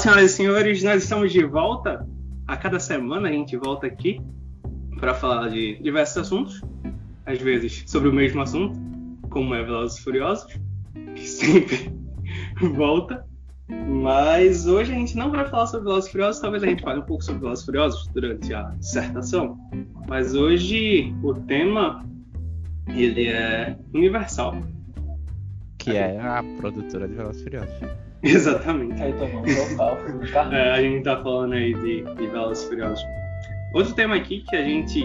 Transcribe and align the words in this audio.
Senhoras 0.00 0.30
e 0.30 0.34
senhores, 0.34 0.82
nós 0.82 1.02
estamos 1.02 1.30
de 1.30 1.44
volta. 1.44 2.08
A 2.48 2.56
cada 2.56 2.80
semana 2.80 3.28
a 3.28 3.32
gente 3.32 3.54
volta 3.58 3.86
aqui 3.86 4.18
para 4.98 5.12
falar 5.12 5.48
de 5.50 5.78
diversos 5.82 6.16
assuntos, 6.16 6.62
às 7.26 7.38
vezes 7.38 7.84
sobre 7.86 8.08
o 8.08 8.12
mesmo 8.12 8.40
assunto, 8.40 8.80
como 9.28 9.54
é 9.54 9.62
Velozes 9.62 9.98
e 9.98 10.02
Furiosos, 10.02 10.58
que 11.14 11.20
sempre 11.20 11.94
volta. 12.74 13.26
Mas 13.68 14.66
hoje 14.66 14.90
a 14.90 14.94
gente 14.94 15.18
não 15.18 15.30
vai 15.30 15.46
falar 15.46 15.66
sobre 15.66 15.84
Velozes 15.84 16.08
e 16.08 16.12
Furiosos, 16.12 16.40
talvez 16.40 16.62
a 16.62 16.66
gente 16.66 16.82
fale 16.82 17.00
um 17.00 17.04
pouco 17.04 17.22
sobre 17.22 17.42
Velozes 17.42 17.62
e 17.62 17.66
Furiosos 17.66 18.06
durante 18.06 18.54
a 18.54 18.62
dissertação. 18.78 19.58
Mas 20.08 20.34
hoje 20.34 21.14
o 21.22 21.34
tema 21.34 22.02
ele 22.88 23.28
é 23.28 23.76
universal. 23.92 24.56
Que 25.76 25.94
é 25.94 26.18
a 26.18 26.42
produtora 26.58 27.06
de 27.06 27.12
Velozes 27.12 27.42
e 27.42 27.44
Furiosos. 27.44 28.09
Exatamente. 28.24 29.02
Aí 29.02 29.12
tomamos 29.14 29.54
total. 29.54 29.98
É, 30.52 30.70
a 30.72 30.82
gente 30.82 31.04
tá 31.04 31.22
falando 31.22 31.54
aí 31.54 31.74
de, 31.74 32.02
de 32.02 32.26
Velozes 32.26 32.64
e 32.64 32.68
Furiosos. 32.68 33.04
Outro 33.74 33.94
tema 33.94 34.16
aqui 34.16 34.42
que 34.48 34.56
a 34.56 34.62
gente 34.62 35.02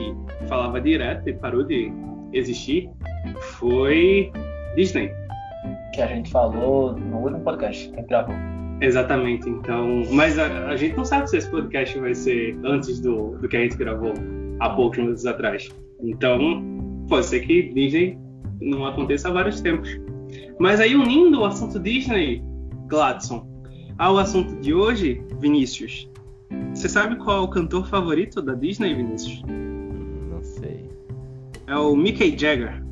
falava 0.47 0.81
direto 0.81 1.29
e 1.29 1.33
parou 1.33 1.63
de 1.63 1.91
existir 2.33 2.89
foi 3.41 4.31
Disney. 4.75 5.11
Que 5.93 6.01
a 6.01 6.07
gente 6.07 6.31
falou 6.31 6.93
no 6.93 7.17
último 7.17 7.41
podcast 7.41 7.89
que 7.89 8.01
gravou. 8.03 8.35
Exatamente, 8.81 9.49
então. 9.49 10.03
Mas 10.11 10.37
a, 10.37 10.67
a 10.67 10.75
gente 10.75 10.97
não 10.97 11.05
sabe 11.05 11.29
se 11.29 11.37
esse 11.37 11.49
podcast 11.49 11.97
vai 11.97 12.13
ser 12.13 12.57
antes 12.65 12.99
do, 12.99 13.37
do 13.37 13.47
que 13.47 13.55
a 13.55 13.61
gente 13.61 13.77
gravou 13.77 14.13
há 14.59 14.69
poucos 14.71 14.97
minutos 14.97 15.25
atrás. 15.25 15.69
Então, 16.01 16.61
pode 17.07 17.25
ser 17.27 17.41
que 17.41 17.73
Disney 17.73 18.17
não 18.59 18.85
aconteça 18.85 19.29
há 19.29 19.31
vários 19.31 19.61
tempos. 19.61 19.89
Mas 20.59 20.79
aí, 20.79 20.95
unindo 20.95 21.41
o 21.41 21.45
assunto 21.45 21.79
Disney, 21.79 22.43
Gladson, 22.87 23.47
ao 23.97 24.17
assunto 24.17 24.55
de 24.61 24.73
hoje, 24.73 25.23
Vinícius. 25.39 26.09
Você 26.73 26.87
sabe 26.89 27.15
qual 27.17 27.37
é 27.37 27.41
o 27.41 27.47
cantor 27.47 27.87
favorito 27.87 28.41
da 28.41 28.53
Disney, 28.53 28.93
Vinícius? 28.93 29.41
Não 29.43 30.41
sei. 30.43 30.89
É 31.67 31.75
o 31.75 31.95
Mickey 31.95 32.37
Jagger. 32.37 32.83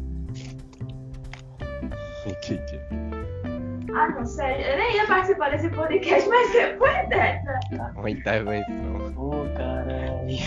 Que 2.42 2.58
que- 2.58 2.80
Ah, 3.96 4.10
não 4.10 4.26
sei. 4.26 4.56
Eu 4.72 4.78
nem 4.78 4.96
ia 4.96 5.06
participar 5.08 5.50
desse 5.52 5.70
podcast, 5.70 6.28
mas 6.28 6.52
depois 6.52 7.10
dessa. 7.10 7.60
Uma 7.96 8.10
intervenção. 8.10 9.14
Ô, 9.18 9.32
caralho. 9.56 10.38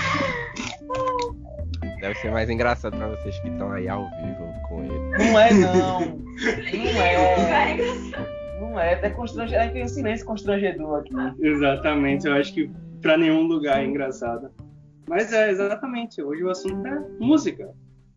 Deve 2.00 2.14
ser 2.16 2.30
mais 2.32 2.50
engraçado 2.50 2.96
pra 2.96 3.08
vocês 3.08 3.38
que 3.40 3.48
estão 3.48 3.70
aí 3.72 3.88
ao 3.88 4.04
vivo 4.20 4.52
com 4.68 4.82
ele. 4.84 4.98
Não 5.30 5.38
é, 5.38 5.52
não. 5.54 6.00
Não 6.00 6.16
Cara, 6.36 7.70
é. 7.70 7.72
engraçado. 7.74 8.26
Não 8.60 8.78
é. 8.78 8.92
É 9.02 9.10
constrangedor. 9.10 9.62
É 9.64 9.68
que 9.68 9.74
tem 9.74 9.84
um 9.84 9.88
silêncio 9.88 10.26
constrangedor 10.26 11.00
aqui. 11.00 11.14
Exatamente, 11.40 12.26
eu 12.26 12.34
acho 12.34 12.52
que 12.54 12.70
pra 13.00 13.16
nenhum 13.16 13.42
lugar 13.42 13.80
é 13.80 13.84
engraçado. 13.84 14.50
Mas 15.08 15.32
é, 15.32 15.50
exatamente, 15.50 16.20
hoje 16.22 16.42
o 16.42 16.50
assunto 16.50 16.86
é 16.86 17.00
música. 17.20 17.68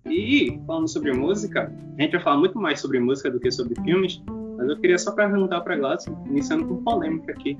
E 0.06 0.60
falando 0.66 0.88
sobre 0.88 1.12
música, 1.14 1.72
a 1.98 2.02
gente 2.02 2.14
vai 2.14 2.22
falar 2.22 2.38
muito 2.38 2.60
mais 2.60 2.80
sobre 2.80 3.00
música 3.00 3.30
do 3.30 3.40
que 3.40 3.52
sobre 3.52 3.80
filmes, 3.84 4.23
mas 4.58 4.67
eu 4.67 4.78
queria 4.80 4.98
só 4.98 5.12
perguntar 5.12 5.62
pra 5.62 5.76
Gladson, 5.76 6.23
iniciando 6.28 6.66
com 6.66 6.84
polêmica 6.84 7.32
aqui. 7.32 7.58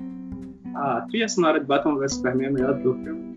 A 0.74 1.02
trilha 1.02 1.28
sonora 1.28 1.60
de 1.60 1.66
Batman 1.66 1.98
vs 1.98 2.14
Superman 2.14 2.48
é 2.48 2.50
melhor 2.50 2.74
do 2.74 2.80
que 2.80 2.88
o 2.88 2.94
filme? 2.94 3.34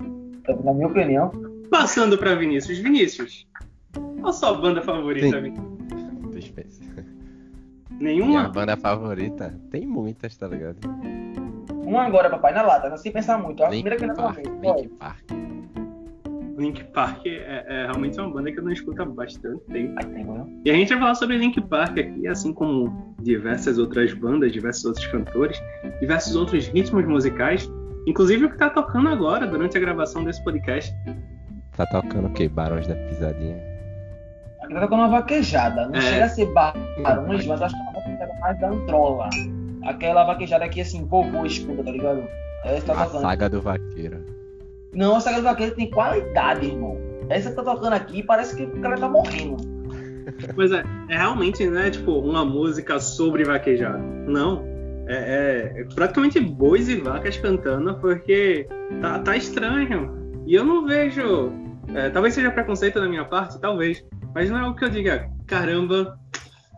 Na 0.63 0.73
minha 0.73 0.87
opinião. 0.87 1.31
Passando 1.69 2.17
pra 2.17 2.35
Vinícius. 2.35 2.79
Vinícius, 2.79 3.47
qual 3.93 4.29
a 4.29 4.33
sua 4.33 4.53
banda 4.53 4.81
favorita, 4.81 5.27
Sim. 5.27 5.41
Vinícius? 5.41 5.72
Nenhuma? 8.03 8.27
Minha 8.39 8.49
banda 8.49 8.75
favorita? 8.75 9.53
Tem 9.71 9.87
muitas, 9.87 10.35
tá 10.35 10.47
ligado? 10.47 10.77
Um 11.85 11.97
agora, 11.97 12.29
papai, 12.29 12.53
na 12.53 12.61
lata. 12.61 12.89
Não 12.89 12.97
sem 12.97 13.11
pensar 13.11 13.37
muito. 13.37 13.63
A 13.63 13.69
Link 13.69 13.83
primeira 13.83 13.97
que 13.97 14.05
na 14.05 14.13
Park. 14.13 14.39
Link 14.61 14.87
Park. 14.99 15.23
Link 16.57 16.83
Park 16.85 17.25
é, 17.25 17.65
é 17.67 17.85
realmente 17.85 18.19
uma 18.19 18.29
banda 18.29 18.51
que 18.51 18.59
eu 18.59 18.63
não 18.63 18.71
escuto 18.71 19.01
há 19.01 19.05
bastante 19.05 19.59
tempo. 19.71 19.93
Ai, 19.97 20.05
tem, 20.05 20.23
né? 20.25 20.45
E 20.65 20.69
a 20.71 20.73
gente 20.73 20.89
vai 20.89 20.99
falar 20.99 21.15
sobre 21.15 21.37
Link 21.37 21.59
Park 21.61 21.97
aqui, 21.97 22.27
assim 22.27 22.53
como 22.53 23.15
diversas 23.21 23.77
outras 23.79 24.13
bandas, 24.13 24.51
diversos 24.51 24.85
outros 24.85 25.07
cantores, 25.07 25.59
diversos 25.99 26.35
outros 26.35 26.67
ritmos 26.67 27.05
musicais, 27.05 27.69
inclusive 28.05 28.45
o 28.45 28.49
que 28.49 28.57
tá 28.57 28.69
tocando 28.69 29.09
agora 29.09 29.47
durante 29.47 29.77
a 29.77 29.79
gravação 29.79 30.23
desse 30.23 30.43
podcast. 30.43 30.93
Tá 31.75 31.85
tocando 31.87 32.27
o 32.27 32.33
quê? 32.33 32.47
Barões 32.47 32.85
da 32.85 32.95
Pisadinha. 32.95 33.57
Aqui 34.61 34.73
tá 34.75 34.81
tocando 34.81 34.99
uma 34.99 35.09
vaquejada. 35.09 35.87
Não 35.87 35.95
É. 35.95 36.01
chega 36.01 36.25
a 36.25 36.29
ser 36.29 36.45
barões, 36.53 37.45
mas 37.47 37.61
acho 37.63 37.75
que 37.75 37.81
é 37.81 37.83
uma 37.83 37.92
vaquejada 38.13 38.39
mais 38.39 38.59
da 38.59 38.69
Antrola. 38.69 39.29
Aquela 39.83 40.23
vaquejada 40.23 40.67
que, 40.69 40.81
assim, 40.81 41.05
vovô 41.05 41.45
escuta, 41.45 41.83
tá 41.83 41.91
ligado? 41.91 42.23
Essa 42.63 42.85
tá 42.87 42.93
A 42.93 43.05
tocando. 43.05 43.21
saga 43.21 43.49
do 43.49 43.61
vaqueiro. 43.61 44.17
Não, 44.93 45.15
a 45.15 45.19
saga 45.19 45.37
do 45.37 45.43
vaqueiro 45.43 45.75
tem 45.75 45.89
qualidade, 45.89 46.67
irmão. 46.67 46.97
Essa 47.29 47.49
que 47.49 47.55
tá 47.55 47.63
tocando 47.63 47.93
aqui 47.93 48.23
parece 48.23 48.55
que 48.55 48.63
o 48.63 48.81
cara 48.81 48.97
tá 48.97 49.09
morrendo. 49.09 49.57
Mas 50.55 50.71
é, 50.71 50.83
é 51.09 51.17
realmente, 51.17 51.65
né, 51.67 51.89
tipo, 51.89 52.11
uma 52.19 52.45
música 52.45 52.99
sobre 52.99 53.43
vaquejada. 53.43 53.97
Não. 53.97 54.63
É, 55.05 55.73
é 55.81 55.83
praticamente 55.93 56.39
bois 56.39 56.87
e 56.87 56.95
vacas 56.95 57.35
cantando, 57.37 57.95
porque 57.95 58.67
tá, 59.01 59.19
tá 59.19 59.35
estranho. 59.35 60.13
E 60.45 60.55
eu 60.55 60.63
não 60.63 60.85
vejo. 60.85 61.51
é, 61.93 62.09
talvez 62.09 62.33
seja 62.33 62.51
preconceito 62.51 63.01
da 63.01 63.07
minha 63.09 63.25
parte, 63.25 63.59
talvez. 63.59 64.05
Mas 64.33 64.49
não 64.49 64.57
é 64.59 64.69
o 64.69 64.73
que 64.75 64.85
eu 64.85 64.89
diga, 64.89 65.29
caramba, 65.45 66.17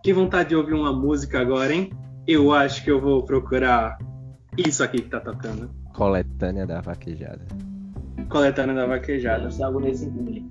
que 0.05 0.13
vontade 0.13 0.49
de 0.49 0.55
ouvir 0.55 0.75
uma 0.75 0.93
música 0.93 1.39
agora, 1.39 1.73
hein? 1.73 1.89
Eu 2.27 2.53
acho 2.53 2.83
que 2.83 2.91
eu 2.91 3.01
vou 3.01 3.23
procurar 3.23 3.97
isso 4.55 4.83
aqui 4.83 5.01
que 5.01 5.09
tá 5.09 5.19
tocando. 5.19 5.67
Coletânea 5.95 6.63
da 6.63 6.79
vaquejada. 6.79 7.43
Coletânea 8.29 8.75
da 8.75 8.85
vaquejada. 8.85 9.49
Ser 9.49 9.63
algo 9.63 9.79
nesse 9.79 10.05
nível. 10.05 10.47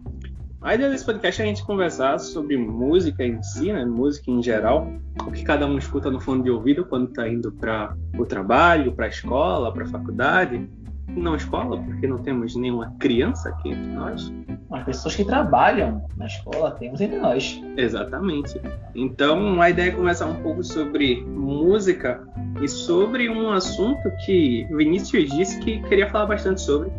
A 0.60 0.74
ideia 0.74 0.90
desse 0.90 1.06
podcast 1.06 1.40
é 1.40 1.44
a 1.44 1.46
gente 1.46 1.64
conversar 1.64 2.18
sobre 2.18 2.56
música 2.56 3.24
em 3.24 3.40
si, 3.44 3.72
né? 3.72 3.84
Música 3.84 4.28
em 4.28 4.42
geral. 4.42 4.88
O 5.24 5.30
que 5.30 5.44
cada 5.44 5.68
um 5.68 5.78
escuta 5.78 6.10
no 6.10 6.20
fone 6.20 6.42
de 6.42 6.50
ouvido 6.50 6.84
quando 6.84 7.12
tá 7.12 7.28
indo 7.28 7.52
para 7.52 7.96
o 8.18 8.26
trabalho, 8.26 8.90
para 8.90 9.06
a 9.06 9.08
escola, 9.08 9.72
para 9.72 9.84
a 9.84 9.88
faculdade. 9.88 10.68
Não 11.08 11.36
escola, 11.36 11.80
porque 11.80 12.06
não 12.06 12.18
temos 12.18 12.56
nenhuma 12.56 12.94
criança 12.98 13.50
aqui 13.50 13.70
entre 13.70 13.92
nós. 13.92 14.32
As 14.70 14.84
pessoas 14.84 15.14
que 15.14 15.24
trabalham 15.24 16.04
na 16.16 16.26
escola 16.26 16.72
temos 16.72 17.00
entre 17.00 17.18
nós. 17.18 17.62
Exatamente. 17.76 18.60
Então 18.94 19.60
a 19.60 19.70
ideia 19.70 19.90
é 19.90 19.92
conversar 19.92 20.26
um 20.26 20.42
pouco 20.42 20.64
sobre 20.64 21.22
música 21.24 22.26
e 22.60 22.68
sobre 22.68 23.28
um 23.28 23.50
assunto 23.50 24.10
que 24.24 24.66
Vinícius 24.70 25.30
disse 25.30 25.60
que 25.60 25.80
queria 25.82 26.08
falar 26.10 26.26
bastante 26.26 26.60
sobre, 26.60 26.90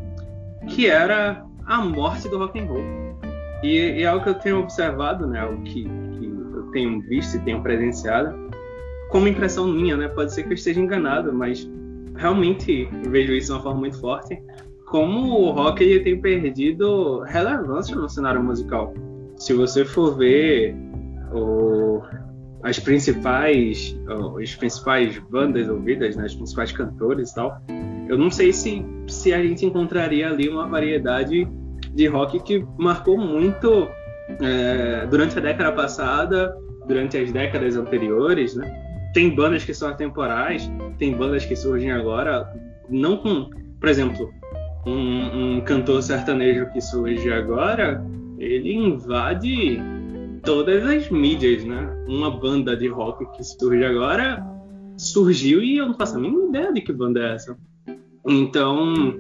que 0.68 0.88
era 0.88 1.44
a 1.66 1.84
morte 1.84 2.30
do 2.30 2.38
rock 2.38 2.60
and 2.60 2.66
roll. 2.66 2.84
E, 3.64 4.00
e 4.00 4.04
é 4.04 4.06
algo 4.06 4.24
que 4.24 4.30
eu 4.30 4.36
tenho 4.36 4.60
observado, 4.60 5.28
né? 5.28 5.40
Algo 5.40 5.62
que, 5.64 5.84
que 5.84 6.26
eu 6.26 6.70
tenho 6.72 7.02
visto 7.02 7.38
e 7.38 7.40
tenho 7.40 7.62
presenciado, 7.62 8.50
como 9.10 9.28
impressão 9.28 9.68
minha, 9.68 9.98
né? 9.98 10.08
Pode 10.08 10.34
ser 10.34 10.44
que 10.44 10.50
eu 10.50 10.54
esteja 10.54 10.80
enganado, 10.80 11.34
mas 11.34 11.70
realmente 12.18 12.88
vejo 13.10 13.34
isso 13.34 13.48
de 13.48 13.54
uma 13.54 13.62
forma 13.62 13.80
muito 13.82 14.00
forte. 14.00 14.42
Como 14.88 15.40
o 15.42 15.52
rock 15.52 15.84
ele 15.84 16.00
tem 16.02 16.20
perdido 16.20 17.22
relevância 17.22 17.96
no 17.96 18.08
cenário 18.08 18.44
musical. 18.44 18.94
Se 19.36 19.54
você 19.54 19.84
for 19.84 20.16
ver 20.18 20.76
o- 21.34 22.02
as 22.64 22.80
principais 22.80 23.98
as 24.42 24.56
principais 24.56 25.18
bandas 25.30 25.68
ouvidas, 25.70 26.16
né, 26.16 26.26
os 26.26 26.36
principais 26.36 26.72
cantores 26.72 27.32
e 27.32 27.36
tal, 27.36 27.58
eu 28.08 28.18
não 28.18 28.30
sei 28.32 28.54
se, 28.54 28.86
se 29.08 29.34
a 29.34 29.42
gente 29.42 29.66
encontraria 29.66 30.30
ali 30.30 30.48
uma 30.50 30.68
variedade 30.68 31.48
de 31.94 32.08
rock 32.08 32.40
que 32.42 32.66
marcou 32.78 33.18
muito 33.18 33.88
é, 34.42 35.06
durante 35.08 35.38
a 35.38 35.42
década 35.42 35.72
passada, 35.72 36.56
durante 36.88 37.16
as 37.18 37.32
décadas 37.32 37.76
anteriores, 37.78 38.56
né? 38.56 38.85
Tem 39.16 39.34
bandas 39.34 39.64
que 39.64 39.74
são 39.74 39.88
atemporais, 39.88 40.70
tem 40.98 41.16
bandas 41.16 41.46
que 41.46 41.56
surgem 41.56 41.90
agora, 41.90 42.54
não 42.90 43.16
com, 43.16 43.50
por 43.80 43.88
exemplo, 43.88 44.30
um, 44.86 45.56
um 45.56 45.62
cantor 45.62 46.04
sertanejo 46.04 46.70
que 46.74 46.82
surge 46.82 47.32
agora, 47.32 48.06
ele 48.38 48.74
invade 48.74 49.80
todas 50.44 50.86
as 50.86 51.10
mídias, 51.10 51.64
né? 51.64 51.88
Uma 52.10 52.30
banda 52.30 52.76
de 52.76 52.90
rock 52.90 53.26
que 53.38 53.42
surge 53.42 53.86
agora 53.86 54.46
surgiu 54.98 55.64
e 55.64 55.78
eu 55.78 55.88
não 55.88 55.94
faço 55.94 56.18
a 56.18 56.20
mínima 56.20 56.50
ideia 56.50 56.74
de 56.74 56.82
que 56.82 56.92
banda 56.92 57.22
é 57.22 57.36
essa. 57.36 57.58
Então, 58.28 59.18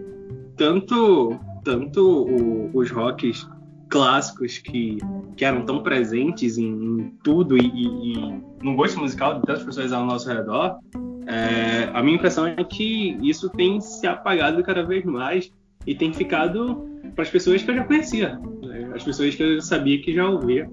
tanto 0.58 1.40
tanto 1.64 2.28
o- 2.28 2.70
os 2.74 2.92
rocks 2.92 3.48
clássicos 3.88 4.58
que, 4.58 4.98
que 5.38 5.46
eram 5.46 5.66
tão 5.66 5.82
presentes 5.82 6.58
em, 6.58 6.66
em 6.66 7.14
tudo 7.24 7.58
e, 7.58 7.62
e- 7.66 8.55
no 8.66 8.76
gosto 8.76 9.00
musical 9.00 9.36
de 9.36 9.46
tantas 9.46 9.64
pessoas 9.64 9.94
ao 9.94 10.04
nosso 10.04 10.28
redor, 10.28 10.80
é, 11.28 11.88
a 11.94 12.02
minha 12.02 12.16
impressão 12.16 12.48
é 12.48 12.64
que 12.64 13.16
isso 13.22 13.48
tem 13.52 13.80
se 13.80 14.08
apagado 14.08 14.64
cada 14.64 14.84
vez 14.84 15.06
mais 15.06 15.54
e 15.86 15.94
tem 15.94 16.12
ficado 16.12 16.84
para 17.14 17.24
as 17.24 17.30
pessoas 17.30 17.62
que 17.62 17.70
eu 17.70 17.76
já 17.76 17.84
conhecia, 17.84 18.40
né? 18.64 18.92
as 18.96 19.04
pessoas 19.04 19.36
que 19.36 19.44
eu 19.44 19.62
sabia 19.62 20.02
que 20.02 20.12
já 20.16 20.28
ouvia. 20.28 20.68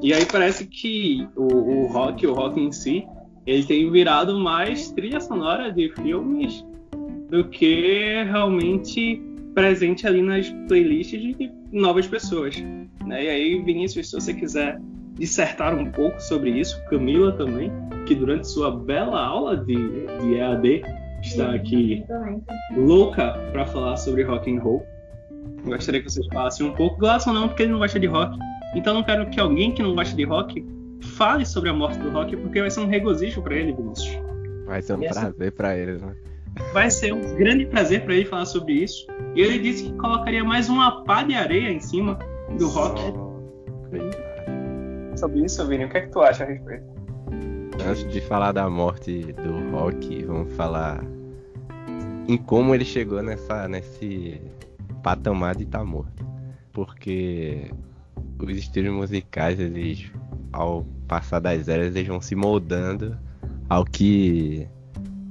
E 0.00 0.14
aí 0.14 0.24
parece 0.24 0.66
que 0.66 1.28
o, 1.36 1.42
o 1.44 1.86
rock, 1.88 2.26
o 2.26 2.32
rock 2.32 2.58
em 2.58 2.72
si, 2.72 3.04
ele 3.46 3.62
tem 3.62 3.90
virado 3.90 4.40
mais 4.40 4.90
trilha 4.92 5.20
sonora 5.20 5.70
de 5.70 5.92
filmes 5.96 6.64
do 7.28 7.44
que 7.44 8.24
realmente 8.24 9.22
presente 9.54 10.06
ali 10.06 10.22
nas 10.22 10.48
playlists 10.66 11.20
de 11.20 11.52
novas 11.70 12.06
pessoas. 12.06 12.56
Né? 13.06 13.24
E 13.24 13.28
aí, 13.28 13.62
Vinícius, 13.62 14.08
se 14.08 14.14
você 14.14 14.32
quiser 14.32 14.80
dissertar 15.14 15.74
um 15.74 15.90
pouco 15.90 16.20
sobre 16.20 16.50
isso, 16.50 16.82
Camila 16.86 17.32
também, 17.32 17.70
que 18.06 18.14
durante 18.14 18.48
sua 18.48 18.70
bela 18.74 19.20
aula 19.24 19.56
de, 19.56 19.74
de 19.74 20.34
EAD 20.34 20.82
está 21.22 21.54
aqui 21.54 22.04
louca 22.76 23.32
para 23.52 23.66
falar 23.66 23.96
sobre 23.96 24.22
rock 24.22 24.52
and 24.54 24.60
roll. 24.60 24.84
Gostaria 25.64 26.02
que 26.02 26.10
vocês 26.10 26.26
falassem 26.26 26.66
um 26.66 26.72
pouco. 26.72 26.98
Glasson 26.98 27.32
não, 27.32 27.48
porque 27.48 27.62
ele 27.62 27.72
não 27.72 27.78
gosta 27.78 27.98
de 28.00 28.06
rock. 28.06 28.36
Então 28.74 28.94
não 28.94 29.02
quero 29.02 29.28
que 29.30 29.38
alguém 29.38 29.70
que 29.72 29.82
não 29.82 29.94
gosta 29.94 30.16
de 30.16 30.24
rock 30.24 30.64
fale 31.00 31.44
sobre 31.46 31.68
a 31.68 31.72
morte 31.72 31.98
do 31.98 32.10
rock, 32.10 32.36
porque 32.36 32.60
vai 32.60 32.70
ser 32.70 32.80
um 32.80 32.86
regozijo 32.88 33.40
para 33.42 33.54
ele, 33.54 33.72
Vinícius. 33.72 34.18
Vai 34.66 34.82
ser 34.82 34.94
um 34.94 35.04
Essa- 35.04 35.20
prazer 35.20 35.52
pra 35.52 35.76
eles, 35.76 36.00
né? 36.02 36.14
Vai 36.72 36.90
ser 36.90 37.12
um 37.14 37.34
grande 37.36 37.64
prazer 37.66 38.04
para 38.04 38.14
ele 38.14 38.24
falar 38.24 38.44
sobre 38.44 38.74
isso. 38.74 39.06
E 39.34 39.40
ele 39.40 39.58
disse 39.58 39.84
que 39.84 39.92
colocaria 39.94 40.44
mais 40.44 40.68
uma 40.68 41.02
pá 41.04 41.22
de 41.22 41.34
areia 41.34 41.70
em 41.70 41.80
cima 41.80 42.18
do 42.58 42.68
rock. 42.68 43.00
Só-. 43.00 43.32
Sobre 45.22 45.44
isso, 45.44 45.64
Vini, 45.68 45.84
o 45.84 45.88
que 45.88 45.98
é 45.98 46.00
que 46.00 46.08
tu 46.08 46.20
acha 46.20 46.42
a 46.42 46.48
respeito? 46.48 46.84
Antes 47.88 48.12
de 48.12 48.20
falar 48.22 48.50
da 48.50 48.68
morte 48.68 49.32
do 49.34 49.70
rock, 49.70 50.24
vamos 50.24 50.52
falar 50.54 51.00
em 52.26 52.36
como 52.36 52.74
ele 52.74 52.84
chegou 52.84 53.22
nessa, 53.22 53.68
nesse 53.68 54.42
patamar 55.00 55.54
de 55.54 55.62
estar 55.62 55.84
morto. 55.84 56.26
Porque 56.72 57.70
os 58.36 58.50
estilos 58.50 58.92
musicais, 58.92 59.60
eles, 59.60 60.10
ao 60.52 60.84
passar 61.06 61.38
das 61.38 61.68
eras, 61.68 61.94
eles 61.94 62.08
vão 62.08 62.20
se 62.20 62.34
moldando 62.34 63.16
ao 63.68 63.84
que 63.84 64.66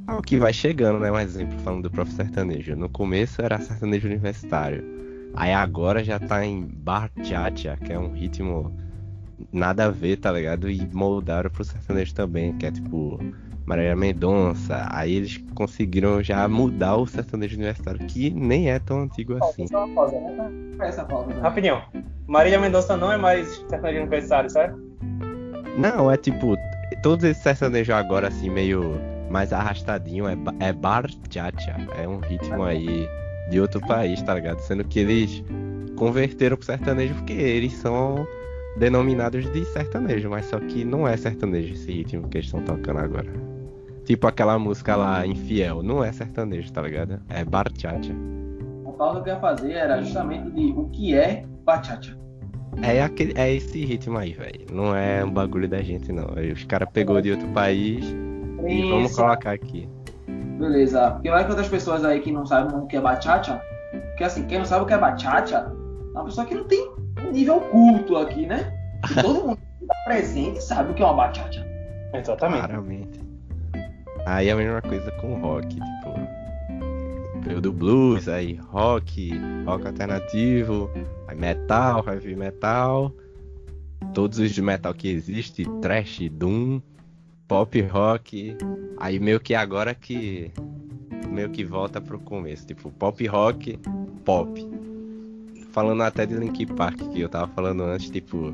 ao 0.07 0.21
que 0.21 0.37
vai 0.37 0.53
chegando, 0.53 0.99
né? 1.01 1.11
Um 1.11 1.19
exemplo 1.19 1.59
falando 1.59 1.83
do 1.83 1.91
próprio 1.91 2.15
sertanejo. 2.15 2.77
No 2.77 2.87
começo 2.87 3.41
era 3.41 3.59
sertanejo 3.59 4.07
universitário. 4.07 4.85
Aí 5.33 5.51
agora 5.51 6.01
já 6.01 6.17
tá 6.17 6.45
em 6.45 6.61
bachata, 6.61 7.75
que 7.83 7.91
é 7.91 7.99
um 7.99 8.13
ritmo 8.13 8.73
nada 9.51 9.85
a 9.85 9.89
ver, 9.89 10.17
tá 10.17 10.31
ligado? 10.31 10.69
E 10.69 10.87
moldaram 10.93 11.49
pro 11.49 11.63
sertanejo 11.63 12.13
também, 12.13 12.57
que 12.57 12.65
é 12.65 12.71
tipo 12.71 13.19
Marília 13.65 13.95
Mendonça. 13.95 14.87
Aí 14.91 15.15
eles 15.15 15.37
conseguiram 15.53 16.21
já 16.21 16.47
mudar 16.47 16.97
o 16.97 17.07
sertanejo 17.07 17.55
universitário, 17.55 18.05
que 18.07 18.29
nem 18.29 18.69
é 18.69 18.79
tão 18.79 19.03
antigo 19.03 19.37
assim. 19.43 19.67
Só 19.67 19.85
uma 19.85 19.95
pausa, 19.95 20.19
né? 20.19 20.51
Essa 20.81 21.05
pausa. 21.05 21.33
né? 21.33 21.41
Rapidinho. 21.41 21.81
Marília 22.27 22.59
Mendonça 22.59 22.97
não 22.97 23.11
é 23.11 23.17
mais 23.17 23.47
sertanejo 23.69 24.01
universitário, 24.01 24.49
certo? 24.49 24.79
Não, 25.77 26.11
é 26.11 26.17
tipo, 26.17 26.57
todos 27.01 27.23
esses 27.23 27.41
sertanejos 27.41 27.93
agora 27.93 28.27
assim, 28.27 28.49
meio 28.49 28.99
mais 29.29 29.53
arrastadinho, 29.53 30.27
é, 30.27 30.35
é 30.59 30.73
bachata. 30.73 31.77
É 31.97 32.07
um 32.07 32.19
ritmo 32.19 32.63
aí 32.63 33.07
de 33.49 33.59
outro 33.59 33.79
país, 33.81 34.21
tá 34.21 34.35
ligado? 34.35 34.59
Sendo 34.59 34.83
que 34.83 34.99
eles 34.99 35.43
converteram 35.95 36.57
pro 36.57 36.65
sertanejo 36.65 37.13
porque 37.15 37.33
eles 37.33 37.73
são 37.73 38.25
denominados 38.77 39.51
de 39.51 39.65
sertanejo, 39.65 40.29
mas 40.29 40.45
só 40.45 40.59
que 40.59 40.83
não 40.83 41.07
é 41.07 41.15
sertanejo 41.17 41.73
esse 41.73 41.91
ritmo 41.91 42.27
que 42.29 42.37
eles 42.37 42.47
estão 42.47 42.61
tocando 42.61 42.99
agora. 42.99 43.31
Tipo 44.05 44.27
aquela 44.27 44.57
música 44.57 44.95
lá, 44.95 45.25
Infiel, 45.25 45.83
não 45.83 46.03
é 46.03 46.11
sertanejo, 46.11 46.71
tá 46.71 46.81
ligado? 46.81 47.19
É 47.29 47.45
bachata. 47.45 48.09
A 48.87 48.91
pausa 48.91 49.21
que 49.21 49.29
eu 49.29 49.33
ia 49.33 49.39
fazer 49.39 49.73
era 49.73 50.01
justamente 50.01 50.49
de 50.51 50.71
o 50.71 50.89
que 50.89 51.15
é 51.15 51.45
bachata. 51.63 52.17
É, 52.81 53.01
aquele, 53.01 53.33
é 53.35 53.53
esse 53.53 53.83
ritmo 53.83 54.17
aí, 54.17 54.33
velho. 54.33 54.65
Não 54.71 54.95
é 54.95 55.23
um 55.23 55.29
bagulho 55.29 55.67
da 55.67 55.81
gente, 55.81 56.11
não. 56.11 56.27
Os 56.53 56.63
caras 56.63 56.89
pegou 56.91 57.21
de 57.21 57.31
outro 57.31 57.47
país 57.49 58.05
e 58.67 58.89
vamos 58.89 59.11
Isso. 59.11 59.21
colocar 59.21 59.51
aqui. 59.51 59.87
Beleza. 60.57 61.11
Porque 61.11 61.29
vai 61.29 61.43
que 61.43 61.49
outras 61.49 61.67
pessoas 61.67 62.05
aí 62.05 62.21
que 62.21 62.31
não 62.31 62.45
sabem 62.45 62.75
o 62.77 62.85
que 62.87 62.95
é 62.95 63.01
bachata, 63.01 63.61
porque 63.91 64.23
assim, 64.23 64.45
quem 64.45 64.59
não 64.59 64.65
sabe 64.65 64.83
o 64.83 64.87
que 64.87 64.93
é 64.93 64.97
bachata, 64.97 65.75
é 66.13 66.17
uma 66.17 66.25
pessoa 66.25 66.45
que 66.45 66.55
não 66.55 66.63
tem 66.63 67.00
nível 67.31 67.61
culto 67.61 68.17
aqui, 68.17 68.45
né? 68.45 68.73
E 69.09 69.21
todo 69.21 69.41
mundo 69.47 69.59
que 69.79 69.85
tá 69.85 69.95
presente 70.05 70.63
sabe 70.63 70.91
o 70.91 70.93
que 70.93 71.01
é 71.01 71.05
uma 71.05 71.13
bachata. 71.13 71.65
Exatamente. 72.13 72.67
Claramente. 72.67 73.19
Aí 74.25 74.49
é 74.49 74.51
a 74.51 74.55
mesma 74.55 74.81
coisa 74.81 75.11
com 75.13 75.39
rock, 75.39 75.67
tipo. 75.67 76.41
Veio 77.41 77.59
do 77.59 77.73
blues, 77.73 78.27
aí 78.27 78.53
rock, 78.69 79.31
rock 79.65 79.87
alternativo, 79.87 80.91
aí 81.27 81.35
metal, 81.35 82.05
heavy 82.07 82.35
metal, 82.35 83.11
todos 84.13 84.37
os 84.37 84.51
de 84.51 84.61
metal 84.61 84.93
que 84.93 85.07
existem, 85.07 85.65
trash, 85.81 86.29
doom, 86.31 86.79
pop 87.47 87.81
rock, 87.81 88.55
aí 88.99 89.19
meio 89.19 89.39
que 89.39 89.55
agora 89.55 89.95
que 89.95 90.51
meio 91.29 91.49
que 91.49 91.63
volta 91.63 91.99
pro 91.99 92.19
começo, 92.19 92.67
tipo 92.67 92.91
pop 92.91 93.25
rock, 93.25 93.79
pop. 94.23 94.80
Falando 95.71 96.03
até 96.03 96.25
de 96.25 96.35
Linkin 96.35 96.67
Park, 96.67 96.97
que 97.11 97.21
eu 97.21 97.29
tava 97.29 97.47
falando 97.47 97.83
antes, 97.83 98.09
tipo, 98.09 98.53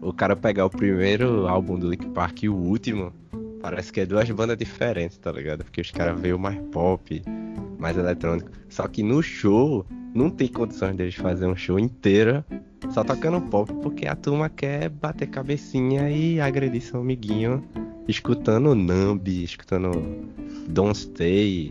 o 0.00 0.12
cara 0.12 0.34
pegar 0.34 0.66
o 0.66 0.70
primeiro 0.70 1.46
álbum 1.46 1.78
do 1.78 1.88
Linkin 1.88 2.10
Park 2.10 2.42
e 2.42 2.48
o 2.48 2.54
último, 2.54 3.12
parece 3.60 3.92
que 3.92 4.00
é 4.00 4.06
duas 4.06 4.28
bandas 4.30 4.56
diferentes, 4.56 5.16
tá 5.18 5.30
ligado? 5.30 5.64
Porque 5.64 5.80
os 5.80 5.90
caras 5.90 6.20
veio 6.20 6.38
mais 6.38 6.58
pop, 6.72 7.22
mais 7.78 7.96
eletrônico. 7.96 8.50
Só 8.68 8.86
que 8.88 9.02
no 9.02 9.22
show, 9.22 9.86
não 10.14 10.28
tem 10.28 10.48
condições 10.48 10.96
deles 10.96 11.14
fazer 11.14 11.46
um 11.46 11.56
show 11.56 11.78
inteiro 11.78 12.44
só 12.90 13.02
tocando 13.02 13.40
pop, 13.40 13.72
porque 13.82 14.06
a 14.06 14.14
turma 14.14 14.48
quer 14.48 14.88
bater 14.88 15.28
cabecinha 15.28 16.10
e 16.10 16.40
agredir 16.40 16.82
seu 16.82 17.00
amiguinho, 17.00 17.64
escutando 18.06 18.74
Numb, 18.74 19.28
escutando 19.28 19.90
Don't 20.68 20.96
Stay, 20.96 21.70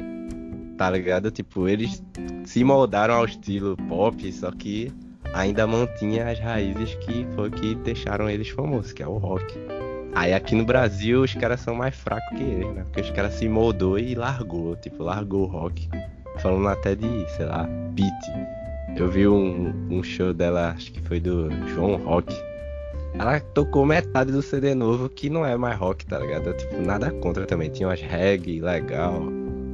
tá 0.77 0.89
ligado? 0.89 1.31
Tipo, 1.31 1.67
eles 1.67 2.03
se 2.45 2.63
moldaram 2.63 3.15
ao 3.15 3.25
estilo 3.25 3.75
pop, 3.87 4.31
só 4.31 4.51
que 4.51 4.91
ainda 5.33 5.67
mantinha 5.67 6.29
as 6.29 6.39
raízes 6.39 6.95
que 6.95 7.27
foi 7.35 7.49
que 7.49 7.75
deixaram 7.75 8.29
eles 8.29 8.49
famosos, 8.49 8.93
que 8.93 9.03
é 9.03 9.07
o 9.07 9.17
rock. 9.17 9.57
Aí 10.13 10.33
aqui 10.33 10.55
no 10.55 10.63
Brasil 10.63 11.23
os 11.23 11.33
caras 11.33 11.59
são 11.59 11.75
mais 11.75 11.93
fracos 11.93 12.37
que 12.37 12.43
eles, 12.43 12.73
né? 12.73 12.83
Porque 12.85 13.01
os 13.01 13.11
caras 13.11 13.33
se 13.33 13.49
moldou 13.49 13.99
e 13.99 14.15
largou, 14.15 14.75
tipo, 14.77 15.03
largou 15.03 15.43
o 15.43 15.45
rock. 15.45 15.89
Falando 16.37 16.67
até 16.67 16.95
de, 16.95 17.29
sei 17.35 17.45
lá, 17.45 17.67
Pete. 17.95 18.55
Eu 18.97 19.09
vi 19.09 19.27
um, 19.27 19.73
um 19.89 20.01
show 20.01 20.33
dela, 20.33 20.71
acho 20.71 20.91
que 20.93 21.01
foi 21.01 21.19
do 21.19 21.49
João 21.67 21.97
Rock. 21.97 22.33
Ela 23.17 23.39
tocou 23.39 23.85
metade 23.85 24.31
do 24.31 24.41
CD 24.41 24.73
novo, 24.73 25.09
que 25.09 25.29
não 25.29 25.45
é 25.45 25.57
mais 25.57 25.77
rock, 25.77 26.05
tá 26.05 26.19
ligado? 26.19 26.53
Tipo, 26.53 26.81
nada 26.81 27.11
contra 27.11 27.45
também. 27.45 27.69
Tinha 27.69 27.89
umas 27.89 28.01
reggae 28.01 28.61
legal. 28.61 29.21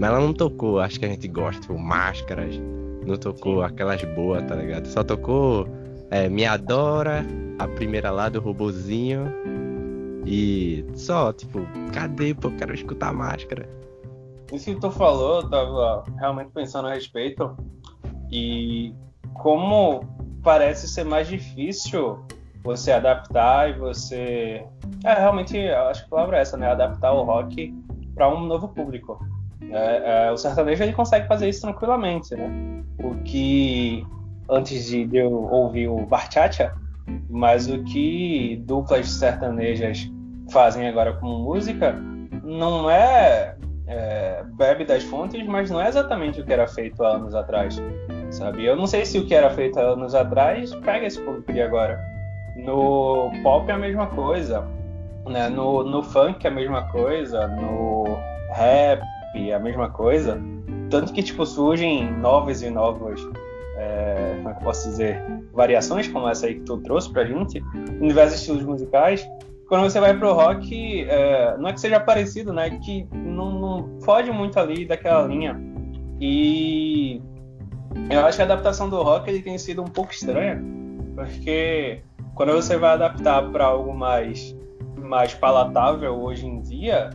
Mas 0.01 0.09
ela 0.09 0.19
não 0.19 0.33
tocou, 0.33 0.79
acho 0.79 0.99
que 0.99 1.05
a 1.05 1.09
gente 1.09 1.27
gosta, 1.27 1.61
tipo, 1.61 1.77
máscaras. 1.77 2.59
Não 3.05 3.15
tocou 3.17 3.61
aquelas 3.61 4.03
boas, 4.15 4.43
tá 4.45 4.55
ligado? 4.55 4.87
Só 4.87 5.03
tocou 5.03 5.67
é, 6.09 6.27
Me 6.27 6.43
Adora, 6.43 7.23
a 7.59 7.67
primeira 7.67 8.09
lá 8.09 8.27
do 8.27 8.41
robozinho. 8.41 9.31
E 10.25 10.83
só, 10.95 11.31
tipo, 11.31 11.59
cadê, 11.93 12.33
pô? 12.33 12.49
Quero 12.49 12.73
escutar 12.73 13.13
máscara. 13.13 13.69
Isso 14.51 14.73
que 14.73 14.81
tu 14.81 14.89
falou, 14.89 15.41
eu 15.41 15.49
tava 15.51 16.03
realmente 16.17 16.49
pensando 16.49 16.87
a 16.87 16.95
respeito. 16.95 17.55
E 18.31 18.95
como 19.35 20.03
parece 20.41 20.87
ser 20.87 21.03
mais 21.03 21.27
difícil 21.27 22.25
você 22.63 22.91
adaptar 22.91 23.69
e 23.69 23.73
você. 23.77 24.65
É, 25.05 25.13
realmente, 25.13 25.59
acho 25.69 26.01
que 26.01 26.07
a 26.07 26.09
palavra 26.09 26.39
é 26.39 26.41
essa, 26.41 26.57
né? 26.57 26.71
Adaptar 26.71 27.13
o 27.13 27.21
rock 27.21 27.71
para 28.15 28.27
um 28.27 28.47
novo 28.47 28.67
público. 28.67 29.19
É, 29.69 30.27
é, 30.27 30.31
o 30.31 30.37
sertanejo 30.37 30.83
ele 30.83 30.93
consegue 30.93 31.27
fazer 31.27 31.49
isso 31.49 31.61
tranquilamente, 31.61 32.35
né? 32.35 32.49
O 33.03 33.15
que 33.23 34.05
antes 34.49 34.85
de 34.87 35.05
de 35.05 35.17
eu 35.17 35.31
ouvir 35.31 35.87
o 35.87 36.05
Barchacha, 36.05 36.73
mas 37.29 37.67
o 37.69 37.83
que 37.83 38.61
duplas 38.65 39.09
sertanejas 39.09 40.09
fazem 40.51 40.87
agora 40.87 41.13
com 41.13 41.27
música 41.27 41.95
não 42.43 42.89
é, 42.89 43.55
é, 43.87 44.43
bebe 44.57 44.83
das 44.83 45.03
fontes, 45.03 45.45
mas 45.45 45.69
não 45.69 45.81
é 45.81 45.87
exatamente 45.87 46.41
o 46.41 46.45
que 46.45 46.51
era 46.51 46.67
feito 46.67 47.03
há 47.03 47.15
anos 47.15 47.33
atrás, 47.33 47.81
sabe? 48.29 48.65
Eu 48.65 48.75
não 48.75 48.87
sei 48.87 49.05
se 49.05 49.17
o 49.17 49.25
que 49.25 49.33
era 49.33 49.49
feito 49.49 49.79
há 49.79 49.83
anos 49.83 50.13
atrás 50.13 50.73
pega 50.75 51.05
esse 51.05 51.19
público 51.21 51.53
de 51.53 51.61
agora. 51.61 51.99
No 52.57 53.31
pop 53.43 53.69
é 53.69 53.73
a 53.73 53.77
mesma 53.77 54.07
coisa, 54.07 54.67
né? 55.25 55.47
No, 55.47 55.83
no 55.83 56.03
funk 56.03 56.45
é 56.45 56.49
a 56.49 56.53
mesma 56.53 56.83
coisa, 56.89 57.47
no 57.47 58.05
é 59.51 59.55
a 59.55 59.59
mesma 59.59 59.89
coisa. 59.89 60.41
Tanto 60.89 61.13
que, 61.13 61.23
tipo, 61.23 61.45
surgem 61.45 62.11
novas 62.17 62.61
e 62.61 62.69
novas, 62.69 63.21
é, 63.77 64.33
como 64.37 64.49
é 64.49 64.53
que 64.53 64.63
posso 64.63 64.89
dizer, 64.89 65.23
variações 65.53 66.07
como 66.07 66.27
essa 66.27 66.47
aí 66.47 66.55
que 66.55 66.61
tu 66.61 66.77
trouxe 66.77 67.11
pra 67.11 67.25
gente, 67.25 67.63
em 68.01 68.07
diversos 68.07 68.39
estilos 68.39 68.63
musicais. 68.63 69.27
Quando 69.67 69.83
você 69.83 69.99
vai 70.01 70.17
pro 70.17 70.33
rock, 70.33 71.05
é, 71.07 71.55
não 71.57 71.69
é 71.69 71.73
que 71.73 71.79
seja 71.79 71.99
parecido, 71.99 72.51
né? 72.51 72.69
Que 72.69 73.07
não, 73.13 73.51
não 73.51 74.01
foge 74.01 74.29
muito 74.31 74.59
ali 74.59 74.85
daquela 74.85 75.25
linha. 75.25 75.57
E 76.19 77.21
eu 78.09 78.25
acho 78.25 78.37
que 78.37 78.41
a 78.41 78.45
adaptação 78.45 78.89
do 78.89 79.01
rock 79.01 79.29
ele 79.29 79.41
tem 79.41 79.57
sido 79.57 79.81
um 79.81 79.87
pouco 79.87 80.11
estranha, 80.11 80.61
porque 81.15 82.01
quando 82.35 82.51
você 82.51 82.77
vai 82.77 82.91
adaptar 82.91 83.49
para 83.51 83.65
algo 83.65 83.93
mais, 83.93 84.55
mais 84.97 85.33
palatável 85.33 86.13
hoje 86.21 86.45
em 86.45 86.61
dia, 86.61 87.09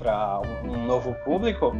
para 0.00 0.40
um, 0.64 0.86
novo 0.86 1.14
público, 1.24 1.72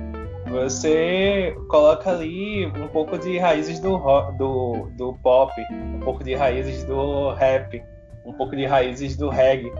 você 0.48 1.56
coloca 1.68 2.10
ali 2.10 2.66
um 2.66 2.86
pouco 2.88 3.18
de 3.18 3.38
raízes 3.38 3.80
do, 3.80 3.96
ro- 3.96 4.30
do, 4.32 4.90
do 4.96 5.14
pop, 5.22 5.52
um 5.72 6.00
pouco 6.00 6.22
de 6.22 6.34
raízes 6.34 6.84
do 6.84 7.30
rap, 7.32 7.82
um 8.24 8.32
pouco 8.34 8.54
de 8.54 8.66
raízes 8.66 9.16
do 9.16 9.30
reggae. 9.30 9.72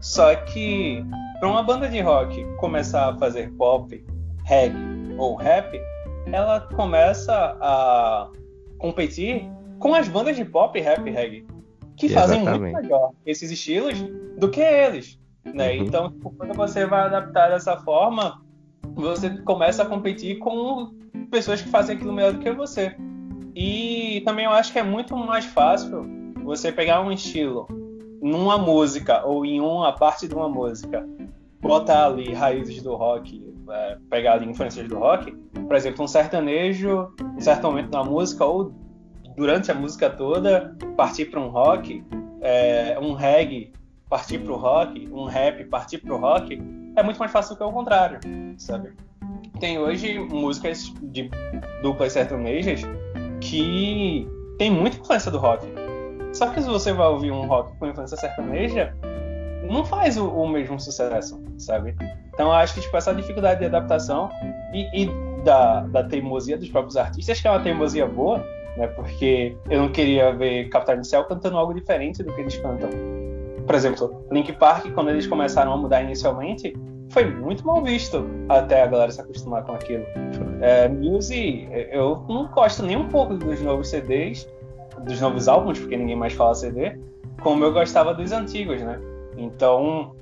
Só 0.00 0.34
que 0.34 1.04
para 1.38 1.48
uma 1.48 1.62
banda 1.62 1.88
de 1.88 2.00
rock 2.00 2.44
começar 2.56 3.10
a 3.10 3.16
fazer 3.16 3.50
pop, 3.52 4.04
reggae 4.44 4.76
ou 5.16 5.36
rap, 5.36 5.80
ela 6.32 6.60
começa 6.74 7.56
a 7.60 8.28
competir 8.78 9.48
com 9.78 9.94
as 9.94 10.08
bandas 10.08 10.36
de 10.36 10.44
pop, 10.44 10.78
rap 10.80 11.06
e 11.06 11.10
reggae, 11.10 11.46
que 11.96 12.08
fazem 12.08 12.40
muito 12.40 12.50
Exatamente. 12.50 12.82
melhor 12.82 13.12
esses 13.24 13.50
estilos 13.50 14.00
do 14.36 14.48
que 14.50 14.60
eles. 14.60 15.18
Né? 15.44 15.72
Uhum. 15.72 15.84
Então, 15.84 16.12
quando 16.36 16.54
você 16.54 16.86
vai 16.86 17.02
adaptar 17.02 17.50
dessa 17.50 17.76
forma, 17.78 18.42
você 18.94 19.30
começa 19.42 19.82
a 19.82 19.86
competir 19.86 20.38
com 20.38 20.94
pessoas 21.30 21.60
que 21.60 21.68
fazem 21.68 21.96
aquilo 21.96 22.12
melhor 22.12 22.32
do 22.32 22.38
que 22.38 22.50
você. 22.52 22.96
E 23.54 24.22
também 24.24 24.44
eu 24.44 24.50
acho 24.50 24.72
que 24.72 24.78
é 24.78 24.82
muito 24.82 25.16
mais 25.16 25.44
fácil 25.44 26.04
você 26.42 26.72
pegar 26.72 27.00
um 27.00 27.12
estilo 27.12 27.66
numa 28.20 28.58
música 28.58 29.24
ou 29.24 29.44
em 29.44 29.60
uma 29.60 29.92
parte 29.92 30.26
de 30.26 30.34
uma 30.34 30.48
música, 30.48 31.06
botar 31.60 32.06
ali 32.06 32.32
raízes 32.32 32.82
do 32.82 32.94
rock, 32.94 33.42
é, 33.70 33.98
pegar 34.10 34.34
ali 34.34 34.46
influências 34.46 34.88
do 34.88 34.98
rock, 34.98 35.30
por 35.66 35.76
exemplo, 35.76 36.04
um 36.04 36.08
sertanejo, 36.08 37.12
em 37.36 37.40
certo 37.40 37.66
momento 37.66 37.90
na 37.90 38.02
música 38.02 38.44
ou 38.44 38.72
durante 39.36 39.70
a 39.70 39.74
música 39.74 40.08
toda, 40.10 40.76
partir 40.96 41.26
para 41.26 41.40
um 41.40 41.48
rock, 41.48 42.04
é, 42.40 42.98
um 43.00 43.12
reggae, 43.12 43.72
partir 44.14 44.38
para 44.38 44.52
o 44.52 44.56
rock, 44.56 45.08
um 45.12 45.24
rap, 45.24 45.64
partir 45.64 45.98
para 45.98 46.14
o 46.14 46.16
rock, 46.16 46.62
é 46.94 47.02
muito 47.02 47.18
mais 47.18 47.32
fácil 47.32 47.56
do 47.56 47.58
que 47.58 47.64
o 47.64 47.72
contrário, 47.72 48.20
sabe? 48.56 48.92
Tem 49.58 49.76
hoje 49.76 50.20
músicas 50.20 50.94
de 51.02 51.28
duplas 51.82 52.12
sertanejas 52.12 52.82
que 53.40 54.28
tem 54.56 54.70
muita 54.70 54.98
influência 54.98 55.32
do 55.32 55.38
rock. 55.38 55.66
Só 56.32 56.48
que 56.50 56.62
se 56.62 56.68
você 56.68 56.92
vai 56.92 57.08
ouvir 57.08 57.32
um 57.32 57.44
rock 57.48 57.76
com 57.76 57.88
influência 57.88 58.16
sertaneja, 58.16 58.94
não 59.68 59.84
faz 59.84 60.16
o, 60.16 60.28
o 60.28 60.48
mesmo 60.48 60.78
sucesso, 60.78 61.42
sabe? 61.58 61.96
Então 62.32 62.52
acho 62.52 62.74
que 62.74 62.82
tipo, 62.82 62.96
essa 62.96 63.12
dificuldade 63.12 63.58
de 63.60 63.66
adaptação 63.66 64.30
e, 64.72 65.02
e 65.02 65.42
da, 65.42 65.80
da 65.80 66.04
teimosia 66.04 66.56
dos 66.56 66.68
próprios 66.68 66.96
artistas, 66.96 67.40
que 67.40 67.48
é 67.48 67.50
uma 67.50 67.60
teimosia 67.60 68.06
boa, 68.06 68.38
né? 68.76 68.86
Porque 68.86 69.56
eu 69.68 69.80
não 69.80 69.88
queria 69.90 70.32
ver 70.32 70.68
Capital 70.68 70.94
Inicial 70.94 71.24
cantando 71.24 71.58
algo 71.58 71.74
diferente 71.74 72.22
do 72.22 72.32
que 72.32 72.42
eles 72.42 72.56
cantam. 72.58 73.23
Por 73.66 73.74
exemplo, 73.74 74.26
Link 74.30 74.52
Park, 74.54 74.92
quando 74.92 75.10
eles 75.10 75.26
começaram 75.26 75.72
a 75.72 75.76
mudar 75.76 76.02
inicialmente, 76.02 76.74
foi 77.10 77.24
muito 77.24 77.66
mal 77.66 77.82
visto 77.82 78.26
até 78.48 78.82
a 78.82 78.86
galera 78.86 79.10
se 79.10 79.20
acostumar 79.20 79.64
com 79.64 79.72
aquilo. 79.72 80.04
É, 80.60 80.88
Muse, 80.88 81.68
eu 81.90 82.24
não 82.28 82.48
gosto 82.48 82.82
nem 82.82 82.96
um 82.96 83.08
pouco 83.08 83.34
dos 83.34 83.60
novos 83.62 83.88
CDs, 83.88 84.48
dos 85.02 85.20
novos 85.20 85.48
álbuns, 85.48 85.78
porque 85.78 85.96
ninguém 85.96 86.16
mais 86.16 86.32
fala 86.32 86.54
CD, 86.54 86.98
como 87.42 87.64
eu 87.64 87.72
gostava 87.72 88.14
dos 88.14 88.32
antigos, 88.32 88.80
né? 88.80 89.00
Então, 89.36 90.14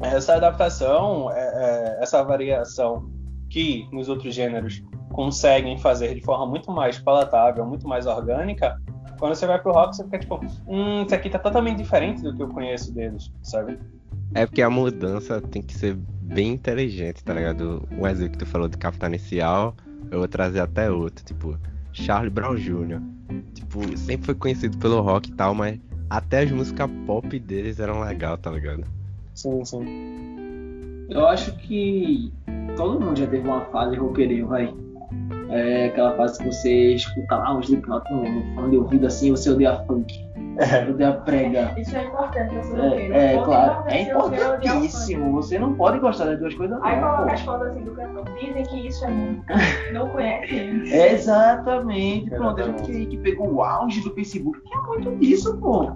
essa 0.00 0.34
adaptação, 0.34 1.30
é, 1.30 1.98
é, 1.98 2.02
essa 2.02 2.22
variação 2.22 3.10
que 3.50 3.88
nos 3.92 4.08
outros 4.08 4.34
gêneros 4.34 4.82
conseguem 5.12 5.78
fazer 5.78 6.14
de 6.14 6.20
forma 6.22 6.46
muito 6.46 6.70
mais 6.70 6.98
palatável, 6.98 7.64
muito 7.64 7.86
mais 7.86 8.06
orgânica, 8.06 8.80
quando 9.18 9.34
você 9.34 9.46
vai 9.46 9.60
pro 9.60 9.72
rock, 9.72 9.96
você 9.96 10.04
fica 10.04 10.18
tipo, 10.18 10.40
hum, 10.66 11.02
isso 11.04 11.14
aqui 11.14 11.30
tá 11.30 11.38
totalmente 11.38 11.78
diferente 11.78 12.22
do 12.22 12.34
que 12.34 12.42
eu 12.42 12.48
conheço 12.48 12.92
deles, 12.92 13.30
sabe? 13.42 13.78
É 14.34 14.46
porque 14.46 14.62
a 14.62 14.70
mudança 14.70 15.40
tem 15.40 15.62
que 15.62 15.74
ser 15.74 15.94
bem 15.94 16.52
inteligente, 16.52 17.22
tá 17.22 17.34
ligado? 17.34 17.86
Um 17.92 18.06
exemplo 18.06 18.32
que 18.32 18.38
tu 18.38 18.46
falou 18.46 18.68
de 18.68 18.76
Capital 18.76 19.10
Inicial, 19.10 19.74
eu 20.10 20.18
vou 20.18 20.28
trazer 20.28 20.60
até 20.60 20.90
outro, 20.90 21.24
tipo, 21.24 21.58
Charlie 21.92 22.30
Brown 22.30 22.56
Jr. 22.56 23.00
Tipo, 23.54 23.96
sempre 23.96 24.26
foi 24.26 24.34
conhecido 24.34 24.76
pelo 24.78 25.00
rock 25.00 25.30
e 25.30 25.34
tal, 25.34 25.54
mas 25.54 25.78
até 26.10 26.40
as 26.40 26.50
músicas 26.50 26.90
pop 27.06 27.38
deles 27.38 27.80
eram 27.80 28.00
legal, 28.00 28.36
tá 28.36 28.50
ligado? 28.50 28.84
Sim, 29.34 29.64
sim. 29.64 31.06
Eu 31.08 31.26
acho 31.26 31.56
que 31.58 32.32
todo 32.76 33.00
mundo 33.00 33.18
já 33.18 33.26
teve 33.26 33.46
uma 33.46 33.64
fase 33.66 33.96
roqueirinho, 33.96 34.48
vai. 34.48 34.72
É 35.50 35.86
aquela 35.86 36.16
fase 36.16 36.38
que 36.38 36.46
você 36.46 36.94
escuta 36.94 37.36
lá 37.36 37.56
um 37.56 37.60
Slipknot 37.60 38.10
no, 38.10 38.22
no 38.22 38.54
fone 38.54 38.70
de 38.70 38.76
ouvido 38.78 39.06
assim, 39.06 39.30
você 39.30 39.50
odeia 39.50 39.76
funk, 39.86 40.24
É, 40.56 40.88
odeia 40.88 41.12
prega. 41.12 41.74
Isso 41.76 41.96
é 41.96 42.04
importante, 42.04 42.54
você 42.54 42.80
É, 42.80 43.34
é, 43.34 43.42
claro, 43.42 43.88
é 43.88 44.02
importantíssimo. 44.02 45.32
Você 45.32 45.58
não 45.58 45.74
pode 45.74 45.98
gostar 45.98 46.26
das 46.26 46.38
duas 46.38 46.54
coisas, 46.54 46.78
Aí 46.82 47.00
não. 47.00 47.10
coloca 47.10 47.32
as 47.32 47.40
fotos 47.40 47.66
assim 47.68 47.82
do 47.82 47.90
cantor. 47.92 48.24
Dizem 48.40 48.62
que 48.64 48.86
isso 48.88 49.04
é 49.04 49.10
música. 49.10 49.54
Não 49.92 50.08
conhecem. 50.08 50.82
Exatamente. 50.92 52.30
Pronto, 52.30 52.60
a 52.60 52.64
gente 52.64 52.90
aí 52.90 53.06
que 53.06 53.16
pegou 53.18 53.52
o 53.52 53.62
auge 53.62 54.00
do 54.00 54.14
Facebook, 54.14 54.60
que 54.60 54.74
é 54.74 54.78
muito 54.78 55.16
disso, 55.16 55.56
pô. 55.58 55.92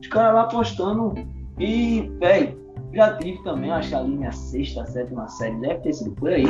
Os 0.00 0.06
caras 0.08 0.34
lá 0.34 0.44
postando. 0.44 1.14
E, 1.58 2.10
véi, 2.20 2.56
já 2.92 3.16
tive 3.16 3.42
também, 3.42 3.70
acho 3.70 3.88
que 3.88 3.94
ali 3.94 4.16
minha 4.16 4.32
sexta, 4.32 4.86
sétima 4.86 5.28
série, 5.28 5.56
deve 5.56 5.80
ter 5.80 5.92
sido 5.92 6.12
por 6.12 6.30
aí. 6.30 6.46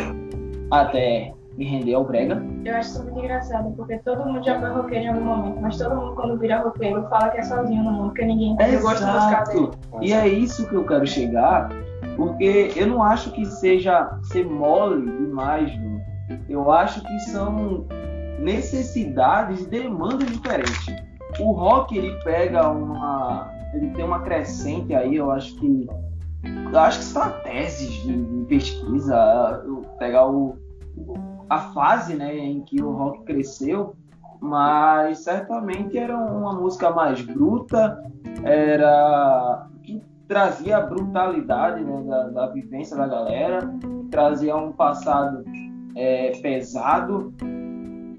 Até 0.71 1.33
me 1.59 1.65
render 1.65 1.95
ao 1.95 2.05
brega. 2.05 2.41
Eu 2.65 2.77
acho 2.77 2.91
isso 2.91 3.03
muito 3.03 3.19
engraçado, 3.19 3.73
porque 3.73 3.99
todo 3.99 4.25
mundo 4.25 4.45
já 4.45 4.61
foi 4.61 4.71
roqueiro 4.71 5.05
em 5.05 5.09
algum 5.09 5.25
momento, 5.25 5.61
mas 5.61 5.77
todo 5.77 5.97
mundo 5.97 6.15
quando 6.15 6.39
vira 6.39 6.61
roqueiro 6.61 7.03
fala 7.09 7.31
que 7.31 7.39
é 7.39 7.43
sozinho 7.43 7.83
no 7.83 7.91
mundo, 7.91 8.07
porque 8.11 8.25
ninguém 8.25 8.53
o 8.53 8.81
gosto 8.81 9.05
musical 9.05 9.45
dele. 9.45 9.59
Exato. 9.59 9.79
E 10.01 10.13
é 10.13 10.29
isso 10.29 10.69
que 10.69 10.75
eu 10.75 10.87
quero 10.87 11.05
chegar, 11.05 11.69
porque 12.17 12.73
eu 12.77 12.87
não 12.87 13.03
acho 13.03 13.33
que 13.33 13.45
seja 13.45 14.09
ser 14.23 14.47
mole 14.47 15.05
demais, 15.05 15.77
não. 15.81 15.99
Eu 16.49 16.71
acho 16.71 17.03
que 17.03 17.19
são 17.21 17.85
necessidades 18.39 19.63
e 19.63 19.69
demandas 19.69 20.29
diferentes. 20.29 20.87
O 21.41 21.51
rock 21.51 21.99
ele 21.99 22.13
pega 22.23 22.69
uma, 22.69 23.51
ele 23.75 23.91
tem 23.91 24.05
uma 24.05 24.21
crescente 24.21 24.95
aí, 24.95 25.17
eu 25.17 25.31
acho 25.33 25.57
que 25.57 25.89
eu 26.73 26.79
acho 26.79 26.99
que 26.99 27.05
são 27.05 27.31
teses 27.43 27.91
de, 28.05 28.25
de 28.25 28.45
pesquisa, 28.45 29.61
eu 29.67 29.83
pegar 29.99 30.29
o, 30.29 30.57
a 31.49 31.59
fase 31.73 32.15
né, 32.15 32.37
em 32.37 32.61
que 32.63 32.83
o 32.83 32.93
rock 32.93 33.25
cresceu, 33.25 33.95
mas 34.41 35.21
certamente 35.21 35.99
era 35.99 36.17
uma 36.17 36.53
música 36.53 36.91
mais 36.91 37.21
bruta, 37.23 38.03
era 38.45 39.67
que 39.83 40.03
trazia 40.27 40.79
a 40.79 40.81
brutalidade 40.83 41.83
né, 41.83 42.03
da, 42.07 42.29
da 42.29 42.47
vivência 42.49 42.97
da 42.97 43.07
galera, 43.07 43.61
trazia 44.11 44.57
um 44.57 44.73
passado 44.73 45.45
é, 45.97 46.33
pesado 46.41 47.33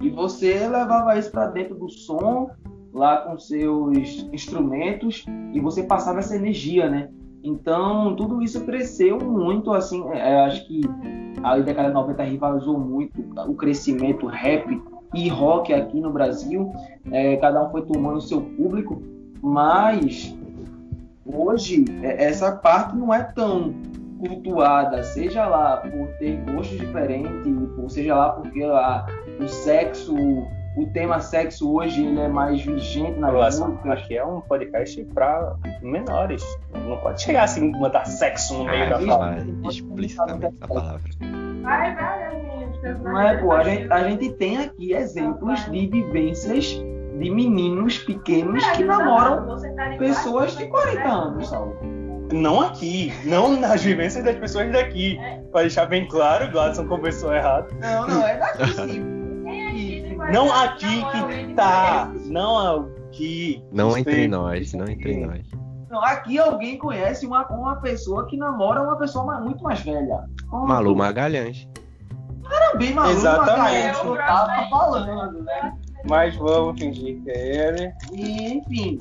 e 0.02 0.10
você 0.10 0.66
levava 0.68 1.18
isso 1.18 1.30
para 1.30 1.46
dentro 1.46 1.74
do 1.74 1.88
som 1.88 2.50
lá 2.92 3.18
com 3.18 3.38
seus 3.38 3.96
instrumentos 4.32 5.24
e 5.52 5.60
você 5.60 5.82
passava 5.82 6.18
essa 6.18 6.34
energia, 6.34 6.88
né? 6.90 7.08
Então 7.42 8.14
tudo 8.16 8.42
isso 8.42 8.64
cresceu 8.64 9.18
muito, 9.18 9.72
assim, 9.72 10.02
é, 10.12 10.44
acho 10.44 10.66
que 10.66 10.80
a 11.42 11.58
década 11.58 11.88
de 11.88 11.94
90 11.94 12.22
rivalizou 12.22 12.78
muito 12.78 13.20
o 13.48 13.54
crescimento 13.54 14.26
rap 14.26 14.80
e 15.14 15.28
rock 15.28 15.72
aqui 15.72 16.00
no 16.00 16.10
Brasil, 16.10 16.72
é, 17.10 17.36
cada 17.36 17.66
um 17.66 17.70
foi 17.70 17.82
tomando 17.82 18.20
seu 18.20 18.40
público, 18.42 19.02
mas 19.42 20.36
hoje 21.24 21.84
é, 22.02 22.24
essa 22.24 22.52
parte 22.52 22.96
não 22.96 23.12
é 23.12 23.22
tão 23.22 23.74
cultuada, 24.18 25.02
seja 25.02 25.46
lá 25.46 25.78
por 25.78 26.08
ter 26.18 26.36
gostos 26.44 26.78
diferentes, 26.78 27.32
seja 27.88 28.14
lá 28.14 28.30
porque 28.30 28.62
a, 28.62 29.06
o 29.40 29.48
sexo, 29.48 30.14
o 30.76 30.86
tema 30.86 31.20
sexo 31.20 31.72
hoje 31.74 32.04
ele 32.06 32.20
é 32.20 32.28
mais 32.28 32.62
vigente 32.62 33.18
nas 33.18 33.32
Relação. 33.32 33.78
Aqui 33.86 34.16
é 34.16 34.24
um 34.24 34.40
podcast 34.40 35.02
pra 35.14 35.54
menores. 35.82 36.44
Não 36.86 36.96
pode 36.98 37.22
chegar 37.22 37.44
assim 37.44 37.68
e 37.68 37.78
botar 37.78 38.04
sexo 38.04 38.58
no 38.58 38.64
meio 38.64 38.84
Ah, 38.84 38.88
da 38.88 38.98
fala. 39.00 39.08
falar 39.08 39.68
explicitamente 39.68 40.56
a 40.60 40.68
palavra. 40.68 41.10
Vai, 41.62 41.94
vai, 41.94 42.98
Não 43.02 43.20
é, 43.20 43.36
pô, 43.36 43.52
a 43.52 43.62
gente, 43.64 43.92
a 43.92 44.08
gente 44.08 44.30
tem 44.32 44.58
aqui 44.58 44.92
exemplos 44.94 45.64
de 45.70 45.86
vivências 45.86 46.66
de 46.66 47.30
meninos 47.30 47.98
pequenos 47.98 48.64
que 48.70 48.84
namoram 48.84 49.56
tá 49.76 49.96
pessoas 49.98 50.56
de 50.56 50.66
quatro, 50.68 50.92
40 50.92 51.04
né? 51.04 51.10
anos, 51.14 51.48
Saulo. 51.48 51.76
Não 52.32 52.60
aqui, 52.60 53.12
não 53.24 53.56
nas 53.60 53.82
vivências 53.82 54.24
das 54.24 54.36
pessoas 54.36 54.72
daqui. 54.72 55.18
Pra 55.50 55.62
deixar 55.62 55.86
bem 55.86 56.06
claro, 56.06 56.46
o 56.46 56.50
Gladson 56.50 56.86
conversou 56.86 57.34
errado. 57.34 57.74
Não, 57.80 58.06
não, 58.06 58.26
é 58.26 58.38
daqui 58.38 58.72
sim. 58.72 59.19
Não 60.32 60.52
aqui 60.52 61.04
que 61.10 61.54
tá, 61.54 62.06
40? 62.06 62.28
não 62.28 62.86
aqui. 63.08 63.64
Não 63.72 63.96
entre 63.96 64.28
nós, 64.28 64.72
não 64.74 64.88
entre 64.88 65.16
nós. 65.26 65.46
Não, 65.90 66.00
aqui 66.04 66.38
alguém 66.38 66.78
conhece 66.78 67.26
uma, 67.26 67.46
uma 67.48 67.76
pessoa 67.76 68.26
que 68.26 68.36
namora 68.36 68.82
uma 68.82 68.96
pessoa 68.96 69.40
muito 69.40 69.62
mais 69.64 69.80
velha. 69.80 70.24
Pronto. 70.48 70.68
Malu 70.68 70.94
Magalhães. 70.94 71.68
Era 72.48 72.76
bem 72.76 72.94
maluco, 72.94 73.16
Exatamente. 73.16 73.58
Magalhães, 73.58 74.04
eu 74.04 74.16
tava 74.16 74.68
falando, 74.68 75.42
né? 75.42 75.76
Mas 76.08 76.36
vamos 76.36 76.80
fingir 76.80 77.20
que 77.22 77.30
é 77.30 77.68
ele. 77.68 77.92
E, 78.12 78.54
enfim, 78.54 78.98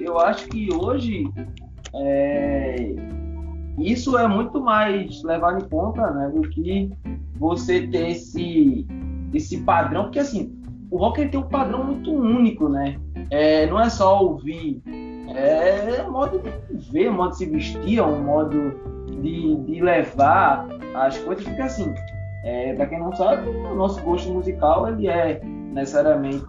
eu 0.00 0.18
acho 0.18 0.48
que 0.48 0.72
hoje 0.74 1.24
é, 1.94 2.94
isso 3.78 4.18
é 4.18 4.26
muito 4.26 4.60
mais 4.60 5.22
levado 5.22 5.64
em 5.64 5.68
conta 5.68 6.10
né, 6.10 6.30
do 6.34 6.42
que 6.42 6.90
você 7.36 7.86
ter 7.86 8.10
esse, 8.10 8.86
esse 9.32 9.58
padrão, 9.62 10.04
porque 10.04 10.18
assim, 10.18 10.61
o 10.92 10.98
rock 10.98 11.22
ele 11.22 11.30
tem 11.30 11.40
um 11.40 11.48
padrão 11.48 11.82
muito 11.82 12.12
único, 12.12 12.68
né? 12.68 12.98
É, 13.30 13.66
não 13.66 13.80
é 13.80 13.88
só 13.88 14.22
ouvir, 14.22 14.82
é 15.34 16.04
um 16.06 16.12
modo 16.12 16.38
de 16.38 16.92
ver, 16.92 17.10
um 17.10 17.14
modo 17.14 17.30
de 17.30 17.38
se 17.38 17.46
vestir, 17.46 17.98
é 17.98 18.02
um 18.02 18.22
modo 18.22 18.74
de, 19.22 19.56
de 19.56 19.80
levar 19.80 20.68
as 20.94 21.16
coisas, 21.16 21.42
porque 21.44 21.62
assim, 21.62 21.94
é, 22.44 22.74
para 22.74 22.86
quem 22.86 23.00
não 23.00 23.10
sabe, 23.16 23.48
o 23.48 23.74
nosso 23.74 24.02
gosto 24.02 24.30
musical 24.30 24.86
ele 24.86 25.08
é 25.08 25.40
necessariamente 25.72 26.44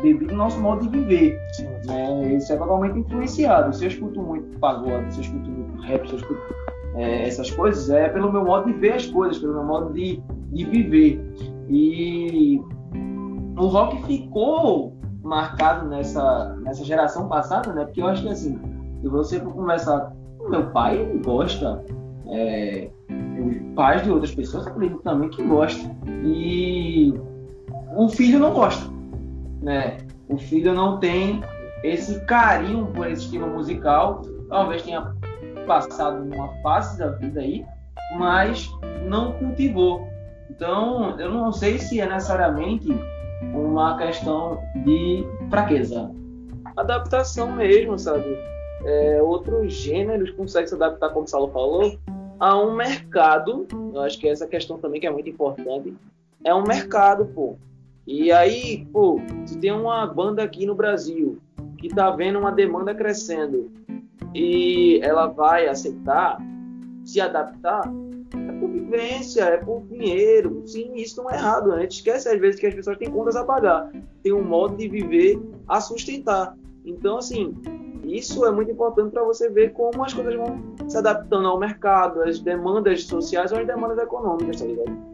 devido 0.00 0.30
ao 0.30 0.36
nosso 0.36 0.60
modo 0.60 0.88
de 0.88 0.98
viver. 1.00 1.36
Né? 1.84 2.34
Isso 2.36 2.52
é 2.52 2.56
totalmente 2.56 3.00
influenciado. 3.00 3.74
Se 3.74 3.84
eu 3.84 3.88
escuto 3.88 4.22
muito 4.22 4.58
pagode, 4.60 5.12
se 5.12 5.18
eu 5.18 5.24
escuto 5.24 5.50
muito 5.50 5.82
rap, 5.82 6.06
se 6.06 6.12
eu 6.12 6.18
escuto 6.20 6.40
é, 6.94 7.26
essas 7.26 7.50
coisas, 7.50 7.90
é 7.90 8.08
pelo 8.08 8.30
meu 8.30 8.44
modo 8.44 8.72
de 8.72 8.78
ver 8.78 8.92
as 8.92 9.06
coisas, 9.06 9.40
pelo 9.40 9.54
meu 9.54 9.64
modo 9.64 9.92
de, 9.92 10.22
de 10.52 10.64
viver. 10.66 11.20
E 11.68 12.60
o 13.56 13.66
rock 13.66 14.02
ficou 14.04 14.96
marcado 15.22 15.88
nessa, 15.88 16.56
nessa 16.62 16.84
geração 16.84 17.28
passada, 17.28 17.72
né? 17.72 17.84
Porque 17.84 18.00
eu 18.00 18.08
acho 18.08 18.22
que 18.22 18.28
assim, 18.28 18.58
se 19.00 19.08
você 19.08 19.40
for 19.40 19.52
conversar 19.52 20.12
com 20.38 20.48
meu 20.48 20.70
pai, 20.70 20.98
ele 20.98 21.18
gosta. 21.18 21.84
É, 22.28 22.90
pais 23.74 24.02
de 24.02 24.10
outras 24.10 24.34
pessoas 24.34 24.66
acredito 24.66 25.00
também 25.02 25.28
que 25.28 25.42
gostam. 25.42 25.96
E 26.24 27.12
o 27.96 28.08
filho 28.08 28.38
não 28.38 28.52
gosta. 28.52 28.90
Né? 29.60 29.98
O 30.28 30.38
filho 30.38 30.74
não 30.74 30.98
tem 30.98 31.42
esse 31.82 32.20
carinho 32.26 32.86
por 32.86 33.06
esse 33.06 33.24
estilo 33.24 33.48
musical. 33.48 34.22
Talvez 34.48 34.82
tenha 34.82 35.14
passado 35.66 36.22
uma 36.34 36.48
fase 36.62 36.98
da 36.98 37.10
vida 37.12 37.40
aí, 37.40 37.64
mas 38.18 38.70
não 39.06 39.32
cultivou. 39.32 40.06
Então, 40.50 41.18
eu 41.18 41.30
não 41.30 41.52
sei 41.52 41.78
se 41.78 42.00
é 42.00 42.06
necessariamente 42.06 42.88
uma 43.52 43.96
questão 43.98 44.62
de 44.84 45.24
fraqueza. 45.50 46.10
Adaptação 46.76 47.52
mesmo, 47.52 47.98
sabe? 47.98 48.36
É, 48.84 49.22
outros 49.22 49.72
gêneros 49.72 50.30
conseguem 50.30 50.66
se 50.66 50.74
adaptar, 50.74 51.10
como 51.10 51.24
o 51.24 51.28
Saulo 51.28 51.52
falou, 51.52 51.98
a 52.40 52.58
um 52.58 52.74
mercado. 52.74 53.66
Eu 53.94 54.00
acho 54.00 54.18
que 54.18 54.28
essa 54.28 54.46
questão 54.46 54.78
também 54.78 55.00
que 55.00 55.06
é 55.06 55.10
muito 55.10 55.28
importante. 55.28 55.94
É 56.44 56.54
um 56.54 56.64
mercado, 56.64 57.26
pô. 57.26 57.56
E 58.06 58.32
aí, 58.32 58.84
pô, 58.92 59.20
se 59.46 59.58
tem 59.58 59.70
uma 59.70 60.06
banda 60.06 60.42
aqui 60.42 60.66
no 60.66 60.74
Brasil 60.74 61.38
que 61.78 61.88
tá 61.88 62.10
vendo 62.10 62.38
uma 62.38 62.50
demanda 62.50 62.94
crescendo 62.94 63.70
e 64.34 65.00
ela 65.02 65.26
vai 65.26 65.68
aceitar, 65.68 66.38
se 67.04 67.20
adaptar, 67.20 67.82
é 68.34 68.52
vivência, 68.92 69.44
é 69.44 69.56
por 69.56 69.82
dinheiro. 69.82 70.62
Sim, 70.66 70.94
isso 70.94 71.22
não 71.22 71.30
é 71.30 71.34
errado. 71.34 71.72
A 71.72 71.80
gente 71.80 71.96
esquece 71.96 72.28
às 72.28 72.38
vezes 72.38 72.60
que 72.60 72.66
as 72.66 72.74
pessoas 72.74 72.98
têm 72.98 73.10
contas 73.10 73.34
a 73.34 73.44
pagar, 73.44 73.90
tem 74.22 74.32
um 74.32 74.42
modo 74.44 74.76
de 74.76 74.88
viver 74.88 75.40
a 75.66 75.80
sustentar. 75.80 76.56
Então, 76.84 77.18
assim, 77.18 77.54
isso 78.04 78.44
é 78.44 78.50
muito 78.50 78.70
importante 78.70 79.12
para 79.12 79.24
você 79.24 79.48
ver 79.48 79.72
como 79.72 80.04
as 80.04 80.12
coisas 80.12 80.34
vão 80.34 80.60
se 80.88 80.96
adaptando 80.96 81.48
ao 81.48 81.58
mercado, 81.58 82.22
às 82.22 82.38
demandas 82.38 83.04
sociais 83.04 83.52
ou 83.52 83.58
às 83.58 83.66
demandas 83.66 83.98
econômicas, 83.98 84.60
tá 84.60 84.66
ligado? 84.66 85.12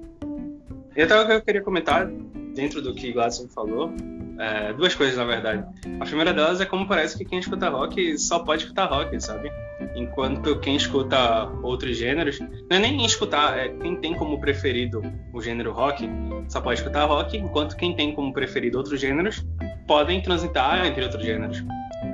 Então, 0.97 1.23
o 1.23 1.27
que 1.27 1.33
eu 1.33 1.43
queria 1.43 1.63
comentar, 1.63 2.07
dentro 2.55 2.83
do 2.83 2.93
que 2.93 3.13
Gladson 3.13 3.47
falou, 3.49 3.93
é, 4.39 4.73
duas 4.73 4.95
coisas, 4.95 5.17
na 5.17 5.25
verdade. 5.25 5.65
A 6.01 6.05
primeira 6.05 6.33
delas 6.33 6.61
é 6.61 6.65
como 6.65 6.87
parece 6.87 7.19
que 7.19 7.25
quem 7.25 7.41
escuta 7.41 7.69
rock 7.69 8.17
só 8.19 8.39
pode 8.39 8.63
escutar 8.63 8.87
rock, 8.87 9.21
sabe? 9.21 9.51
Enquanto 9.97 10.59
quem 10.61 10.77
escuta 10.77 11.51
outros 11.63 11.97
gêneros, 11.97 12.39
não 12.39 12.77
é 12.77 12.79
nem 12.79 13.05
escutar, 13.05 13.59
é 13.59 13.69
quem 13.69 13.97
tem 13.97 14.15
como 14.15 14.41
preferido 14.41 15.03
o 15.33 15.43
gênero 15.43 15.73
rock 15.73 16.09
só 16.49 16.61
pode 16.61 16.81
escutar 16.81 17.05
rock, 17.07 17.37
enquanto 17.37 17.77
quem 17.77 17.95
tem 17.95 18.15
como 18.15 18.33
preferido 18.33 18.79
outros 18.79 19.01
gêneros 19.01 19.45
podem 19.87 20.23
transitar 20.23 20.87
entre 20.87 21.03
outros 21.03 21.25
gêneros. 21.25 21.65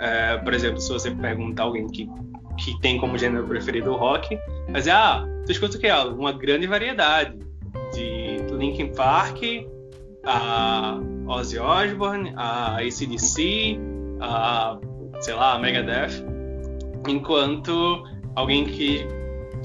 É, 0.00 0.38
por 0.38 0.54
exemplo, 0.54 0.80
se 0.80 0.90
você 0.90 1.10
perguntar 1.10 1.64
alguém 1.64 1.86
que, 1.88 2.08
que 2.58 2.80
tem 2.80 2.98
como 2.98 3.18
gênero 3.18 3.46
preferido 3.46 3.92
o 3.92 3.96
rock, 3.96 4.38
dizer, 4.72 4.92
ah, 4.92 5.24
tu 5.44 5.52
escuta 5.52 5.76
o 5.76 5.80
que? 5.80 5.90
Uma 5.90 6.32
grande 6.32 6.66
variedade 6.66 7.38
de 7.92 8.38
Linkin 8.54 8.92
Park 8.94 9.42
a 10.26 10.98
Ozzy 11.26 11.58
Osbourne, 11.58 12.32
a 12.36 12.76
ACDC, 12.78 13.78
a, 14.20 14.78
sei 15.20 15.34
lá, 15.34 15.54
a 15.54 15.58
Megadeth, 15.58 16.24
enquanto 17.08 18.04
alguém 18.34 18.64
que 18.64 19.06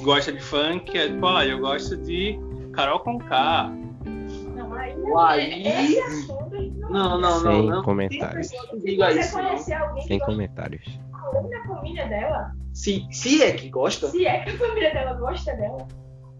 gosta 0.01 0.31
de 0.31 0.41
funk 0.41 0.97
é 0.97 1.07
tipo, 1.09 1.25
olha, 1.25 1.51
eu 1.51 1.59
gosto 1.59 1.97
de 1.97 2.39
Carol 2.73 2.99
Conká. 2.99 3.71
Não, 4.55 4.73
aí, 4.75 5.63
Aí- 5.65 5.95
esse 5.95 5.99
assunto 6.01 6.55
a 6.55 6.57
gente 6.61 6.77
não 6.79 6.89
Não, 6.89 7.19
não, 7.21 7.43
não, 7.43 7.51
Sem 7.51 7.69
não. 7.69 7.83
comentários. 7.83 8.47
Se 8.47 8.79
Diga 8.83 9.11
você 9.11 9.19
isso, 9.19 9.37
não. 9.37 9.45
conhecer 9.45 9.73
alguém 9.73 10.01
que 10.01 10.07
Sem 10.07 10.17
gosta 10.19 10.31
comentários. 10.33 10.99
da 11.49 11.63
família 11.75 12.07
dela, 12.07 12.51
Se, 12.73 13.05
se 13.11 13.43
é 13.43 13.51
que 13.51 13.69
gosta, 13.69 14.07
se 14.07 14.25
é 14.25 14.39
que 14.43 14.49
a 14.51 14.57
família 14.57 14.93
dela 14.93 15.13
gosta 15.13 15.53
dela, 15.55 15.87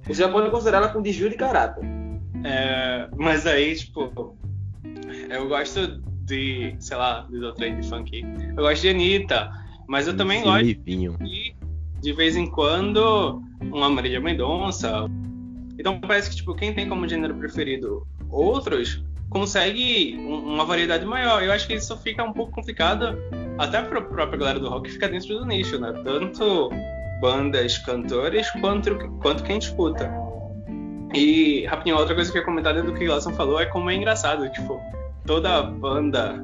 você 0.03 0.13
já 0.13 0.29
pode 0.29 0.49
considerar 0.51 0.77
ela 0.77 0.89
com 0.89 1.01
desvio 1.01 1.29
de 1.29 1.35
caráter. 1.35 1.83
É, 2.43 3.07
mas 3.17 3.45
aí, 3.45 3.75
tipo, 3.75 4.37
eu 5.29 5.47
gosto 5.47 6.01
de, 6.25 6.75
sei 6.79 6.97
lá, 6.97 7.25
de 7.29 7.37
outra 7.43 7.65
aí 7.65 7.75
de 7.75 7.87
funk. 7.87 8.23
Eu 8.55 8.63
gosto 8.63 8.81
de 8.81 8.89
Anitta, 8.89 9.49
mas 9.87 10.07
eu 10.07 10.15
também 10.15 10.37
Esse 10.37 10.45
gosto 10.47 10.63
Livinho. 10.65 11.17
de, 11.19 11.55
de 12.01 12.13
vez 12.13 12.35
em 12.37 12.45
quando, 12.45 13.41
uma 13.61 13.89
Marília 13.89 14.19
Mendonça. 14.21 15.05
Então 15.77 15.99
parece 15.99 16.29
que, 16.29 16.35
tipo, 16.37 16.53
quem 16.55 16.73
tem 16.73 16.87
como 16.87 17.07
gênero 17.07 17.33
preferido 17.35 18.05
outros, 18.29 19.03
consegue 19.29 20.15
um- 20.19 20.53
uma 20.53 20.65
variedade 20.65 21.05
maior. 21.05 21.41
Eu 21.43 21.51
acho 21.51 21.67
que 21.67 21.73
isso 21.73 21.95
fica 21.97 22.23
um 22.23 22.33
pouco 22.33 22.51
complicado 22.53 23.17
até 23.57 23.81
para 23.81 23.99
a 23.99 24.03
própria 24.03 24.37
galera 24.39 24.59
do 24.59 24.69
rock 24.69 24.89
ficar 24.91 25.07
dentro 25.07 25.29
do 25.39 25.45
nicho, 25.45 25.79
né? 25.79 25.91
Tanto 26.03 26.69
bandas, 27.21 27.77
cantores, 27.79 28.49
quanto, 28.61 28.95
quanto 29.21 29.43
quem 29.43 29.57
escuta. 29.57 30.09
E, 31.13 31.65
rapidinho, 31.65 31.97
outra 31.97 32.13
coisa 32.13 32.31
que 32.31 32.37
eu 32.37 32.41
ia 32.41 32.45
comentar 32.45 32.73
dentro 32.73 32.91
do 32.91 32.97
que 32.97 33.05
o 33.05 33.07
Glasson 33.07 33.33
falou 33.33 33.59
é 33.59 33.65
como 33.65 33.89
é 33.89 33.95
engraçado, 33.95 34.47
tipo, 34.49 34.79
toda 35.25 35.63
banda, 35.63 36.43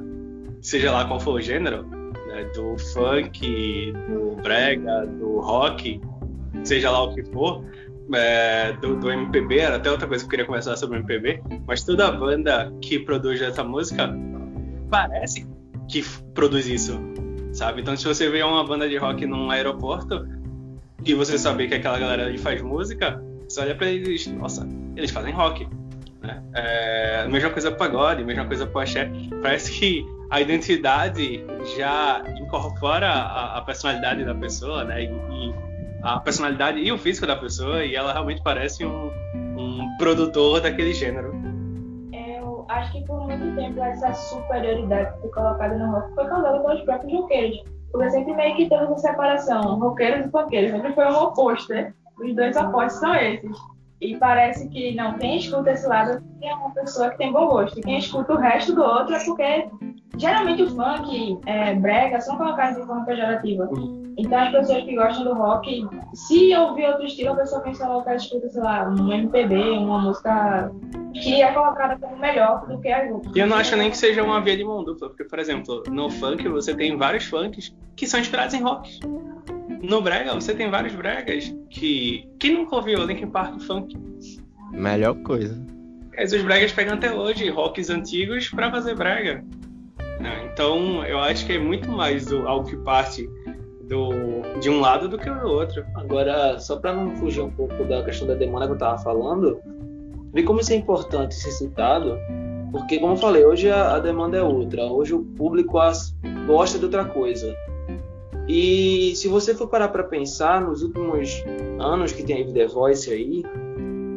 seja 0.60 0.90
lá 0.90 1.04
qual 1.04 1.20
for 1.20 1.34
o 1.34 1.40
gênero, 1.40 1.84
né, 1.84 2.44
do 2.54 2.76
funk, 2.92 3.92
do 4.08 4.36
brega, 4.42 5.06
do 5.06 5.40
rock, 5.40 6.00
seja 6.64 6.90
lá 6.90 7.04
o 7.04 7.14
que 7.14 7.22
for, 7.24 7.64
é, 8.12 8.72
do, 8.74 8.96
do 8.96 9.10
MPB, 9.10 9.58
era 9.58 9.76
até 9.76 9.90
outra 9.90 10.08
coisa 10.08 10.24
que 10.24 10.26
eu 10.26 10.30
queria 10.30 10.46
conversar 10.46 10.76
sobre 10.76 10.98
o 10.98 11.00
MPB, 11.00 11.42
mas 11.66 11.84
toda 11.84 12.10
banda 12.10 12.72
que 12.80 12.98
produz 12.98 13.40
essa 13.40 13.62
música 13.62 14.12
parece 14.90 15.46
que 15.88 16.04
produz 16.34 16.66
isso, 16.66 17.00
sabe? 17.52 17.82
Então, 17.82 17.96
se 17.96 18.04
você 18.04 18.28
vê 18.28 18.42
uma 18.42 18.64
banda 18.64 18.88
de 18.88 18.96
rock 18.96 19.24
num 19.26 19.50
aeroporto 19.50 20.26
e 21.04 21.14
você 21.14 21.38
saber 21.38 21.68
que 21.68 21.74
aquela 21.74 21.98
galera 21.98 22.26
ali 22.26 22.38
faz 22.38 22.60
música, 22.60 23.22
você 23.56 23.60
olha 23.62 23.74
pra 23.74 23.86
eles, 23.86 24.26
nossa, 24.26 24.68
eles 24.94 25.10
fazem 25.10 25.32
rock. 25.32 25.66
Né? 26.22 26.42
É, 26.54 27.28
mesma 27.28 27.50
coisa 27.50 27.72
pagode, 27.72 28.22
mesma 28.22 28.44
coisa 28.44 28.66
pro 28.66 28.80
axé. 28.80 29.10
Parece 29.42 29.72
que 29.72 30.06
a 30.30 30.40
identidade 30.40 31.44
já 31.76 32.22
incorpora 32.38 33.08
a, 33.08 33.58
a 33.58 33.62
personalidade 33.62 34.24
da 34.24 34.34
pessoa, 34.34 34.84
né? 34.84 35.04
E, 35.04 35.06
e 35.06 35.54
a 36.02 36.20
personalidade 36.20 36.80
e 36.80 36.92
o 36.92 36.98
físico 36.98 37.26
da 37.26 37.36
pessoa, 37.36 37.84
e 37.84 37.94
ela 37.94 38.12
realmente 38.12 38.42
parece 38.42 38.84
um, 38.84 39.10
um 39.34 39.96
produtor 39.98 40.60
daquele 40.60 40.92
gênero. 40.92 41.32
eu 42.12 42.66
acho 42.68 42.92
que 42.92 43.04
por 43.06 43.26
muito 43.26 43.56
tempo 43.56 43.80
essa 43.80 44.12
superioridade 44.12 45.14
que 45.14 45.20
foi 45.22 45.30
colocada 45.30 45.78
no 45.78 45.92
rock 45.92 46.14
foi 46.14 46.26
causada 46.26 46.60
pelos 46.60 46.82
próprios 46.82 47.12
roqueiros. 47.12 47.64
Porque 47.90 48.10
sempre 48.10 48.34
meio 48.34 48.56
que 48.56 48.68
teve 48.68 48.84
essa 48.84 48.98
separação, 48.98 49.78
roqueiros 49.78 50.26
e 50.26 50.30
funkeiros, 50.30 50.72
sempre 50.72 50.92
foi 50.92 51.06
um 51.06 51.16
oposto, 51.22 51.72
né? 51.72 51.94
Os 52.18 52.34
dois 52.34 52.56
opostos 52.56 53.00
são 53.00 53.14
esses. 53.14 53.56
E 54.00 54.16
parece 54.16 54.68
que 54.68 54.94
não, 54.94 55.14
quem 55.14 55.38
escuta 55.38 55.70
esse 55.70 55.86
lado 55.86 56.22
é 56.42 56.54
uma 56.54 56.70
pessoa 56.70 57.10
que 57.10 57.18
tem 57.18 57.32
bom 57.32 57.46
gosto. 57.46 57.78
E 57.78 57.82
quem 57.82 57.98
escuta 57.98 58.34
o 58.34 58.36
resto 58.36 58.74
do 58.74 58.82
outro 58.82 59.14
é 59.14 59.24
porque 59.24 59.68
geralmente 60.18 60.62
o 60.62 60.70
funk, 60.70 61.38
é, 61.46 61.74
brega, 61.74 62.20
são 62.20 62.36
colocados 62.36 62.80
de 62.80 62.86
forma 62.86 63.04
pejorativa. 63.04 63.68
Então 64.18 64.38
as 64.38 64.50
pessoas 64.50 64.84
que 64.84 64.94
gostam 64.94 65.24
do 65.24 65.34
rock, 65.34 65.86
se 66.14 66.54
ouvir 66.56 66.86
outro 66.86 67.04
estilo, 67.04 67.32
a 67.32 67.36
pessoa 67.36 67.60
pensa 67.60 67.86
logo 67.86 68.02
que 68.02 68.08
ela 68.08 68.16
escuta, 68.16 68.48
sei 68.48 68.62
lá, 68.62 68.88
um 68.88 69.12
MPB, 69.12 69.70
uma 69.72 69.98
música 69.98 70.72
que 71.12 71.42
é 71.42 71.52
colocada 71.52 71.98
como 71.98 72.18
melhor 72.18 72.66
do 72.66 72.80
que 72.80 72.88
as 72.88 73.10
outras. 73.10 73.36
E 73.36 73.38
eu 73.38 73.46
não 73.46 73.56
acho 73.56 73.76
nem 73.76 73.90
que 73.90 73.96
seja 73.96 74.22
uma 74.22 74.40
via 74.40 74.56
de 74.56 74.64
mão 74.64 74.82
dupla, 74.82 75.08
porque, 75.08 75.24
por 75.24 75.38
exemplo, 75.38 75.82
no 75.90 76.10
funk 76.10 76.48
você 76.48 76.74
tem 76.74 76.96
vários 76.96 77.24
funks 77.26 77.74
que 77.94 78.06
são 78.06 78.18
inspirados 78.18 78.54
em 78.54 78.62
rock. 78.62 79.00
No 79.88 80.00
brega 80.00 80.34
você 80.34 80.52
tem 80.52 80.68
vários 80.68 80.94
bregas 80.94 81.54
que. 81.70 82.28
Quem 82.40 82.54
nunca 82.54 82.76
ouviu 82.76 83.04
Linkin 83.04 83.28
Park 83.28 83.60
funk? 83.60 83.96
Melhor 84.72 85.14
coisa. 85.22 85.64
Mas 86.16 86.32
os 86.32 86.42
bregas 86.42 86.72
pegam 86.72 86.94
até 86.94 87.14
hoje 87.14 87.48
rocks 87.48 87.88
antigos 87.88 88.48
pra 88.48 88.70
fazer 88.70 88.96
brega. 88.96 89.44
né? 90.18 90.50
Então 90.52 91.04
eu 91.04 91.20
acho 91.20 91.46
que 91.46 91.52
é 91.52 91.58
muito 91.58 91.88
mais 91.88 92.26
do, 92.26 92.48
algo 92.48 92.68
que 92.68 92.76
parte 92.78 93.30
do, 93.88 94.10
de 94.60 94.68
um 94.68 94.80
lado 94.80 95.08
do 95.08 95.16
que 95.18 95.30
do 95.30 95.46
outro. 95.46 95.84
Agora, 95.94 96.58
só 96.58 96.76
para 96.76 96.92
não 96.92 97.14
fugir 97.16 97.42
um 97.42 97.50
pouco 97.50 97.84
da 97.84 98.02
questão 98.02 98.26
da 98.26 98.34
demanda 98.34 98.66
que 98.66 98.72
eu 98.72 98.78
tava 98.78 98.98
falando, 98.98 99.60
vê 100.32 100.42
como 100.42 100.60
isso 100.60 100.72
é 100.72 100.76
importante 100.76 101.36
ser 101.36 101.52
citado, 101.52 102.18
porque, 102.72 102.98
como 102.98 103.12
eu 103.12 103.18
falei, 103.18 103.44
hoje 103.44 103.70
a, 103.70 103.94
a 103.94 104.00
demanda 104.00 104.36
é 104.36 104.42
outra. 104.42 104.82
Hoje 104.84 105.14
o 105.14 105.22
público 105.22 105.78
as, 105.78 106.12
gosta 106.46 106.76
de 106.76 106.86
outra 106.86 107.04
coisa. 107.04 107.54
E 108.48 109.14
se 109.16 109.28
você 109.28 109.54
for 109.54 109.68
parar 109.68 109.88
para 109.88 110.04
pensar, 110.04 110.60
nos 110.60 110.82
últimos 110.82 111.42
anos 111.80 112.12
que 112.12 112.22
tem 112.22 112.52
The 112.52 112.66
Voice 112.66 113.10
aí, 113.10 113.42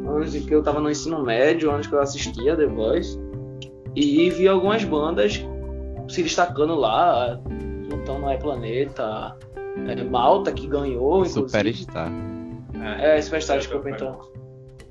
anos 0.08 0.36
em 0.36 0.42
que 0.42 0.54
eu 0.54 0.60
estava 0.60 0.80
no 0.80 0.90
ensino 0.90 1.24
médio, 1.24 1.72
anos 1.72 1.88
que 1.88 1.94
eu 1.94 2.00
assistia 2.00 2.56
The 2.56 2.68
Voice, 2.68 3.20
e 3.96 4.30
vi 4.30 4.48
algumas 4.48 4.84
bandas 4.84 5.44
se 6.08 6.24
destacando 6.24 6.76
lá, 6.76 7.40
juntando 7.90 8.30
a 8.30 8.38
Planeta, 8.38 9.36
é, 9.88 10.04
Malta, 10.04 10.52
que 10.52 10.68
ganhou, 10.68 11.26
inclusive. 11.26 11.48
Superstar. 11.48 12.12
É, 13.00 13.18
é 13.18 13.22
Superstar, 13.22 13.58
desculpa 13.58 13.90
então. 13.90 14.20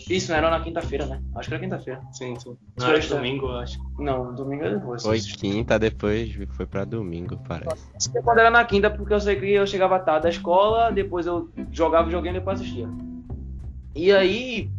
Isso, 0.09 0.31
não 0.31 0.39
era 0.39 0.51
na 0.51 0.61
quinta-feira, 0.61 1.07
né? 1.07 1.21
Acho 1.35 1.49
que 1.49 1.55
era 1.55 1.63
quinta-feira. 1.63 2.01
Sim, 2.13 2.39
sim. 2.39 2.57
Não 2.79 2.87
era 2.87 3.07
domingo, 3.07 3.47
eu 3.47 3.57
acho. 3.59 3.79
Não, 3.99 4.35
domingo 4.35 4.65
é 4.65 4.75
depois. 4.75 5.03
Foi 5.03 5.21
quinta, 5.21 5.79
depois 5.79 6.35
foi 6.51 6.67
pra 6.67 6.85
domingo, 6.85 7.39
parece. 7.47 8.11
Quando 8.23 8.39
era 8.39 8.51
na 8.51 8.65
quinta, 8.65 8.91
porque 8.91 9.13
eu 9.13 9.21
sei 9.21 9.37
que 9.37 9.51
eu 9.51 9.67
chegava 9.67 9.99
tarde 9.99 10.23
da 10.25 10.29
escola, 10.31 10.91
depois 10.91 11.27
eu 11.27 11.51
jogava 11.71 12.05
videogame 12.05 12.37
e 12.37 12.41
depois 12.41 12.61
assistia. 12.61 12.89
E 13.95 14.13
aí, 14.13 14.71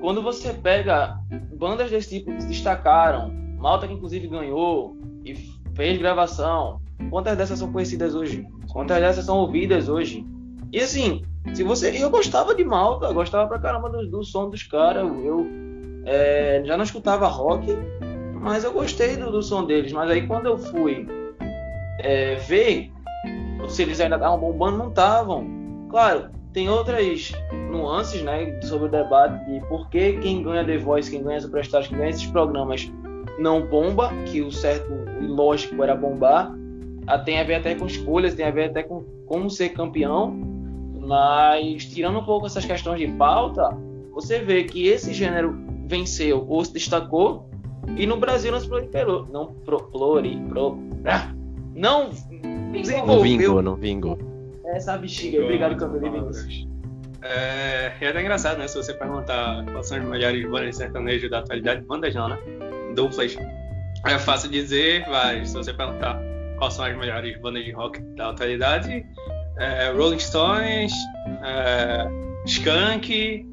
quando 0.00 0.22
você 0.22 0.52
pega 0.52 1.18
bandas 1.58 1.90
desse 1.90 2.18
tipo 2.18 2.34
que 2.34 2.42
se 2.42 2.48
destacaram, 2.48 3.30
Malta 3.58 3.86
que 3.86 3.92
inclusive 3.92 4.26
ganhou 4.26 4.96
e 5.24 5.34
fez 5.74 5.98
gravação, 5.98 6.80
quantas 7.10 7.36
dessas 7.36 7.58
são 7.58 7.70
conhecidas 7.70 8.14
hoje? 8.14 8.46
Quantas 8.72 8.98
dessas 8.98 9.24
são 9.24 9.38
ouvidas 9.38 9.88
hoje? 9.88 10.26
E 10.72 10.80
assim, 10.80 11.22
se 11.54 11.62
você. 11.62 11.90
Eu 11.90 12.10
gostava 12.10 12.54
de 12.54 12.64
Malta, 12.64 13.12
gostava 13.12 13.48
pra 13.48 13.58
caramba 13.58 13.88
do, 13.90 14.06
do 14.06 14.24
som 14.24 14.48
dos 14.48 14.62
caras. 14.62 15.04
Eu 15.24 15.46
é, 16.04 16.62
já 16.64 16.76
não 16.76 16.84
escutava 16.84 17.26
rock, 17.26 17.66
mas 18.34 18.64
eu 18.64 18.72
gostei 18.72 19.16
do, 19.16 19.30
do 19.30 19.42
som 19.42 19.64
deles. 19.64 19.92
Mas 19.92 20.10
aí 20.10 20.26
quando 20.26 20.46
eu 20.46 20.58
fui 20.58 21.06
é, 22.00 22.36
ver 22.36 22.90
se 23.68 23.82
eles 23.82 24.00
ainda 24.00 24.16
estavam 24.16 24.38
bombando, 24.38 24.78
não 24.78 24.88
estavam. 24.88 25.46
Claro, 25.88 26.30
tem 26.52 26.68
outras 26.68 27.32
nuances, 27.70 28.22
né, 28.22 28.60
sobre 28.62 28.88
o 28.88 28.90
debate 28.90 29.44
de 29.46 29.60
por 29.66 29.88
que 29.88 30.14
quem 30.14 30.42
ganha 30.42 30.64
The 30.64 30.78
Voice, 30.78 31.10
quem 31.10 31.22
ganha 31.22 31.40
Superstars, 31.40 31.88
quem 31.88 31.98
ganha 31.98 32.10
esses 32.10 32.26
programas 32.26 32.90
não 33.38 33.62
bomba, 33.66 34.10
que 34.26 34.42
o 34.42 34.50
certo 34.50 34.92
e 35.20 35.26
lógico 35.26 35.82
era 35.82 35.94
bombar. 35.94 36.52
Ah, 37.06 37.18
tem 37.18 37.40
a 37.40 37.44
ver 37.44 37.56
até 37.56 37.74
com 37.74 37.86
escolhas, 37.86 38.34
tem 38.34 38.46
a 38.46 38.50
ver 38.50 38.70
até 38.70 38.82
com 38.82 39.04
como 39.26 39.48
ser 39.48 39.70
campeão. 39.70 40.49
Mas, 41.10 41.86
tirando 41.86 42.20
um 42.20 42.24
pouco 42.24 42.46
essas 42.46 42.64
questões 42.64 43.00
de 43.00 43.08
pauta, 43.08 43.76
você 44.12 44.38
vê 44.38 44.62
que 44.62 44.86
esse 44.86 45.12
gênero 45.12 45.58
venceu 45.88 46.46
ou 46.48 46.64
se 46.64 46.72
destacou 46.72 47.50
e 47.96 48.06
no 48.06 48.16
Brasil 48.16 48.52
não 48.52 48.60
se 48.60 48.68
proliferou. 48.68 49.26
Não 49.26 49.52
pro, 49.52 49.82
plori, 49.90 50.40
pro, 50.48 50.78
ah, 51.04 51.34
não 51.74 52.10
desenvolveu. 52.70 53.06
Não 53.06 53.22
vingou, 53.22 53.62
não 53.62 53.74
vingou. 53.74 54.18
Essa 54.66 54.96
bexiga. 54.96 55.42
Obrigado, 55.42 55.76
Camilo. 55.76 56.30
É, 57.22 57.92
é 58.00 58.08
até 58.08 58.20
engraçado, 58.20 58.58
né? 58.58 58.68
Se 58.68 58.76
você 58.76 58.94
perguntar 58.94 59.64
quais 59.64 59.88
são 59.88 59.98
as 59.98 60.04
melhores 60.04 60.48
bandas 60.48 60.76
sertanejas 60.76 61.28
da 61.28 61.40
atualidade, 61.40 61.84
bandas 61.86 62.14
não, 62.14 62.28
né? 62.28 62.38
Duplas. 62.94 63.36
É 64.06 64.16
fácil 64.16 64.48
dizer, 64.48 65.04
mas 65.08 65.48
se 65.48 65.56
você 65.56 65.74
perguntar 65.74 66.22
quais 66.56 66.74
são 66.74 66.84
as 66.84 66.96
melhores 66.96 67.36
bandas 67.40 67.64
de 67.64 67.72
rock 67.72 68.00
da 68.14 68.30
atualidade, 68.30 69.04
é, 69.60 69.90
Rolling 69.90 70.18
Stones, 70.18 70.92
é, 71.44 72.08
Skunk, 72.46 73.46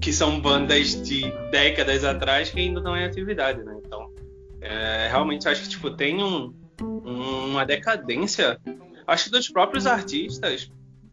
que 0.00 0.12
são 0.12 0.38
bandas 0.38 1.02
de 1.02 1.32
décadas 1.50 2.04
atrás 2.04 2.50
que 2.50 2.60
ainda 2.60 2.80
estão 2.80 2.94
em 2.94 3.04
atividade, 3.04 3.64
né? 3.64 3.74
Então, 3.84 4.10
é, 4.60 5.08
realmente 5.08 5.48
acho 5.48 5.62
que 5.62 5.68
tipo 5.70 5.90
tem 5.90 6.22
um, 6.22 6.54
uma 6.82 7.64
decadência, 7.64 8.60
acho 9.06 9.24
que 9.24 9.30
dos 9.30 9.48
próprios 9.48 9.86
artistas, 9.86 10.70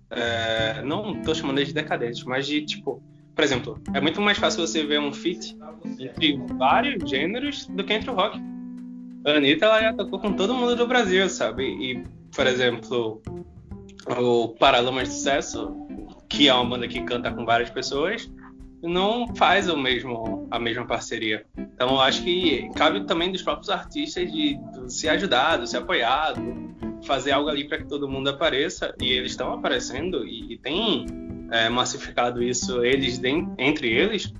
é, 0.09 0.81
não 0.83 1.17
estou 1.17 1.33
chamando 1.33 1.59
eles 1.59 1.69
de 1.69 1.73
decadentes, 1.73 2.25
mas 2.25 2.45
de 2.45 2.65
tipo, 2.65 3.01
por 3.33 3.43
exemplo, 3.45 3.81
é 3.93 4.01
muito 4.01 4.19
mais 4.19 4.37
fácil 4.37 4.67
você 4.67 4.83
ver 4.83 4.99
um 4.99 5.13
feat 5.13 5.57
entre 5.97 6.37
vários 6.57 7.09
gêneros 7.09 7.65
do 7.67 7.85
que 7.85 7.93
entre 7.93 8.09
o 8.09 8.13
rock. 8.13 8.37
A 9.25 9.31
Anitta 9.31 9.65
ela 9.65 9.81
já 9.81 9.93
tocou 9.93 10.19
com 10.19 10.33
todo 10.33 10.53
mundo 10.53 10.75
do 10.75 10.85
Brasil, 10.85 11.29
sabe? 11.29 11.63
E, 11.63 12.03
por 12.35 12.47
exemplo, 12.47 13.21
o 14.07 14.49
Paralamas 14.49 15.09
de 15.09 15.15
Sucesso, 15.15 15.75
que 16.27 16.47
é 16.47 16.53
uma 16.53 16.65
banda 16.65 16.87
que 16.87 17.01
canta 17.01 17.31
com 17.31 17.45
várias 17.45 17.69
pessoas, 17.69 18.31
não 18.81 19.27
faz 19.35 19.69
o 19.69 19.77
mesmo, 19.77 20.47
a 20.49 20.59
mesma 20.59 20.85
parceria. 20.85 21.45
Então 21.57 21.89
eu 21.89 22.01
acho 22.01 22.23
que 22.23 22.69
cabe 22.75 23.05
também 23.05 23.31
dos 23.31 23.41
próprios 23.41 23.69
artistas 23.69 24.31
de, 24.31 24.57
de 24.57 24.93
se 24.93 25.07
ajudar, 25.07 25.59
de 25.59 25.69
se 25.69 25.77
apoiar, 25.77 26.33
de 26.33 27.07
fazer 27.07 27.31
algo 27.31 27.49
ali 27.49 27.67
para 27.67 27.77
que 27.77 27.85
todo 27.85 28.09
mundo 28.09 28.29
apareça. 28.29 28.95
E 28.99 29.11
eles 29.11 29.31
estão 29.31 29.53
aparecendo 29.53 30.25
e, 30.25 30.53
e 30.53 30.57
tem 30.57 31.05
é, 31.51 31.69
massificado 31.69 32.41
isso 32.41 32.83
eles 32.83 33.19
de, 33.19 33.29
entre 33.57 33.89
eles, 33.89 34.33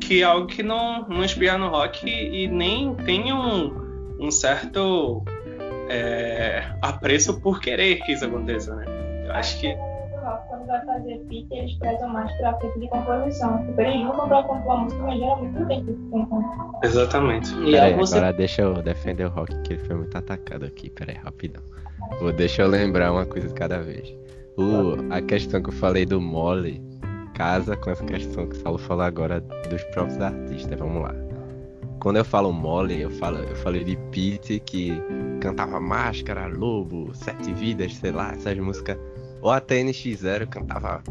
que 0.00 0.22
é 0.22 0.24
algo 0.24 0.46
que 0.46 0.62
não, 0.62 1.06
não 1.08 1.58
no 1.58 1.68
rock 1.68 2.04
e, 2.04 2.44
e 2.44 2.48
nem 2.48 2.94
tem 2.96 3.32
um, 3.32 4.16
um 4.18 4.30
certo 4.30 5.22
é, 5.88 6.64
apreço 6.82 7.40
por 7.40 7.60
querer 7.60 8.02
que 8.02 8.12
isso 8.12 8.24
aconteça, 8.24 8.74
né? 8.74 8.93
Acho 9.34 9.60
que. 9.60 9.76
Quando 10.48 10.66
vai 10.66 10.84
fazer 10.86 11.22
feat, 11.28 11.46
eles 11.50 11.74
prezam 11.74 12.08
mais 12.08 12.32
pra 12.38 12.58
feat 12.58 12.80
de 12.80 12.88
composição. 12.88 13.62
Eles 13.76 14.00
juntam 14.00 14.26
pra 14.26 14.42
compor 14.42 14.72
a 14.72 14.76
música, 14.78 15.02
mas 15.02 15.18
geralmente 15.18 15.58
não 15.58 15.66
tem 15.66 15.84
feat 15.84 15.98
Exatamente. 16.82 17.54
E 17.54 17.72
peraí, 17.72 17.94
você... 17.94 18.16
agora 18.16 18.32
deixa 18.32 18.62
eu 18.62 18.82
defender 18.82 19.26
o 19.26 19.28
Rock, 19.28 19.54
que 19.62 19.74
ele 19.74 19.84
foi 19.84 19.96
muito 19.96 20.16
atacado 20.16 20.64
aqui. 20.64 20.88
Peraí, 20.88 21.16
rapidão. 21.16 21.62
Vou, 22.20 22.32
deixa 22.32 22.62
eu 22.62 22.68
lembrar 22.68 23.12
uma 23.12 23.26
coisa 23.26 23.48
de 23.48 23.54
cada 23.54 23.82
vez. 23.82 24.16
O, 24.56 25.12
a 25.12 25.20
questão 25.20 25.62
que 25.62 25.68
eu 25.68 25.74
falei 25.74 26.06
do 26.06 26.20
Molly 26.20 26.82
casa 27.34 27.76
com 27.76 27.90
essa 27.90 28.04
questão 28.04 28.46
que 28.46 28.56
o 28.56 28.60
Saulo 28.60 28.78
falou 28.78 29.04
agora 29.04 29.40
dos 29.68 29.82
próprios 29.84 30.20
artistas. 30.20 30.78
Vamos 30.78 31.02
lá. 31.02 31.14
Quando 32.00 32.16
eu 32.16 32.24
falo 32.24 32.52
Molly, 32.52 33.00
eu, 33.00 33.10
falo, 33.10 33.38
eu 33.38 33.56
falei 33.56 33.82
de 33.84 33.96
Pete 34.10 34.60
que 34.60 34.92
cantava 35.40 35.80
Máscara, 35.80 36.46
Lobo, 36.46 37.14
Sete 37.14 37.52
Vidas, 37.52 37.94
sei 37.96 38.12
lá, 38.12 38.32
essas 38.32 38.56
músicas 38.58 38.96
ou 39.44 39.50
até 39.50 39.82
NX0 39.82 40.46
cantava 40.46 41.02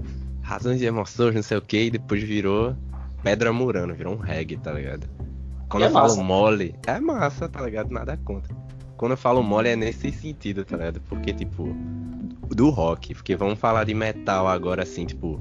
Razões 0.41 0.79
de 0.79 0.85
Emoções, 0.85 1.35
não 1.35 1.43
sei 1.43 1.55
o 1.55 1.61
que, 1.61 1.83
e 1.83 1.91
depois 1.91 2.23
virou 2.23 2.75
Pedra 3.21 3.53
Murano, 3.53 3.93
virou 3.93 4.15
um 4.15 4.17
reggae, 4.17 4.57
tá 4.57 4.73
ligado? 4.73 5.07
Quando 5.69 5.83
é 5.83 5.85
eu 5.87 5.91
massa. 5.91 6.15
falo 6.15 6.27
mole, 6.27 6.75
é 6.87 6.99
massa, 6.99 7.47
tá 7.47 7.61
ligado? 7.61 7.91
Nada 7.91 8.17
contra. 8.25 8.51
Quando 8.97 9.11
eu 9.11 9.17
falo 9.17 9.43
mole 9.43 9.69
é 9.69 9.75
nesse 9.75 10.11
sentido, 10.11 10.65
tá 10.65 10.75
ligado? 10.77 10.99
Porque, 11.01 11.31
tipo, 11.31 11.75
do 12.49 12.71
rock, 12.71 13.13
porque 13.13 13.35
vamos 13.35 13.59
falar 13.59 13.83
de 13.83 13.93
metal 13.93 14.47
agora, 14.47 14.81
assim, 14.81 15.05
tipo, 15.05 15.39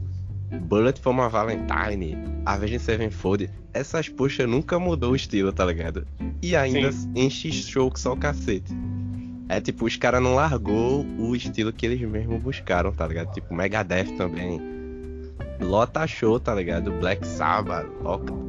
Bullet 0.60 1.00
for 1.00 1.14
my 1.14 1.30
Valentine, 1.30 2.18
Avenged 2.44 2.78
Sevenfold, 2.80 3.48
essas 3.72 4.10
puxas 4.10 4.46
nunca 4.46 4.78
mudou 4.78 5.12
o 5.12 5.16
estilo, 5.16 5.50
tá 5.50 5.64
ligado? 5.64 6.06
E 6.42 6.54
ainda 6.54 6.92
Sim. 6.92 7.10
enche 7.16 7.50
show 7.52 7.90
que 7.90 7.98
só 7.98 8.12
o 8.12 8.16
cacete. 8.18 8.70
É 9.52 9.60
tipo, 9.60 9.84
os 9.84 9.96
caras 9.96 10.22
não 10.22 10.34
largou 10.34 11.04
o 11.18 11.36
estilo 11.36 11.74
que 11.74 11.84
eles 11.84 12.00
mesmos 12.00 12.40
buscaram, 12.42 12.90
tá 12.90 13.06
ligado? 13.06 13.34
Tipo, 13.34 13.54
Megadeth 13.54 14.16
também. 14.16 14.58
Lota 15.60 16.06
show, 16.06 16.40
tá 16.40 16.54
ligado? 16.54 16.90
Black 16.92 17.26
Sabbath, 17.26 17.86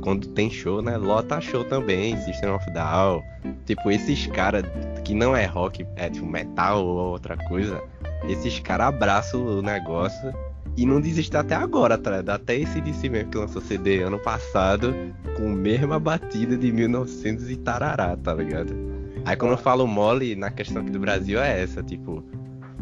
quando 0.01 0.27
tem 0.29 0.49
show, 0.49 0.81
né? 0.81 0.95
Lota 0.95 1.41
show 1.41 1.65
também, 1.65 2.15
System 2.21 2.51
of 2.51 2.71
Down. 2.71 3.21
Tipo, 3.65 3.91
esses 3.91 4.27
caras 4.27 4.63
que 5.03 5.13
não 5.13 5.35
é 5.35 5.45
rock, 5.45 5.85
é 5.97 6.09
tipo 6.09 6.25
metal 6.25 6.85
ou 6.85 7.09
outra 7.09 7.35
coisa. 7.49 7.83
Esses 8.29 8.57
caras 8.61 8.87
abraçam 8.87 9.45
o 9.45 9.61
negócio 9.61 10.33
e 10.77 10.85
não 10.85 11.01
desistem 11.01 11.41
até 11.41 11.53
agora, 11.53 11.97
tá 11.97 12.11
ligado? 12.11 12.29
Até 12.29 12.55
esse 12.55 12.79
DC 12.79 13.09
mesmo 13.09 13.29
que 13.29 13.37
lançou 13.37 13.61
CD 13.61 14.03
ano 14.03 14.19
passado, 14.19 14.95
com 15.35 15.51
a 15.51 15.53
mesma 15.53 15.99
batida 15.99 16.55
de 16.55 16.71
1900 16.71 17.49
e 17.49 17.57
tarará, 17.57 18.15
tá 18.15 18.33
ligado? 18.33 19.02
Aí 19.25 19.35
quando 19.35 19.51
eu 19.51 19.57
falo 19.57 19.87
mole 19.87 20.35
na 20.35 20.51
questão 20.51 20.81
aqui 20.81 20.91
do 20.91 20.99
Brasil 20.99 21.41
é 21.41 21.61
essa, 21.61 21.81
tipo, 21.81 22.23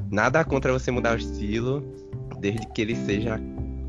nada 0.10 0.44
contra 0.44 0.74
você 0.74 0.90
mudar 0.90 1.14
o 1.14 1.18
estilo, 1.18 1.84
desde 2.40 2.66
que 2.68 2.82
ele 2.82 2.96
seja 2.96 3.40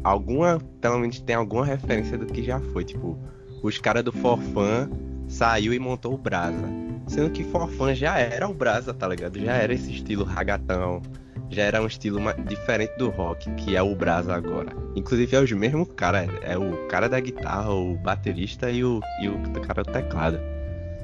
alguma, 0.05 0.59
pelo 0.81 0.99
menos 0.99 1.21
tem 1.21 1.35
alguma 1.35 1.65
referência 1.65 2.19
do 2.19 2.27
que 2.27 2.43
já 2.43 2.61
foi, 2.61 2.85
tipo, 2.85 3.19
os 3.63 3.79
caras 3.79 4.05
do 4.05 4.13
Forfan 4.13 4.91
saiu 5.29 5.73
e 5.73 5.79
montou 5.79 6.15
o 6.15 6.19
Brasa. 6.19 6.69
Sendo 7.07 7.31
que 7.31 7.45
Forfan 7.45 7.95
já 7.95 8.19
era 8.19 8.49
o 8.49 8.55
Brasa, 8.55 8.93
tá 8.93 9.09
ligado? 9.09 9.41
Já 9.41 9.55
era 9.55 9.73
esse 9.73 9.91
estilo 9.91 10.25
ragatão, 10.25 11.03
já 11.51 11.63
era 11.63 11.83
um 11.83 11.87
estilo 11.87 12.21
diferente 12.47 12.97
do 12.97 13.11
rock, 13.11 13.51
que 13.55 13.77
é 13.77 13.83
o 13.83 13.95
Brasa 13.95 14.35
agora. 14.35 14.73
Inclusive 14.95 15.37
é 15.37 15.41
os 15.41 15.53
mesmos 15.53 15.89
cara, 15.97 16.27
é 16.43 16.57
o 16.57 16.87
cara 16.87 17.09
da 17.09 17.21
guitarra, 17.21 17.71
o 17.73 17.97
baterista 17.97 18.71
e 18.71 18.85
o, 18.85 19.01
e 19.21 19.29
o 19.29 19.39
cara 19.67 19.83
do 19.83 19.93
teclado. 19.93 20.39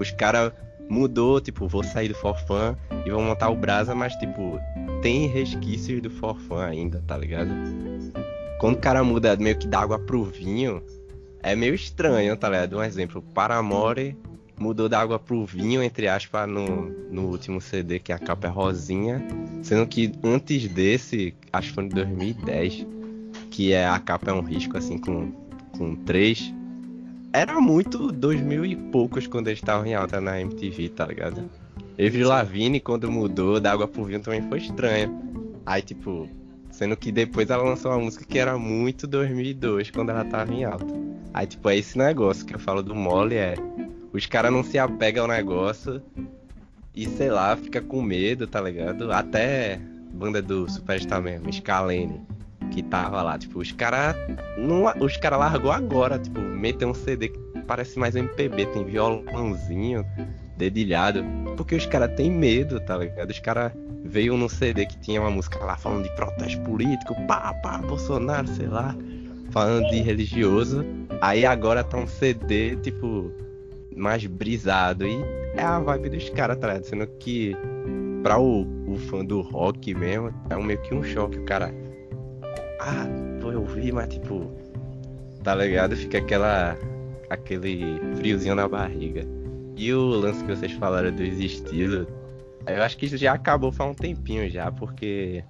Os 0.00 0.10
caras 0.12 0.52
mudou, 0.88 1.40
tipo, 1.40 1.68
vou 1.68 1.82
sair 1.82 2.08
do 2.08 2.14
Forfã 2.14 2.76
e 3.04 3.10
vou 3.10 3.22
montar 3.22 3.50
o 3.50 3.56
Brasa, 3.56 3.94
mas, 3.94 4.14
tipo, 4.16 4.60
tem 5.02 5.26
resquícios 5.26 6.00
do 6.00 6.10
Forfã 6.10 6.64
ainda, 6.64 7.02
tá 7.06 7.16
ligado? 7.16 7.50
Quando 8.58 8.76
o 8.76 8.80
cara 8.80 9.04
muda 9.04 9.36
meio 9.36 9.56
que 9.56 9.68
da 9.68 9.80
água 9.80 9.98
pro 9.98 10.24
vinho, 10.24 10.82
é 11.42 11.54
meio 11.54 11.74
estranho, 11.74 12.36
tá 12.36 12.48
ligado? 12.48 12.78
Um 12.78 12.82
exemplo, 12.82 13.22
Paramore 13.34 14.16
mudou 14.58 14.88
da 14.88 15.00
água 15.00 15.18
pro 15.18 15.46
vinho, 15.46 15.82
entre 15.82 16.08
aspas, 16.08 16.48
no, 16.48 16.88
no 17.10 17.26
último 17.28 17.60
CD, 17.60 17.98
que 17.98 18.12
a 18.12 18.18
capa 18.18 18.48
é 18.48 18.50
rosinha. 18.50 19.24
Sendo 19.62 19.86
que 19.86 20.12
antes 20.22 20.68
desse, 20.68 21.34
acho 21.52 21.68
que 21.68 21.74
foi 21.74 21.84
em 21.84 21.88
2010, 21.88 22.86
que 23.50 23.72
é 23.72 23.86
a 23.86 23.98
capa 23.98 24.30
é 24.30 24.34
um 24.34 24.42
risco, 24.42 24.76
assim, 24.76 24.98
com, 24.98 25.32
com 25.76 25.94
três. 25.94 26.52
Era 27.32 27.60
muito 27.60 28.10
2000 28.10 28.64
e 28.64 28.76
poucos 28.76 29.26
quando 29.26 29.48
eles 29.48 29.58
estavam 29.58 29.86
em 29.86 29.94
alta 29.94 30.20
na 30.20 30.40
MTV, 30.40 30.88
tá 30.90 31.06
ligado? 31.06 31.50
Avril 31.92 32.28
Lavigne, 32.28 32.80
quando 32.80 33.10
mudou 33.10 33.60
da 33.60 33.72
água 33.72 33.86
pro 33.86 34.04
vinho, 34.04 34.20
também 34.20 34.42
foi 34.48 34.58
estranho. 34.58 35.20
Aí, 35.66 35.82
tipo, 35.82 36.28
sendo 36.70 36.96
que 36.96 37.12
depois 37.12 37.50
ela 37.50 37.62
lançou 37.62 37.90
uma 37.90 38.00
música 38.00 38.24
que 38.24 38.38
era 38.38 38.56
muito 38.56 39.06
2002, 39.06 39.90
quando 39.90 40.10
ela 40.10 40.24
tava 40.24 40.54
em 40.54 40.64
alta. 40.64 40.86
Aí, 41.34 41.46
tipo, 41.46 41.68
é 41.68 41.76
esse 41.76 41.98
negócio 41.98 42.46
que 42.46 42.54
eu 42.54 42.58
falo 42.58 42.82
do 42.82 42.94
mole, 42.94 43.34
é 43.34 43.54
os 44.12 44.24
caras 44.26 44.50
não 44.50 44.62
se 44.62 44.78
apegam 44.78 45.24
ao 45.24 45.28
negócio 45.28 46.00
e, 46.94 47.06
sei 47.06 47.30
lá, 47.30 47.54
fica 47.56 47.82
com 47.82 48.00
medo, 48.00 48.46
tá 48.46 48.60
ligado? 48.60 49.12
Até 49.12 49.78
banda 50.12 50.40
do 50.40 50.68
Superstar 50.70 51.20
mesmo, 51.20 51.52
Scalene, 51.52 52.20
que 52.78 52.82
tava 52.84 53.22
lá, 53.22 53.36
tipo, 53.36 53.58
os 53.58 53.72
caras 53.72 54.14
os 55.00 55.16
cara 55.16 55.36
largou 55.36 55.72
agora, 55.72 56.18
tipo, 56.18 56.40
meteu 56.40 56.88
um 56.88 56.94
CD 56.94 57.28
que 57.28 57.38
parece 57.66 57.98
mais 57.98 58.14
MPB, 58.14 58.66
tem 58.66 58.84
violãozinho, 58.84 60.04
dedilhado, 60.56 61.24
porque 61.56 61.74
os 61.74 61.86
caras 61.86 62.14
têm 62.14 62.30
medo, 62.30 62.80
tá 62.80 62.96
ligado? 62.96 63.30
Os 63.30 63.38
caras 63.40 63.72
veio 64.04 64.36
no 64.36 64.48
CD 64.48 64.86
que 64.86 64.98
tinha 65.00 65.20
uma 65.20 65.30
música 65.30 65.58
lá 65.64 65.76
falando 65.76 66.04
de 66.04 66.14
protesto 66.14 66.60
político, 66.62 67.14
pá, 67.26 67.52
pá, 67.54 67.78
Bolsonaro, 67.78 68.46
sei 68.46 68.68
lá, 68.68 68.94
falando 69.50 69.88
de 69.90 70.00
religioso. 70.00 70.84
Aí 71.20 71.44
agora 71.44 71.82
tá 71.82 71.96
um 71.96 72.06
CD, 72.06 72.76
tipo, 72.76 73.32
mais 73.96 74.24
brisado. 74.24 75.04
E 75.04 75.20
é 75.56 75.62
a 75.62 75.80
vibe 75.80 76.10
dos 76.10 76.30
caras, 76.30 76.56
tá 76.58 76.68
ligado? 76.68 76.84
Sendo 76.84 77.06
que 77.18 77.56
pra 78.22 78.38
o, 78.38 78.62
o 78.86 78.96
fã 78.96 79.24
do 79.24 79.40
rock 79.40 79.94
mesmo, 79.94 80.32
é 80.48 80.56
um, 80.56 80.62
meio 80.62 80.80
que 80.82 80.94
um 80.94 81.02
choque. 81.02 81.38
O 81.38 81.44
cara. 81.44 81.74
Ah, 82.80 83.06
pô, 83.40 83.52
eu 83.52 83.64
vi, 83.64 83.92
mas 83.92 84.08
tipo. 84.08 84.50
Tá 85.42 85.54
ligado? 85.54 85.96
Fica 85.96 86.18
aquela. 86.18 86.76
aquele 87.30 88.00
friozinho 88.16 88.54
na 88.54 88.68
barriga. 88.68 89.24
E 89.76 89.92
o 89.92 90.08
lance 90.08 90.42
que 90.44 90.54
vocês 90.54 90.72
falaram 90.72 91.12
dos 91.12 91.38
estilos. 91.38 92.06
Eu 92.66 92.82
acho 92.82 92.96
que 92.96 93.06
isso 93.06 93.16
já 93.16 93.32
acabou 93.32 93.72
faz 93.72 93.90
um 93.90 93.94
tempinho 93.94 94.50
já, 94.50 94.70
porque 94.70 95.42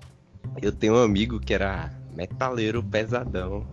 eu 0.62 0.70
tenho 0.70 0.94
um 0.94 1.02
amigo 1.02 1.40
que 1.40 1.54
era 1.54 1.90
metaleiro 2.14 2.82
pesadão. 2.82 3.66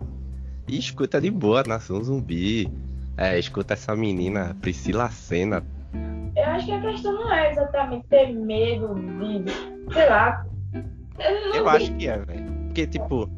E 0.66 0.78
escuta 0.78 1.20
de 1.20 1.30
boa 1.30 1.62
Nação 1.62 2.02
Zumbi, 2.02 2.68
é, 3.16 3.38
escuta 3.38 3.74
essa 3.74 3.94
menina, 3.94 4.56
Priscila 4.60 5.08
Senna. 5.10 5.64
Eu 6.36 6.44
acho 6.44 6.66
que 6.66 6.72
a 6.72 6.80
questão 6.80 7.12
não 7.12 7.32
é 7.32 7.52
exatamente 7.52 8.06
ter 8.08 8.32
medo 8.32 8.94
de, 8.94 9.92
sei 9.92 10.08
lá. 10.08 10.44
Eu, 10.74 11.54
eu 11.54 11.68
acho 11.68 11.94
que 11.94 12.08
é, 12.08 12.18
velho. 12.18 12.52
Porque, 12.66 12.86
tipo, 12.86 13.30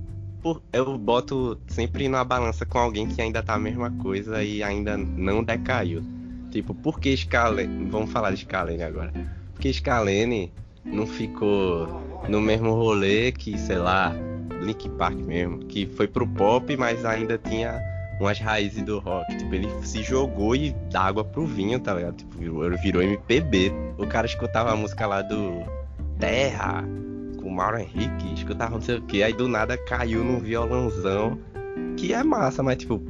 por, 0.42 0.62
eu 0.72 0.96
boto 0.96 1.58
sempre 1.66 2.08
na 2.08 2.24
balança 2.24 2.64
com 2.64 2.78
alguém 2.78 3.06
que 3.06 3.20
ainda 3.20 3.42
tá 3.42 3.54
a 3.54 3.58
mesma 3.58 3.90
coisa 3.90 4.42
e 4.42 4.62
ainda 4.62 4.96
não 4.96 5.42
decaiu. 5.42 6.02
Tipo, 6.50 6.74
por 6.74 6.98
que 6.98 7.16
Scalene. 7.16 7.88
Vamos 7.90 8.10
falar 8.10 8.30
de 8.30 8.38
Scalene 8.38 8.82
agora. 8.82 9.12
Porque 9.52 9.72
Scalene 9.72 10.52
não 10.84 11.06
ficou 11.06 12.02
no 12.28 12.40
mesmo 12.40 12.72
rolê 12.72 13.32
que, 13.32 13.58
sei 13.58 13.76
lá, 13.76 14.14
Link 14.62 14.88
Park 14.90 15.16
mesmo, 15.16 15.58
que 15.60 15.86
foi 15.86 16.08
pro 16.08 16.26
pop, 16.26 16.76
mas 16.76 17.04
ainda 17.04 17.38
tinha 17.38 17.80
umas 18.20 18.38
raízes 18.38 18.82
do 18.82 18.98
rock. 18.98 19.36
Tipo, 19.36 19.54
ele 19.54 19.68
se 19.82 20.02
jogou 20.02 20.56
e 20.56 20.74
dá 20.90 21.02
água 21.02 21.24
pro 21.24 21.46
vinho, 21.46 21.78
tá 21.78 21.94
ligado? 21.94 22.16
Tipo, 22.16 22.38
virou, 22.38 22.78
virou 22.78 23.02
MPB. 23.02 23.72
O 23.96 24.06
cara 24.06 24.26
escutava 24.26 24.72
a 24.72 24.76
música 24.76 25.06
lá 25.06 25.22
do 25.22 25.62
Terra, 26.18 26.84
o 27.48 27.50
Mauro 27.50 27.78
Henrique, 27.78 28.34
escutava 28.34 28.74
não 28.74 28.80
sei 28.80 28.98
o 28.98 29.02
que, 29.02 29.22
aí 29.22 29.32
do 29.32 29.48
nada 29.48 29.76
caiu 29.76 30.22
num 30.22 30.38
violãozão, 30.38 31.38
que 31.96 32.12
é 32.12 32.22
massa, 32.22 32.62
mas 32.62 32.76
tipo, 32.76 33.00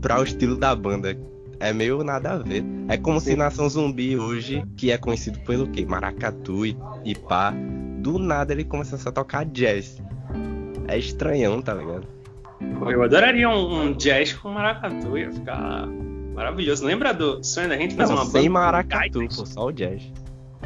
pra 0.00 0.20
o 0.20 0.22
estilo 0.22 0.56
da 0.56 0.74
banda, 0.74 1.18
é 1.58 1.72
meio 1.72 2.02
nada 2.02 2.32
a 2.32 2.38
ver. 2.38 2.64
É 2.88 2.96
como 2.96 3.20
se 3.20 3.36
Nação 3.36 3.68
Zumbi 3.68 4.16
hoje, 4.16 4.64
que 4.76 4.90
é 4.90 4.96
conhecido 4.96 5.38
pelo 5.40 5.68
quê? 5.68 5.84
Maracatu 5.84 6.64
e, 6.64 6.76
e 7.04 7.14
pá, 7.14 7.52
do 7.98 8.18
nada 8.18 8.52
ele 8.52 8.64
começasse 8.64 9.06
a 9.06 9.12
tocar 9.12 9.44
jazz. 9.44 10.00
É 10.88 10.96
estranhão, 10.96 11.60
tá 11.60 11.74
ligado? 11.74 12.06
Eu 12.90 13.02
adoraria 13.02 13.48
um, 13.48 13.82
um 13.82 13.92
jazz 13.92 14.32
com 14.32 14.50
maracatu, 14.50 15.18
ia 15.18 15.30
ficar 15.30 15.86
maravilhoso. 16.34 16.84
Lembra 16.84 17.12
do 17.12 17.44
sonho 17.44 17.68
da 17.68 17.76
gente 17.76 17.94
fazer 17.94 18.14
não, 18.14 18.22
uma 18.22 18.30
sem 18.30 18.42
banda? 18.42 18.52
maracatu, 18.52 19.20
pô, 19.20 19.46
só 19.46 19.66
o 19.66 19.72
jazz. 19.72 20.02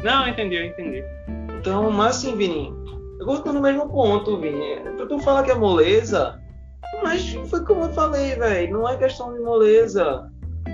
Não, 0.03 0.27
entendi, 0.27 0.55
eu 0.55 0.65
entendi. 0.65 1.03
Então, 1.59 1.91
mas 1.91 2.17
assim, 2.17 2.35
Vini, 2.35 2.71
eu 3.25 3.33
gosto 3.33 3.51
no 3.51 3.59
mesmo 3.59 3.89
ponto, 3.89 4.37
Vini. 4.37 4.81
Tu 5.09 5.19
fala 5.19 5.43
que 5.43 5.49
é 5.49 5.55
moleza, 5.55 6.39
mas 7.01 7.33
foi 7.49 7.65
como 7.65 7.85
eu 7.85 7.89
falei, 7.89 8.35
velho, 8.35 8.73
não 8.73 8.87
é 8.87 8.95
questão 8.95 9.33
de 9.33 9.39
moleza. 9.39 10.31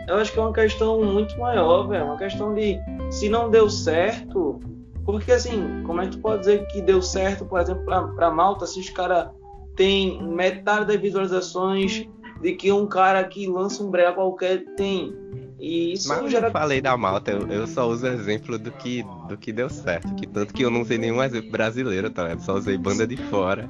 Eu 0.08 0.18
acho 0.18 0.34
que 0.34 0.40
é 0.40 0.42
uma 0.42 0.52
questão 0.52 1.02
muito 1.02 1.40
maior, 1.40 1.88
velho. 1.88 2.06
Uma 2.06 2.18
questão 2.18 2.54
de 2.54 2.78
se 3.10 3.30
não 3.30 3.50
deu 3.50 3.70
certo. 3.70 4.60
Porque 5.06 5.32
assim, 5.32 5.82
como 5.86 6.02
é 6.02 6.06
que 6.06 6.18
tu 6.18 6.20
pode 6.20 6.42
dizer 6.42 6.68
que 6.68 6.82
deu 6.82 7.02
certo, 7.02 7.46
por 7.46 7.60
exemplo, 7.62 7.86
pra, 7.86 8.04
pra 8.04 8.30
Malta, 8.30 8.68
se 8.68 8.80
os 8.82 8.90
caras 8.90 9.30
tem 9.78 10.22
metade 10.22 10.86
das 10.86 10.98
visualizações 10.98 12.06
de 12.42 12.54
que 12.54 12.72
um 12.72 12.86
cara 12.86 13.24
que 13.24 13.48
lança 13.48 13.82
um 13.82 13.90
brega 13.90 14.14
qualquer 14.14 14.66
tem. 14.76 15.16
E 15.62 15.94
isso 15.94 16.10
Mas 16.10 16.34
eu 16.34 16.52
falei 16.52 16.82
da 16.82 16.98
malta, 16.98 17.30
eu, 17.30 17.48
eu, 17.48 17.68
só 17.68 17.88
uso 17.88 18.08
exemplo 18.08 18.58
do 18.58 18.72
que, 18.72 19.06
do 19.30 19.38
que 19.38 19.54
deu 19.54 19.70
certo. 19.70 20.16
Que 20.16 20.26
tanto 20.26 20.56
que 20.56 20.66
eu 20.66 20.72
não 20.72 20.82
usei 20.82 20.98
nenhum 20.98 21.22
exemplo 21.22 21.52
brasileiro, 21.52 22.10
tá 22.10 22.24
ligado? 22.24 22.42
Só 22.42 22.56
usei 22.56 22.80
banda 22.80 23.06
de 23.06 23.16
fora. 23.16 23.68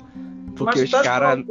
Porque 0.55 0.79
Mas 0.79 0.83
os 0.83 0.89
tá 0.89 1.03
caras. 1.03 1.45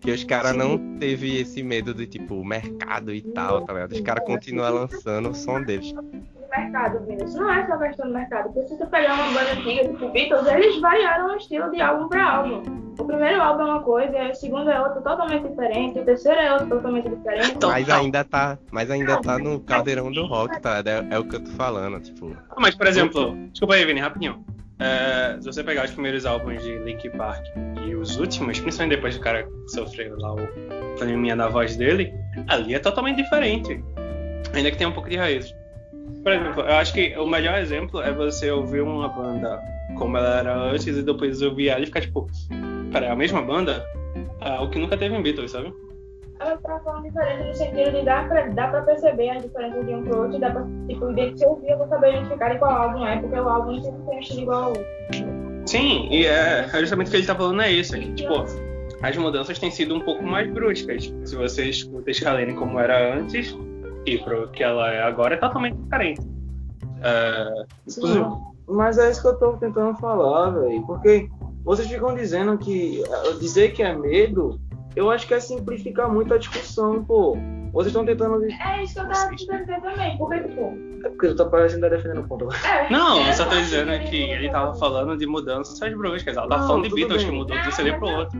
Que 0.00 0.12
os 0.12 0.24
caras 0.24 0.54
não 0.54 0.98
teve 0.98 1.40
esse 1.40 1.62
medo 1.62 1.92
de 1.92 2.06
tipo 2.06 2.44
mercado 2.44 3.12
e 3.12 3.20
tal, 3.20 3.64
tá 3.64 3.72
ligado? 3.72 3.92
Os 3.92 4.00
caras 4.00 4.24
continuam 4.24 4.72
lançando 4.72 5.30
o 5.30 5.34
som 5.34 5.62
deles 5.62 5.92
mercado, 6.58 7.04
Vini. 7.04 7.24
Isso 7.24 7.38
não 7.38 7.52
é 7.52 7.66
só 7.66 7.78
questão 7.78 8.06
do 8.06 8.14
mercado. 8.14 8.52
Porque 8.52 8.68
se 8.68 8.76
você 8.76 8.86
pegar 8.86 9.14
uma 9.14 9.32
banda 9.32 9.52
antiga, 9.52 9.88
tipo 9.88 10.08
Beatles, 10.10 10.46
eles 10.46 10.80
variaram 10.80 11.32
o 11.32 11.36
estilo 11.36 11.70
de 11.70 11.80
álbum 11.80 12.08
para 12.08 12.24
álbum. 12.24 12.62
O 12.98 13.04
primeiro 13.04 13.40
álbum 13.40 13.62
é 13.62 13.66
uma 13.66 13.82
coisa, 13.82 14.28
o 14.28 14.34
segundo 14.34 14.68
é 14.68 14.80
outro 14.80 15.00
totalmente 15.02 15.48
diferente, 15.48 16.00
o 16.00 16.04
terceiro 16.04 16.40
é 16.40 16.52
outro 16.52 16.68
totalmente 16.68 17.08
diferente. 17.08 17.56
Mas 17.62 17.88
ainda 17.88 18.24
tá, 18.24 18.58
mas 18.72 18.90
ainda 18.90 19.20
tá 19.20 19.38
no 19.38 19.60
caldeirão 19.60 20.10
do 20.10 20.26
rock, 20.26 20.60
tá? 20.60 20.82
É, 20.84 21.14
é 21.14 21.18
o 21.18 21.24
que 21.24 21.36
eu 21.36 21.44
tô 21.44 21.50
falando, 21.52 22.00
tipo. 22.00 22.36
Mas, 22.56 22.74
por 22.74 22.88
exemplo, 22.88 23.36
desculpa 23.52 23.74
aí, 23.74 23.84
Vini, 23.84 24.00
rapidinho. 24.00 24.44
É, 24.80 25.36
se 25.40 25.46
você 25.46 25.64
pegar 25.64 25.84
os 25.84 25.90
primeiros 25.90 26.24
álbuns 26.24 26.62
de 26.62 26.78
Linkin 26.78 27.10
Park 27.10 27.44
e 27.86 27.94
os 27.94 28.16
últimos, 28.18 28.60
principalmente 28.60 28.96
depois 28.96 29.16
do 29.16 29.20
cara 29.20 29.48
sofrer 29.68 30.12
lá 30.16 30.34
o 30.34 30.46
probleminha 30.96 31.36
da 31.36 31.48
voz 31.48 31.76
dele, 31.76 32.12
ali 32.48 32.74
é 32.74 32.78
totalmente 32.78 33.16
diferente. 33.16 33.82
Ainda 34.52 34.70
que 34.70 34.76
tem 34.76 34.86
um 34.86 34.92
pouco 34.92 35.08
de 35.08 35.16
raiz. 35.16 35.54
Por 36.22 36.32
exemplo, 36.32 36.62
eu 36.62 36.74
acho 36.74 36.92
que 36.92 37.16
o 37.16 37.26
melhor 37.26 37.58
exemplo 37.58 38.00
é 38.00 38.12
você 38.12 38.50
ouvir 38.50 38.82
uma 38.82 39.08
banda 39.08 39.60
como 39.96 40.16
ela 40.16 40.38
era 40.38 40.56
antes 40.56 40.96
e 40.96 41.02
depois 41.02 41.42
ouvir 41.42 41.68
ela 41.68 41.80
e 41.80 41.86
ficar 41.86 42.00
tipo, 42.00 42.26
cara, 42.92 43.06
é 43.06 43.10
a 43.10 43.16
mesma 43.16 43.42
banda? 43.42 43.84
Ah, 44.40 44.62
o 44.62 44.70
que 44.70 44.78
nunca 44.78 44.96
teve 44.96 45.14
em 45.14 45.22
Beatles, 45.22 45.50
sabe? 45.50 45.72
Ela 46.40 46.56
tá 46.58 46.80
falando 46.84 47.02
diferente 47.02 47.48
no 47.48 47.54
sentido 47.54 47.90
de 47.90 48.04
dar 48.04 48.28
pra, 48.28 48.46
dá 48.46 48.68
pra 48.68 48.82
perceber 48.82 49.30
a 49.30 49.38
diferença 49.38 49.82
de 49.82 49.94
um 49.94 50.04
pro 50.04 50.22
outro, 50.22 50.38
dá 50.38 50.50
pra, 50.50 50.62
tipo, 50.88 51.36
se 51.36 51.46
ouvir, 51.46 51.70
eu 51.70 51.78
vou 51.78 51.88
saber 51.88 52.10
identificar 52.12 52.58
qual 52.58 52.70
álbum 52.70 53.06
é, 53.06 53.16
porque 53.20 53.40
o 53.40 53.48
álbum 53.48 53.82
sempre 53.82 54.02
tem 54.02 54.16
um 54.16 54.20
estilo 54.20 54.40
igual 54.42 54.62
ao 54.62 54.68
outro. 54.68 54.86
Sim, 55.66 56.08
e 56.10 56.26
é, 56.26 56.68
é 56.72 56.80
justamente 56.80 57.08
o 57.08 57.10
que 57.10 57.16
ele 57.16 57.26
tá 57.26 57.34
falando 57.34 57.60
é 57.60 57.72
isso, 57.72 57.96
é 57.96 57.98
que, 57.98 58.12
tipo, 58.12 58.44
as 59.02 59.16
mudanças 59.16 59.58
têm 59.58 59.70
sido 59.70 59.94
um 59.94 60.00
pouco 60.00 60.22
mais 60.22 60.50
bruscas. 60.50 61.12
Se 61.24 61.36
você 61.36 61.64
escuta 61.66 62.12
Scalene 62.12 62.54
como 62.54 62.78
era 62.78 63.14
antes, 63.16 63.56
e 64.06 64.18
pro 64.18 64.48
que 64.48 64.62
ela 64.62 64.92
é 64.92 65.02
agora 65.02 65.34
é 65.34 65.38
totalmente 65.38 65.76
diferente. 65.76 66.20
É... 67.02 67.64
Sim, 67.86 68.24
mas 68.66 68.98
é 68.98 69.10
isso 69.10 69.22
que 69.22 69.28
eu 69.28 69.38
tô 69.38 69.52
tentando 69.54 69.96
falar, 69.98 70.50
velho. 70.50 70.82
Porque 70.86 71.28
vocês 71.64 71.88
ficam 71.88 72.14
dizendo 72.14 72.56
que 72.58 73.02
dizer 73.38 73.72
que 73.72 73.82
é 73.82 73.94
medo, 73.94 74.58
eu 74.96 75.10
acho 75.10 75.26
que 75.26 75.34
é 75.34 75.40
simplificar 75.40 76.12
muito 76.12 76.32
a 76.34 76.38
discussão, 76.38 77.04
pô. 77.04 77.36
Vocês 77.72 77.88
estão 77.88 78.04
tentando. 78.04 78.42
É 78.44 78.82
isso 78.82 78.94
que 78.94 79.00
eu 79.00 79.08
tava 79.08 79.36
tentando 79.36 79.60
dizer 79.60 79.80
também. 79.80 80.16
Porque, 80.16 80.40
tipo. 80.40 80.78
É 81.04 81.08
porque 81.10 81.28
tu 81.28 81.36
tá 81.36 81.44
parecendo 81.44 81.86
estar 81.86 81.96
defendendo 81.96 82.24
o 82.24 82.28
ponto. 82.28 82.48
É, 82.66 82.90
não, 82.90 83.24
eu 83.26 83.32
só 83.32 83.44
tô 83.44 83.54
dizendo 83.56 83.92
que 84.08 84.16
ele 84.16 84.50
tava 84.50 84.74
falando 84.74 85.16
de 85.16 85.26
mudanças 85.26 85.78
bruscas. 85.94 86.36
Ela 86.36 86.48
tá 86.48 86.58
falando 86.66 86.88
de 86.88 86.94
Beatles 86.94 87.24
que 87.24 87.30
mudou 87.30 87.56
de 87.60 87.68
um 87.68 87.72
CD 87.72 87.92
pro 87.92 88.08
outro. 88.08 88.38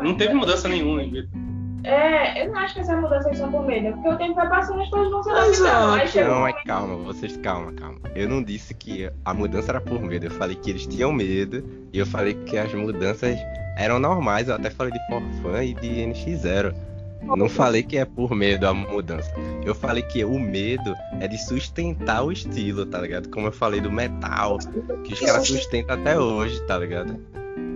Não 0.00 0.14
teve 0.14 0.34
mudança 0.34 0.68
nenhuma 0.68 1.02
em 1.02 1.10
Beatles. 1.10 1.50
É, 1.82 2.44
eu 2.44 2.52
não 2.52 2.58
acho 2.58 2.74
que 2.74 2.80
essas 2.80 3.00
mudanças 3.00 3.38
são 3.38 3.50
por 3.50 3.64
medo, 3.64 3.94
porque 3.94 4.08
o 4.10 4.18
tempo 4.18 4.34
vai 4.34 4.48
passando 4.48 4.80
e 4.80 4.82
as 4.82 4.90
coisas 4.90 5.10
vão 5.10 5.22
se 5.22 5.30
adaptando. 5.30 6.28
Não, 6.28 6.46
é 6.46 6.52
calma, 6.64 6.96
vocês 6.96 7.36
calma, 7.38 7.72
calma. 7.72 7.98
Eu 8.14 8.28
não 8.28 8.42
disse 8.42 8.74
que 8.74 9.10
a 9.24 9.32
mudança 9.32 9.72
era 9.72 9.80
por 9.80 10.00
medo, 10.00 10.26
eu 10.26 10.30
falei 10.30 10.56
que 10.56 10.70
eles 10.70 10.86
tinham 10.86 11.10
medo 11.10 11.64
e 11.92 11.98
eu 11.98 12.06
falei 12.06 12.34
que 12.34 12.58
as 12.58 12.72
mudanças 12.74 13.38
eram 13.80 13.98
normais. 13.98 14.48
Eu 14.48 14.54
até 14.54 14.70
falei 14.70 14.92
de 14.92 15.00
Forfan 15.06 15.64
e 15.64 15.74
de 15.74 15.88
NX0. 15.88 16.74
Não 17.22 17.48
falei 17.48 17.82
que 17.82 17.96
é 17.98 18.04
por 18.04 18.34
medo 18.34 18.66
a 18.66 18.74
mudança. 18.74 19.30
Eu 19.64 19.74
falei 19.74 20.02
que 20.02 20.24
o 20.24 20.38
medo 20.38 20.94
é 21.20 21.28
de 21.28 21.38
sustentar 21.38 22.22
o 22.22 22.32
estilo, 22.32 22.86
tá 22.86 23.00
ligado? 23.00 23.28
Como 23.28 23.46
eu 23.46 23.52
falei 23.52 23.80
do 23.80 23.90
metal, 23.90 24.58
que 25.04 25.14
os 25.14 25.20
caras 25.20 25.46
sustentam 25.46 25.96
até 25.96 26.18
hoje, 26.18 26.60
tá 26.66 26.78
ligado? 26.78 27.18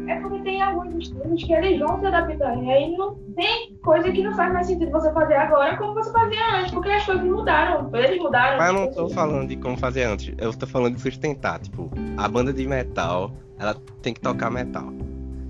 É 0.09 0.21
porque 0.21 0.39
tem 0.41 0.61
alguns 0.61 0.95
estilos 0.97 1.45
que 1.45 1.53
eles 1.53 1.79
vão 1.79 2.01
se 2.01 2.07
adaptando. 2.07 2.65
E 2.65 2.71
aí 2.71 2.97
não 2.97 3.15
tem 3.37 3.75
coisa 3.83 4.11
que 4.11 4.23
não 4.23 4.35
faz 4.35 4.53
mais 4.53 4.67
sentido 4.67 4.91
você 4.91 5.13
fazer 5.13 5.35
agora 5.35 5.77
como 5.77 5.95
você 5.95 6.11
fazia 6.13 6.59
antes, 6.59 6.73
porque 6.73 6.91
as 6.91 7.05
coisas 7.05 7.25
mudaram. 7.25 7.91
Eles 7.95 8.19
mudaram. 8.19 8.59
Mas 8.59 8.69
eu 8.69 8.75
não 8.75 8.91
tô 8.91 9.09
falando 9.09 9.49
de 9.49 9.57
como 9.57 9.77
fazer 9.77 10.05
antes, 10.05 10.35
eu 10.39 10.53
tô 10.55 10.67
falando 10.67 10.97
de 10.97 11.01
sustentar. 11.01 11.59
Tipo, 11.61 11.91
a 12.17 12.29
banda 12.29 12.53
de 12.53 12.67
metal, 12.67 13.31
ela 13.59 13.77
tem 14.03 14.13
que 14.13 14.21
tocar 14.21 14.51
metal. 14.51 14.93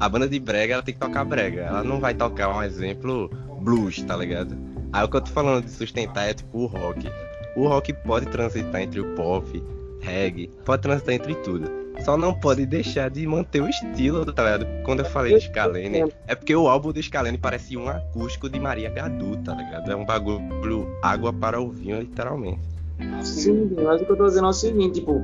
A 0.00 0.08
banda 0.08 0.28
de 0.28 0.38
brega, 0.38 0.74
ela 0.74 0.82
tem 0.82 0.94
que 0.94 1.00
tocar 1.00 1.24
brega. 1.24 1.62
Ela 1.62 1.84
não 1.84 2.00
vai 2.00 2.14
tocar, 2.14 2.54
um 2.54 2.62
exemplo, 2.62 3.30
blues, 3.60 4.02
tá 4.02 4.16
ligado? 4.16 4.56
Aí 4.92 5.04
o 5.04 5.08
que 5.08 5.16
eu 5.16 5.20
tô 5.20 5.30
falando 5.30 5.64
de 5.64 5.70
sustentar 5.70 6.28
é 6.28 6.34
tipo 6.34 6.58
o 6.58 6.66
rock. 6.66 7.10
O 7.56 7.68
rock 7.68 7.92
pode 7.92 8.26
transitar 8.26 8.80
entre 8.80 9.00
o 9.00 9.14
pop, 9.14 9.62
reggae, 10.00 10.50
pode 10.64 10.82
transitar 10.82 11.14
entre 11.14 11.34
tudo. 11.36 11.70
Só 12.04 12.16
não 12.16 12.34
pode 12.34 12.66
deixar 12.66 13.08
de 13.08 13.24
manter 13.26 13.62
o 13.62 13.68
estilo, 13.68 14.24
tá 14.32 14.42
ligado? 14.42 14.66
Quando 14.84 15.00
eu 15.00 15.04
falei 15.04 15.38
de 15.38 15.44
Scalene, 15.44 16.12
é 16.26 16.34
porque 16.34 16.54
o 16.54 16.66
álbum 16.66 16.92
do 16.92 17.00
Scalene 17.00 17.38
parecia 17.38 17.78
um 17.78 17.88
acústico 17.88 18.48
de 18.48 18.58
Maria 18.58 18.90
Gadu, 18.90 19.36
tá 19.38 19.54
ligado? 19.54 19.90
É 19.90 19.96
um 19.96 20.04
bagulho 20.04 20.88
água 21.02 21.32
para 21.32 21.60
o 21.60 21.70
vinho, 21.70 22.00
literalmente. 22.00 22.60
Sim, 23.22 23.70
mas 23.82 24.02
o 24.02 24.04
que 24.04 24.12
eu 24.12 24.16
tô 24.16 24.26
dizendo 24.26 24.46
é 24.46 24.50
o 24.50 24.52
seguinte, 24.52 25.00
tipo, 25.00 25.22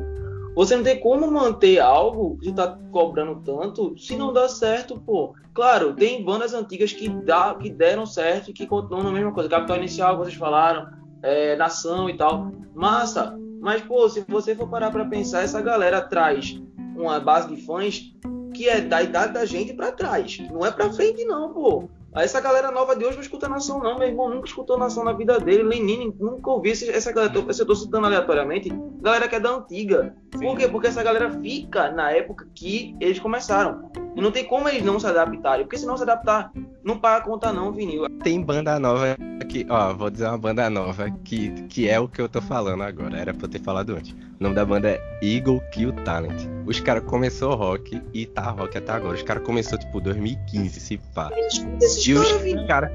você 0.60 0.76
não 0.76 0.84
tem 0.84 1.00
como 1.00 1.30
manter 1.30 1.78
algo 1.78 2.36
que 2.36 2.52
tá 2.52 2.78
cobrando 2.92 3.40
tanto 3.42 3.98
se 3.98 4.14
não 4.14 4.30
dá 4.30 4.46
certo, 4.46 5.00
pô. 5.00 5.34
Claro, 5.54 5.94
tem 5.94 6.22
bandas 6.22 6.52
antigas 6.52 6.92
que, 6.92 7.08
dá, 7.08 7.54
que 7.54 7.70
deram 7.70 8.04
certo 8.04 8.50
e 8.50 8.52
que 8.52 8.66
continuam 8.66 9.04
na 9.04 9.10
mesma 9.10 9.32
coisa. 9.32 9.48
Capital 9.48 9.78
Inicial, 9.78 10.18
vocês 10.18 10.34
falaram, 10.34 10.86
é, 11.22 11.56
Nação 11.56 12.10
e 12.10 12.14
tal. 12.14 12.52
Massa, 12.74 13.34
mas, 13.58 13.80
pô, 13.80 14.06
se 14.10 14.22
você 14.28 14.54
for 14.54 14.68
parar 14.68 14.90
pra 14.90 15.06
pensar, 15.06 15.44
essa 15.44 15.62
galera 15.62 16.02
traz 16.02 16.60
uma 16.94 17.18
base 17.18 17.48
de 17.48 17.62
fãs 17.62 18.12
que 18.52 18.68
é 18.68 18.82
da 18.82 19.02
idade 19.02 19.32
da 19.32 19.46
gente 19.46 19.72
para 19.72 19.92
trás. 19.92 20.40
Não 20.50 20.66
é 20.66 20.70
pra 20.70 20.92
frente, 20.92 21.24
não, 21.24 21.54
pô. 21.54 21.88
Essa 22.14 22.40
galera 22.40 22.72
nova 22.72 22.96
de 22.96 23.04
hoje 23.04 23.16
não 23.16 23.22
escuta 23.22 23.48
nação, 23.48 23.78
não. 23.78 23.96
Meu 23.96 24.08
irmão 24.08 24.28
nunca 24.28 24.46
escutou 24.46 24.76
nação 24.76 25.04
na 25.04 25.12
vida 25.12 25.38
dele. 25.38 25.62
Lenine 25.62 26.14
nunca 26.18 26.50
ouvi 26.50 26.70
essa 26.70 27.12
galera. 27.12 27.32
Eu 27.36 27.66
tô 27.66 27.74
citando 27.74 28.06
aleatoriamente. 28.06 28.68
Galera 29.00 29.28
que 29.28 29.36
é 29.36 29.40
da 29.40 29.50
antiga. 29.50 30.16
Sim. 30.34 30.40
Por 30.40 30.58
quê? 30.58 30.66
Porque 30.66 30.88
essa 30.88 31.02
galera 31.02 31.30
fica 31.40 31.90
na 31.92 32.10
época 32.10 32.48
que 32.54 32.96
eles 33.00 33.20
começaram. 33.20 33.90
E 34.16 34.20
não 34.20 34.32
tem 34.32 34.44
como 34.44 34.68
eles 34.68 34.84
não 34.84 34.98
se 34.98 35.06
adaptarem. 35.06 35.64
Porque 35.64 35.78
se 35.78 35.86
não 35.86 35.96
se 35.96 36.02
adaptar, 36.02 36.52
não 36.82 36.98
paga 36.98 37.24
conta, 37.24 37.52
não, 37.52 37.72
vinil. 37.72 38.08
Tem 38.22 38.40
banda 38.42 38.78
nova 38.78 39.16
que, 39.48 39.66
ó, 39.68 39.92
vou 39.92 40.08
dizer 40.10 40.26
uma 40.26 40.38
banda 40.38 40.70
nova 40.70 41.10
que, 41.24 41.50
que 41.64 41.88
é 41.88 41.98
o 41.98 42.08
que 42.08 42.20
eu 42.20 42.28
tô 42.28 42.40
falando 42.40 42.82
agora. 42.82 43.18
Era 43.18 43.34
pra 43.34 43.46
eu 43.46 43.50
ter 43.50 43.60
falado 43.60 43.94
antes. 43.96 44.12
O 44.12 44.42
nome 44.42 44.54
da 44.54 44.64
banda 44.64 44.88
é 44.90 45.18
Eagle 45.22 45.60
Kill 45.72 45.92
Talent. 46.04 46.48
Os 46.64 46.80
caras 46.80 47.02
começou 47.04 47.54
rock 47.54 48.00
e 48.14 48.26
tá 48.26 48.50
rock 48.50 48.78
até 48.78 48.92
agora. 48.92 49.14
Os 49.14 49.22
caras 49.22 49.42
começou 49.42 49.78
tipo 49.78 50.00
2015, 50.00 50.80
se 50.80 50.96
pá. 51.14 51.30
E 51.34 52.14
os 52.14 52.66
caras. 52.66 52.90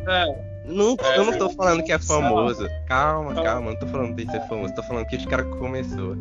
Não, 0.66 0.96
é, 1.00 1.20
eu 1.20 1.26
não 1.26 1.38
tô 1.38 1.50
falando 1.50 1.84
que 1.84 1.92
é 1.92 2.00
famoso. 2.00 2.68
Calma, 2.88 3.36
calma, 3.36 3.72
não 3.72 3.80
tô 3.80 3.86
falando 3.86 4.16
de 4.16 4.26
ser 4.32 4.42
famoso. 4.48 4.74
Tô 4.74 4.82
falando 4.84 5.06
que 5.06 5.18
os 5.18 5.26
caras 5.26 5.46
começou 5.58 6.16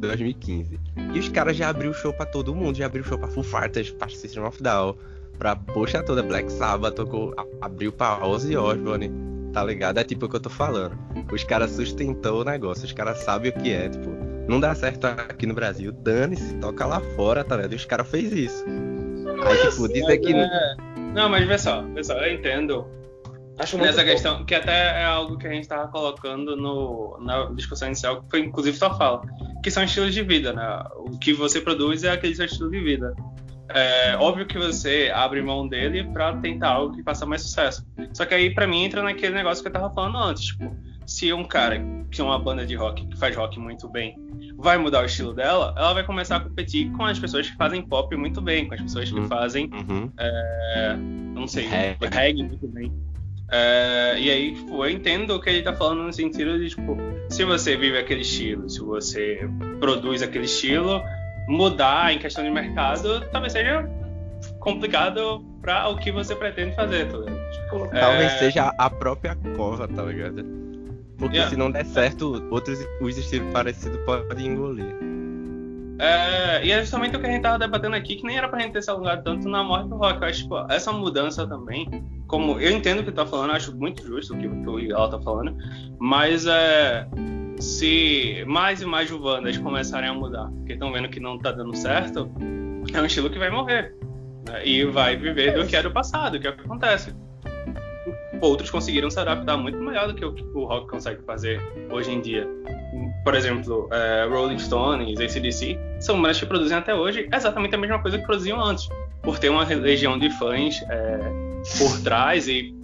2015. 0.00 0.80
E 1.14 1.18
os 1.18 1.28
caras 1.28 1.56
já 1.56 1.68
abriu 1.68 1.92
show 1.92 2.12
pra 2.12 2.26
todo 2.26 2.54
mundo. 2.54 2.76
Já 2.76 2.86
abriu 2.86 3.04
show 3.04 3.18
pra 3.18 3.28
Full 3.28 3.44
Fighters, 3.44 3.90
pra 3.90 4.08
System 4.08 4.42
of 4.42 4.60
Down, 4.62 4.96
pra 5.38 5.56
poxa 5.56 6.02
toda 6.02 6.22
Black 6.22 6.50
Sabbath, 6.52 6.94
tocou, 6.94 7.34
abriu 7.60 7.92
pra 7.92 8.24
Ozzy 8.26 8.56
Osbourne, 8.56 9.10
tá 9.52 9.64
ligado? 9.64 9.98
É 9.98 10.04
tipo 10.04 10.26
o 10.26 10.28
que 10.28 10.36
eu 10.36 10.40
tô 10.40 10.50
falando. 10.50 10.96
Os 11.32 11.44
caras 11.44 11.72
sustentou 11.72 12.42
o 12.42 12.44
negócio, 12.44 12.84
os 12.84 12.92
caras 12.92 13.18
sabem 13.18 13.50
o 13.50 13.54
que 13.54 13.72
é, 13.72 13.88
tipo, 13.88 14.10
não 14.48 14.60
dá 14.60 14.74
certo 14.74 15.06
aqui 15.06 15.46
no 15.46 15.54
Brasil, 15.54 15.92
dane-se, 15.92 16.54
toca 16.56 16.86
lá 16.86 17.00
fora, 17.16 17.42
tá 17.42 17.56
ligado? 17.56 17.72
E 17.72 17.76
os 17.76 17.84
caras 17.84 18.08
fez 18.08 18.32
isso. 18.32 18.64
Aí, 19.44 19.70
tipo, 19.70 19.88
dizer 19.88 20.18
que. 20.18 20.32
É... 20.32 20.76
Não, 21.14 21.28
mas 21.28 21.46
vê 21.46 21.58
só, 21.58 21.82
vê 21.82 22.04
só, 22.04 22.14
eu 22.14 22.34
entendo. 22.34 22.86
Acho 23.58 23.78
nessa 23.78 24.04
questão, 24.04 24.44
que 24.44 24.54
até 24.54 25.00
é 25.00 25.04
algo 25.04 25.38
que 25.38 25.46
a 25.46 25.50
gente 25.50 25.62
estava 25.62 25.88
colocando 25.88 26.54
no, 26.56 27.18
na 27.22 27.46
discussão 27.46 27.88
inicial, 27.88 28.22
que 28.22 28.30
foi 28.30 28.40
inclusive 28.40 28.76
sua 28.76 28.94
fala, 28.94 29.22
que 29.62 29.70
são 29.70 29.82
estilos 29.82 30.12
de 30.12 30.22
vida, 30.22 30.52
né? 30.52 30.84
O 30.96 31.18
que 31.18 31.32
você 31.32 31.58
produz 31.58 32.04
é 32.04 32.10
aquele 32.10 32.34
seu 32.34 32.44
estilo 32.44 32.70
de 32.70 32.80
vida. 32.80 33.16
É 33.68 34.16
óbvio 34.16 34.46
que 34.46 34.58
você 34.58 35.10
abre 35.14 35.42
mão 35.42 35.66
dele 35.66 36.04
para 36.04 36.36
tentar 36.36 36.70
algo 36.70 36.94
que 36.94 37.02
faça 37.02 37.26
mais 37.26 37.42
sucesso. 37.42 37.86
Só 38.12 38.24
que 38.24 38.34
aí, 38.34 38.54
para 38.54 38.66
mim, 38.66 38.84
entra 38.84 39.02
naquele 39.02 39.34
negócio 39.34 39.62
que 39.62 39.68
eu 39.68 39.72
tava 39.72 39.92
falando 39.92 40.18
antes, 40.18 40.46
tipo, 40.46 40.74
se 41.06 41.32
um 41.32 41.44
cara 41.44 41.80
que 42.10 42.20
é 42.20 42.24
uma 42.24 42.38
banda 42.38 42.66
de 42.66 42.74
rock, 42.74 43.06
que 43.06 43.16
faz 43.16 43.34
rock 43.36 43.58
muito 43.58 43.88
bem, 43.88 44.16
vai 44.56 44.76
mudar 44.78 45.02
o 45.02 45.04
estilo 45.04 45.32
dela, 45.32 45.74
ela 45.76 45.92
vai 45.94 46.04
começar 46.04 46.36
a 46.36 46.40
competir 46.40 46.90
com 46.92 47.04
as 47.04 47.18
pessoas 47.18 47.48
que 47.48 47.56
fazem 47.56 47.82
pop 47.82 48.14
muito 48.16 48.40
bem, 48.40 48.66
com 48.66 48.74
as 48.74 48.82
pessoas 48.82 49.10
que 49.10 49.18
uhum. 49.18 49.28
fazem, 49.28 49.70
uhum. 49.72 50.10
É, 50.18 50.96
não 51.34 51.46
sei, 51.46 51.66
reggae, 51.66 52.06
reggae 52.10 52.42
muito 52.42 52.66
bem. 52.68 52.92
É, 53.48 54.16
e 54.18 54.30
aí, 54.30 54.54
tipo, 54.54 54.84
eu 54.84 54.90
entendo 54.90 55.36
o 55.36 55.40
que 55.40 55.48
ele 55.48 55.62
tá 55.62 55.72
falando 55.72 56.02
no 56.02 56.12
sentido 56.12 56.58
de, 56.58 56.70
tipo, 56.70 56.96
se 57.28 57.44
você 57.44 57.76
vive 57.76 57.98
aquele 57.98 58.22
estilo, 58.22 58.68
se 58.68 58.80
você 58.80 59.48
produz 59.78 60.22
aquele 60.22 60.46
estilo, 60.46 61.00
mudar 61.48 62.12
em 62.12 62.18
questão 62.18 62.42
de 62.44 62.50
mercado 62.50 63.20
talvez 63.30 63.52
seja 63.52 63.88
complicado 64.60 65.44
para 65.62 65.88
o 65.88 65.96
que 65.96 66.12
você 66.12 66.34
pretende 66.34 66.74
fazer, 66.74 67.08
tá 67.08 67.18
ligado? 67.18 67.50
Tipo, 67.52 67.88
talvez 67.88 68.32
é... 68.32 68.38
seja 68.38 68.74
a 68.78 68.90
própria 68.90 69.36
cova, 69.56 69.88
tá 69.88 70.02
ligado? 70.02 70.44
Porque 71.18 71.36
yeah. 71.36 71.50
se 71.50 71.56
não 71.56 71.70
der 71.70 71.84
certo, 71.86 72.46
outros 72.50 72.78
os 73.00 73.16
estilos 73.16 73.50
parecidos 73.52 73.98
podem 74.04 74.48
engolir. 74.48 74.94
É, 75.98 76.64
e 76.64 76.70
é 76.70 76.80
justamente 76.80 77.16
o 77.16 77.20
que 77.20 77.26
a 77.26 77.30
gente 77.30 77.42
tava 77.42 77.58
debatendo 77.58 77.96
aqui, 77.96 78.16
que 78.16 78.26
nem 78.26 78.36
era 78.36 78.48
pra 78.48 78.60
gente 78.60 78.72
ter 78.72 78.82
se 78.82 78.90
alongado 78.90 79.24
tanto 79.24 79.48
na 79.48 79.64
morte 79.64 79.88
do 79.88 79.96
rock. 79.96 80.20
Eu 80.20 80.28
acho 80.28 80.42
tipo, 80.42 80.58
essa 80.70 80.92
mudança 80.92 81.46
também, 81.46 82.04
como 82.26 82.60
eu 82.60 82.70
entendo 82.70 83.00
o 83.00 83.04
que 83.04 83.10
tá 83.10 83.24
falando, 83.24 83.52
acho 83.52 83.74
muito 83.74 84.06
justo 84.06 84.34
o 84.34 84.38
que, 84.38 84.46
o 84.46 84.78
Igal 84.78 85.08
tá 85.08 85.18
falando, 85.20 85.56
mas 85.98 86.46
é, 86.46 87.08
se 87.58 88.44
mais 88.46 88.82
e 88.82 88.86
mais 88.86 89.08
juvandas 89.08 89.56
começarem 89.58 90.08
a 90.08 90.14
mudar, 90.14 90.50
porque 90.50 90.74
estão 90.74 90.92
vendo 90.92 91.08
que 91.08 91.20
não 91.20 91.38
tá 91.38 91.52
dando 91.52 91.76
certo, 91.76 92.30
é 92.92 93.00
um 93.00 93.06
estilo 93.06 93.30
que 93.30 93.38
vai 93.38 93.50
morrer. 93.50 93.94
Né, 94.48 94.66
e 94.66 94.84
vai 94.84 95.16
viver 95.16 95.54
do 95.54 95.66
que 95.66 95.74
é 95.74 95.82
do 95.82 95.90
passado, 95.90 96.38
que 96.38 96.46
é 96.46 96.50
o 96.50 96.56
que 96.56 96.62
acontece 96.62 97.14
outros 98.40 98.70
conseguiram 98.70 99.10
se 99.10 99.18
adaptar 99.18 99.56
muito 99.56 99.78
melhor 99.78 100.08
do 100.08 100.14
que 100.14 100.24
o 100.24 100.32
que 100.32 100.42
o 100.54 100.64
rock 100.64 100.88
consegue 100.88 101.22
fazer 101.22 101.60
hoje 101.90 102.10
em 102.10 102.20
dia. 102.20 102.48
Por 103.24 103.34
exemplo, 103.34 103.88
é, 103.92 104.26
Rolling 104.28 104.58
Stones, 104.58 105.18
ACDC, 105.18 105.78
são 106.00 106.20
bandas 106.20 106.38
que 106.38 106.46
produzem 106.46 106.76
até 106.76 106.94
hoje 106.94 107.28
exatamente 107.32 107.74
a 107.74 107.78
mesma 107.78 108.00
coisa 108.00 108.18
que 108.18 108.24
produziam 108.24 108.62
antes, 108.62 108.88
por 109.22 109.38
ter 109.38 109.48
uma 109.48 109.64
legião 109.64 110.18
de 110.18 110.30
fãs 110.38 110.80
é, 110.88 111.18
por 111.78 112.00
trás 112.02 112.46
e 112.48 112.74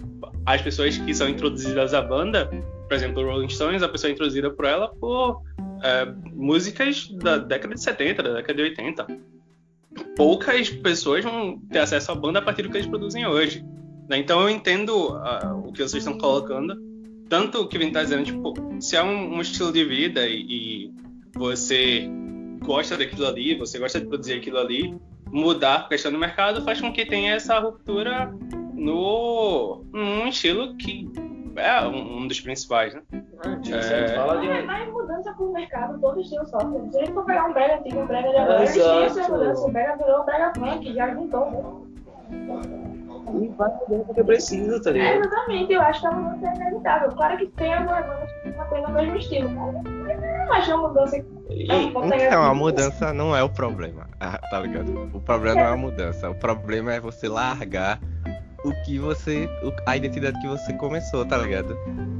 as 0.45 0.61
pessoas 0.61 0.97
que 0.97 1.13
são 1.13 1.29
introduzidas 1.29 1.93
à 1.93 2.01
banda, 2.01 2.49
por 2.93 2.97
exemplo, 2.97 3.25
Rolling 3.25 3.49
Stones, 3.49 3.81
a 3.81 3.89
pessoa 3.89 4.11
é 4.11 4.13
introduzida 4.13 4.51
por 4.51 4.65
ela 4.65 4.87
por 4.87 5.41
é, 5.81 6.05
músicas 6.31 7.09
da 7.09 7.39
década 7.39 7.73
de 7.73 7.81
70, 7.81 8.21
da 8.21 8.33
década 8.33 8.53
de 8.53 8.61
80. 8.61 9.07
Poucas 10.15 10.69
pessoas 10.69 11.23
vão 11.23 11.59
ter 11.71 11.79
acesso 11.79 12.11
à 12.11 12.15
banda 12.15 12.37
a 12.37 12.41
partir 12.43 12.61
do 12.61 12.69
que 12.69 12.77
eles 12.77 12.85
produzem 12.85 13.25
hoje. 13.25 13.65
Né? 14.07 14.19
Então 14.19 14.41
eu 14.41 14.49
entendo 14.49 14.91
uh, 15.11 15.67
o 15.67 15.71
que 15.71 15.79
vocês 15.79 16.05
estão 16.05 16.19
colocando, 16.19 16.75
tanto 17.27 17.61
o 17.61 17.67
que 17.67 17.79
vem 17.79 17.87
está 17.87 18.03
dizendo, 18.03 18.25
tipo, 18.25 18.53
se 18.79 18.95
é 18.95 19.01
um, 19.01 19.37
um 19.37 19.41
estilo 19.41 19.71
de 19.71 19.83
vida 19.83 20.27
e, 20.27 20.45
e, 20.47 20.91
você 21.35 22.07
gosta 22.63 22.95
daquilo 22.95 23.25
ali, 23.25 23.55
você 23.55 23.79
gosta 23.79 23.99
de 23.99 24.05
produzir 24.05 24.33
aquilo 24.33 24.59
ali, 24.59 24.95
mudar 25.31 25.75
a 25.77 25.87
questão 25.87 26.11
do 26.11 26.19
mercado 26.19 26.61
faz 26.61 26.79
com 26.79 26.93
que 26.93 27.07
tenha 27.07 27.33
essa 27.33 27.57
ruptura 27.57 28.31
no 28.75 29.83
num 29.91 30.27
estilo 30.27 30.77
que 30.77 31.09
é 31.55 31.87
um, 31.87 32.27
dos 32.27 32.39
principais, 32.41 32.93
né? 32.93 33.01
Ah, 33.11 33.59
é... 33.69 34.15
Fala 34.15 34.41
de... 34.41 34.47
Mas 34.63 34.91
mudança 34.91 35.33
pro 35.33 35.51
mercado, 35.51 35.99
todo 35.99 36.19
estilo 36.19 36.45
sofre. 36.47 36.89
Se 36.91 36.97
a 36.97 37.05
gente 37.05 37.13
for 37.13 37.25
pegar 37.25 37.45
um 37.45 37.53
brega 37.53 37.75
antigo, 37.75 37.99
um 37.99 38.07
brega 38.07 38.29
de 38.29 38.37
agora, 38.37 38.59
eles 38.59 38.73
tinham 38.73 39.03
essa 39.03 39.29
mudança, 39.29 39.65
o 39.65 39.71
brega 39.71 39.97
virou 39.97 40.21
um 40.21 40.25
brega 40.25 40.53
funk, 40.55 40.93
já 40.93 41.13
juntou. 41.13 41.87
E 42.31 43.47
vai 43.49 43.69
mudando 43.69 44.05
porque 44.05 44.23
precisa, 44.23 44.81
tá 44.81 44.91
ligado? 44.91 45.07
É, 45.07 45.17
exatamente, 45.17 45.73
eu 45.73 45.81
acho 45.81 46.01
que 46.01 46.07
a 46.07 46.11
mudança 46.11 46.47
é 46.47 46.55
inevitável. 46.55 47.11
Claro 47.11 47.37
que 47.37 47.47
tem 47.47 47.73
algumas 47.73 48.05
bandas 48.05 48.31
que 48.31 48.49
mantêm 48.49 48.85
o 48.85 48.91
mesmo 48.91 49.17
estilo, 49.17 49.49
mas 49.49 50.21
não 50.21 50.53
acho 50.53 50.75
uma 50.75 50.87
mudança 50.89 51.19
que. 51.19 51.43
Então, 51.49 52.43
a 52.43 52.53
mudança 52.53 53.13
não 53.13 53.35
é 53.35 53.43
o 53.43 53.49
problema, 53.49 54.07
ah, 54.19 54.37
tá 54.49 54.59
ligado? 54.59 55.09
O 55.13 55.21
problema 55.21 55.61
não 55.61 55.67
é 55.67 55.73
a 55.73 55.77
mudança, 55.77 56.29
o 56.29 56.35
problema 56.35 56.93
é 56.93 56.99
você 56.99 57.27
largar 57.27 57.99
o 58.63 58.73
que 58.83 58.99
você. 58.99 59.47
a 59.85 59.97
identidade 59.97 60.39
que 60.41 60.47
você 60.47 60.73
começou, 60.73 61.25
tá 61.25 61.37
ligado? 61.37 61.77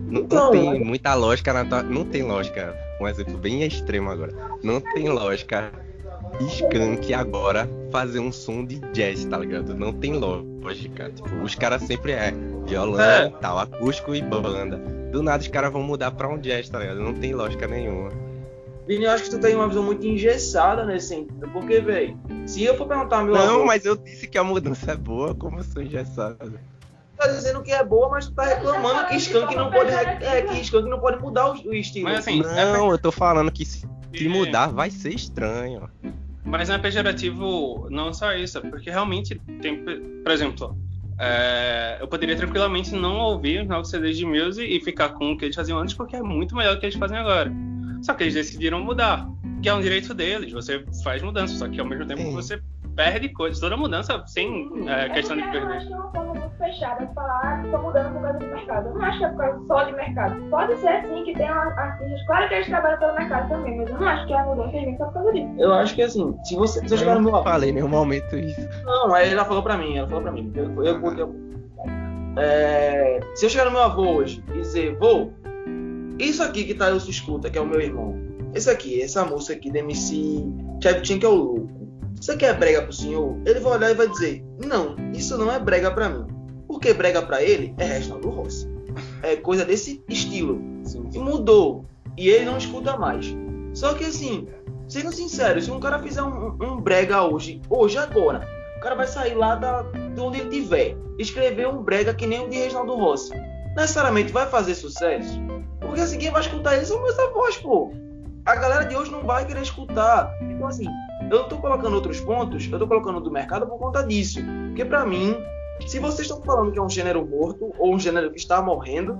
Não, 0.10 0.22
então, 0.22 0.46
não 0.46 0.52
tem 0.52 0.84
muita 0.84 1.14
lógica 1.14 1.54
na 1.54 1.66
tua. 1.66 1.84
Não 1.84 2.06
tem 2.06 2.24
lógica. 2.24 2.76
Um 3.00 3.08
exemplo 3.08 3.38
bem 3.38 3.64
extremo 3.64 4.10
agora. 4.10 4.34
Não 4.64 4.80
tem 4.80 5.10
lógica 5.10 5.72
Skank 6.40 7.14
agora 7.14 7.70
fazer 7.92 8.20
um 8.20 8.32
som 8.32 8.66
de 8.66 8.80
jazz, 8.92 9.26
tá 9.26 9.38
ligado? 9.38 9.76
Não 9.76 9.94
tem 9.94 10.14
lógica. 10.14 11.10
Tipo, 11.12 11.36
os 11.44 11.56
caras 11.56 11.82
sempre 11.84 12.14
é 12.14 12.34
violão, 12.66 13.00
É. 13.02 13.30
tal, 13.42 13.60
acústico 13.60 14.16
e 14.16 14.22
banda. 14.22 14.78
Do 15.12 15.22
nada 15.22 15.42
os 15.42 15.48
caras 15.48 15.72
vão 15.72 15.84
mudar 15.84 16.12
pra 16.12 16.28
um 16.28 16.38
jazz, 16.40 16.70
tá 16.70 16.80
ligado? 16.80 17.00
Não 17.02 17.14
tem 17.14 17.34
lógica 17.34 17.68
nenhuma. 17.68 18.10
Vini, 18.88 19.06
eu 19.06 19.12
acho 19.12 19.24
que 19.26 19.30
tu 19.30 19.40
tem 19.40 19.56
uma 19.56 19.68
visão 19.68 19.84
muito 19.84 20.06
engessada 20.06 20.86
nesse 20.86 21.10
sentido. 21.10 21.48
Porque, 21.54 21.80
velho, 21.80 22.20
se 22.46 22.64
eu 22.64 22.78
for 22.78 22.88
perguntar 22.88 23.20
ao 23.20 23.26
meu 23.26 23.34
Não, 23.34 23.56
avô, 23.56 23.66
mas 23.66 23.86
eu 23.86 23.96
disse 23.96 24.28
que 24.28 24.38
a 24.38 24.44
mudança 24.44 24.92
é 24.92 24.96
boa, 24.96 25.34
como 25.34 25.60
eu 25.60 25.64
sou 25.64 25.82
engessado. 25.82 26.38
tu 26.38 27.18
tá 27.18 27.28
dizendo 27.28 27.64
que 27.64 27.72
é 27.72 27.84
boa, 27.84 28.10
mas 28.10 28.28
tu 28.28 28.34
tá 28.34 28.44
reclamando 28.44 29.08
que 29.08 29.16
Skank 29.16 29.56
não 29.56 29.72
pode, 29.72 29.92
é, 29.92 30.42
que 30.42 30.60
Skank 30.62 30.90
não 30.90 31.00
pode 31.00 31.22
mudar 31.22 31.52
o, 31.52 31.70
o 31.70 31.74
estilo. 31.74 32.10
Mas 32.10 32.20
assim, 32.20 32.42
Não, 32.42 32.92
eu 32.92 32.98
tô 32.98 33.12
falando 33.12 33.50
que 33.52 33.64
se, 33.66 33.88
se 34.14 34.26
É. 34.26 34.30
mudar 34.30 34.68
vai 34.68 34.92
ser 34.92 35.14
estranho. 35.14 35.90
Mas 36.44 36.68
não 36.68 36.76
é 36.76 36.80
pejorativo 36.80 37.88
não 37.90 38.14
só 38.14 38.34
isso, 38.34 38.58
é 38.58 38.62
porque 38.62 38.90
realmente 38.90 39.42
tem, 39.62 39.82
por 40.22 40.32
exemplo, 40.32 40.78
é, 41.18 41.98
eu 42.02 42.08
poderia 42.10 42.36
tranquilamente 42.36 42.94
não 42.94 43.18
ouvir 43.20 43.62
os 43.62 43.68
novos 43.68 43.90
CDs 43.90 44.18
de 44.18 44.26
Muse 44.26 44.62
e 44.66 44.82
ficar 44.82 45.10
com 45.10 45.32
o 45.32 45.38
que 45.38 45.46
eles 45.46 45.56
faziam 45.56 45.80
antes, 45.80 45.94
porque 45.94 46.18
é 46.18 46.22
muito 46.22 46.54
melhor 46.54 46.74
do 46.76 46.82
que 46.82 46.86
eles 46.88 46.98
fazem 46.98 47.18
agora. 47.18 47.50
Só 48.04 48.14
que 48.14 48.24
eles 48.24 48.34
decidiram 48.34 48.84
mudar, 48.84 49.26
que 49.62 49.70
é 49.70 49.74
um 49.74 49.82
direito 49.82 50.14
deles, 50.14 50.52
você 50.52 50.84
faz 51.04 51.22
mudança, 51.22 51.54
só 51.56 51.68
que 51.68 51.80
ao 51.80 51.86
mesmo 51.88 52.06
tempo 52.06 52.22
Sim. 52.22 52.34
você 52.34 52.60
perde 52.96 53.30
coisas. 53.30 53.60
Toda 53.60 53.76
mudança 53.78 54.22
sem 54.28 54.70
é, 54.88 55.10
questão 55.10 55.36
de 55.38 55.42
porque 55.44 55.58
Eu 55.58 55.62
perder. 55.62 55.78
acho 55.78 55.88
que 55.88 55.94
é 55.94 55.96
uma 55.96 56.12
forma 56.12 56.34
muito 56.36 56.58
fechada 56.58 57.06
de 57.06 57.14
falar, 57.16 57.42
ah, 57.44 57.68
tô 57.72 57.78
mudando 57.82 58.14
por 58.14 58.22
causa 58.22 58.40
do 58.40 58.46
mercado. 58.48 58.88
Eu 58.90 58.94
não 58.94 59.02
acho 59.06 59.18
que 59.20 59.24
é 59.26 59.30
por 59.30 59.38
causa 59.38 59.66
só 59.68 59.84
de 59.86 59.92
mercado. 59.94 60.42
Pode 60.50 60.76
ser 60.80 61.02
sim 61.08 61.24
que 61.24 61.34
tenha 61.34 61.54
artistas, 61.54 62.26
claro 62.28 62.48
que 62.50 62.54
eles 62.56 62.68
trabalham 62.68 63.00
pelo 63.00 63.14
mercado 63.16 63.50
também, 63.50 63.78
mas 63.78 63.90
eu 63.90 63.98
não 64.00 64.08
acho 64.08 64.28
que 64.28 64.34
a 64.34 64.44
mudança 64.46 64.72
vem 64.72 64.98
só 64.98 65.06
por 65.06 65.14
causa 65.14 65.32
disso. 65.34 65.54
Eu 65.58 65.74
acho 65.74 65.96
que 65.96 66.02
assim, 66.02 66.38
se 66.44 66.56
você 66.56 66.88
se 66.88 66.94
eu 66.94 66.98
chegar 66.98 67.14
no 67.20 67.30
Eu 67.30 67.34
meu 67.34 67.44
falei 67.44 67.70
em 67.70 67.74
nenhum 67.74 67.88
momento 67.88 68.36
isso. 68.36 68.62
Não, 68.84 69.14
aí 69.16 69.30
ela 69.32 69.46
falou 69.46 69.64
pra 69.64 69.78
mim, 69.78 69.98
ela 69.98 70.08
falou 70.08 70.24
pra 70.24 70.32
mim. 70.32 70.52
Eu, 70.56 70.66
eu, 70.84 71.02
eu, 71.02 71.18
eu- 71.18 71.36
é, 72.38 73.20
se 73.36 73.46
eu 73.46 73.50
chegar 73.50 73.66
no 73.66 73.72
meu 73.72 73.82
avô 73.82 74.04
hoje 74.18 74.44
e 74.50 74.54
dizer, 74.60 74.96
vô, 74.98 75.32
isso 76.24 76.44
aqui 76.44 76.64
que 76.64 76.74
tá 76.74 76.90
eu 76.90 77.00
se 77.00 77.10
escuta, 77.10 77.50
que 77.50 77.58
é 77.58 77.62
o 77.62 77.66
meu 77.66 77.82
irmão, 77.82 78.16
esse 78.54 78.70
aqui, 78.70 79.02
essa 79.02 79.26
música 79.26 79.54
aqui 79.54 79.72
da 79.72 79.80
MC 79.80 80.44
Chevchenko 80.82 81.26
é 81.26 81.30
o 81.30 81.36
louco. 81.36 81.84
Isso 82.20 82.32
aqui 82.32 82.46
é 82.46 82.54
brega 82.54 82.84
pro 82.84 82.94
senhor? 82.94 83.38
Ele 83.46 83.60
vai 83.60 83.74
olhar 83.74 83.92
e 83.92 83.96
vai 83.96 84.08
dizer, 84.08 84.46
não, 84.64 84.96
isso 85.14 85.38
não 85.38 85.52
é 85.52 85.60
brega 85.60 85.92
pra 85.92 86.10
mim. 86.10 86.28
Porque 86.68 86.94
brega 86.94 87.22
pra 87.22 87.42
ele 87.42 87.74
é 87.78 87.86
Reginaldo 87.86 88.30
Rossi. 88.30 88.68
É 89.24 89.36
coisa 89.36 89.66
desse 89.66 90.04
estilo. 90.08 90.62
E 91.14 91.18
mudou. 91.18 91.86
E 92.18 92.30
ele 92.30 92.46
não 92.46 92.58
escuta 92.58 92.96
mais. 92.96 93.36
Só 93.74 93.94
que 93.96 94.06
assim, 94.06 94.48
sendo 94.88 95.12
sincero, 95.12 95.60
se 95.60 95.72
um 95.72 95.80
cara 95.80 96.00
fizer 96.00 96.22
um, 96.22 96.56
um 96.62 96.80
brega 96.80 97.24
hoje, 97.24 97.60
hoje, 97.70 97.98
agora, 97.98 98.48
o 98.78 98.80
cara 98.82 98.96
vai 98.96 99.08
sair 99.08 99.34
lá 99.34 99.56
da, 99.56 99.82
de 99.82 100.22
onde 100.22 100.40
ele 100.40 100.50
tiver, 100.50 100.96
escrever 101.18 101.68
um 101.68 101.82
brega 101.82 102.14
que 102.14 102.28
nem 102.28 102.46
o 102.46 102.50
de 102.50 102.58
Reginaldo 102.58 102.96
Rossi. 102.96 103.32
Necessariamente 103.76 104.32
vai 104.32 104.48
fazer 104.48 104.76
sucesso? 104.76 105.42
Porque 105.94 106.02
assim, 106.06 106.18
quem 106.18 106.32
vai 106.32 106.42
escutar 106.42 106.76
ele 106.76 106.88
são 106.88 107.04
meus 107.04 107.20
avós, 107.20 107.56
pô. 107.58 107.94
A 108.48 108.56
galera 108.56 108.84
de 108.86 108.96
hoje 108.96 109.12
não 109.12 109.22
vai 109.22 109.46
querer 109.46 109.62
escutar. 109.62 110.36
Então 110.42 110.66
assim, 110.66 110.88
eu 111.30 111.44
tô 111.44 111.58
colocando 111.58 111.94
outros 111.94 112.20
pontos, 112.20 112.68
eu 112.68 112.80
tô 112.80 112.88
colocando 112.88 113.22
do 113.22 113.30
mercado 113.30 113.68
por 113.68 113.78
conta 113.78 114.02
disso. 114.02 114.40
Porque 114.70 114.84
pra 114.84 115.06
mim, 115.06 115.38
se 115.86 116.00
vocês 116.00 116.22
estão 116.22 116.42
falando 116.42 116.72
que 116.72 116.80
é 116.80 116.82
um 116.82 116.90
gênero 116.90 117.24
morto, 117.24 117.72
ou 117.78 117.94
um 117.94 118.00
gênero 118.00 118.32
que 118.32 118.40
está 118.40 118.60
morrendo, 118.60 119.20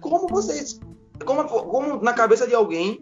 como 0.00 0.26
vocês. 0.26 0.80
Como, 1.22 1.44
como 1.44 2.02
na 2.02 2.14
cabeça 2.14 2.46
de 2.46 2.54
alguém 2.54 2.98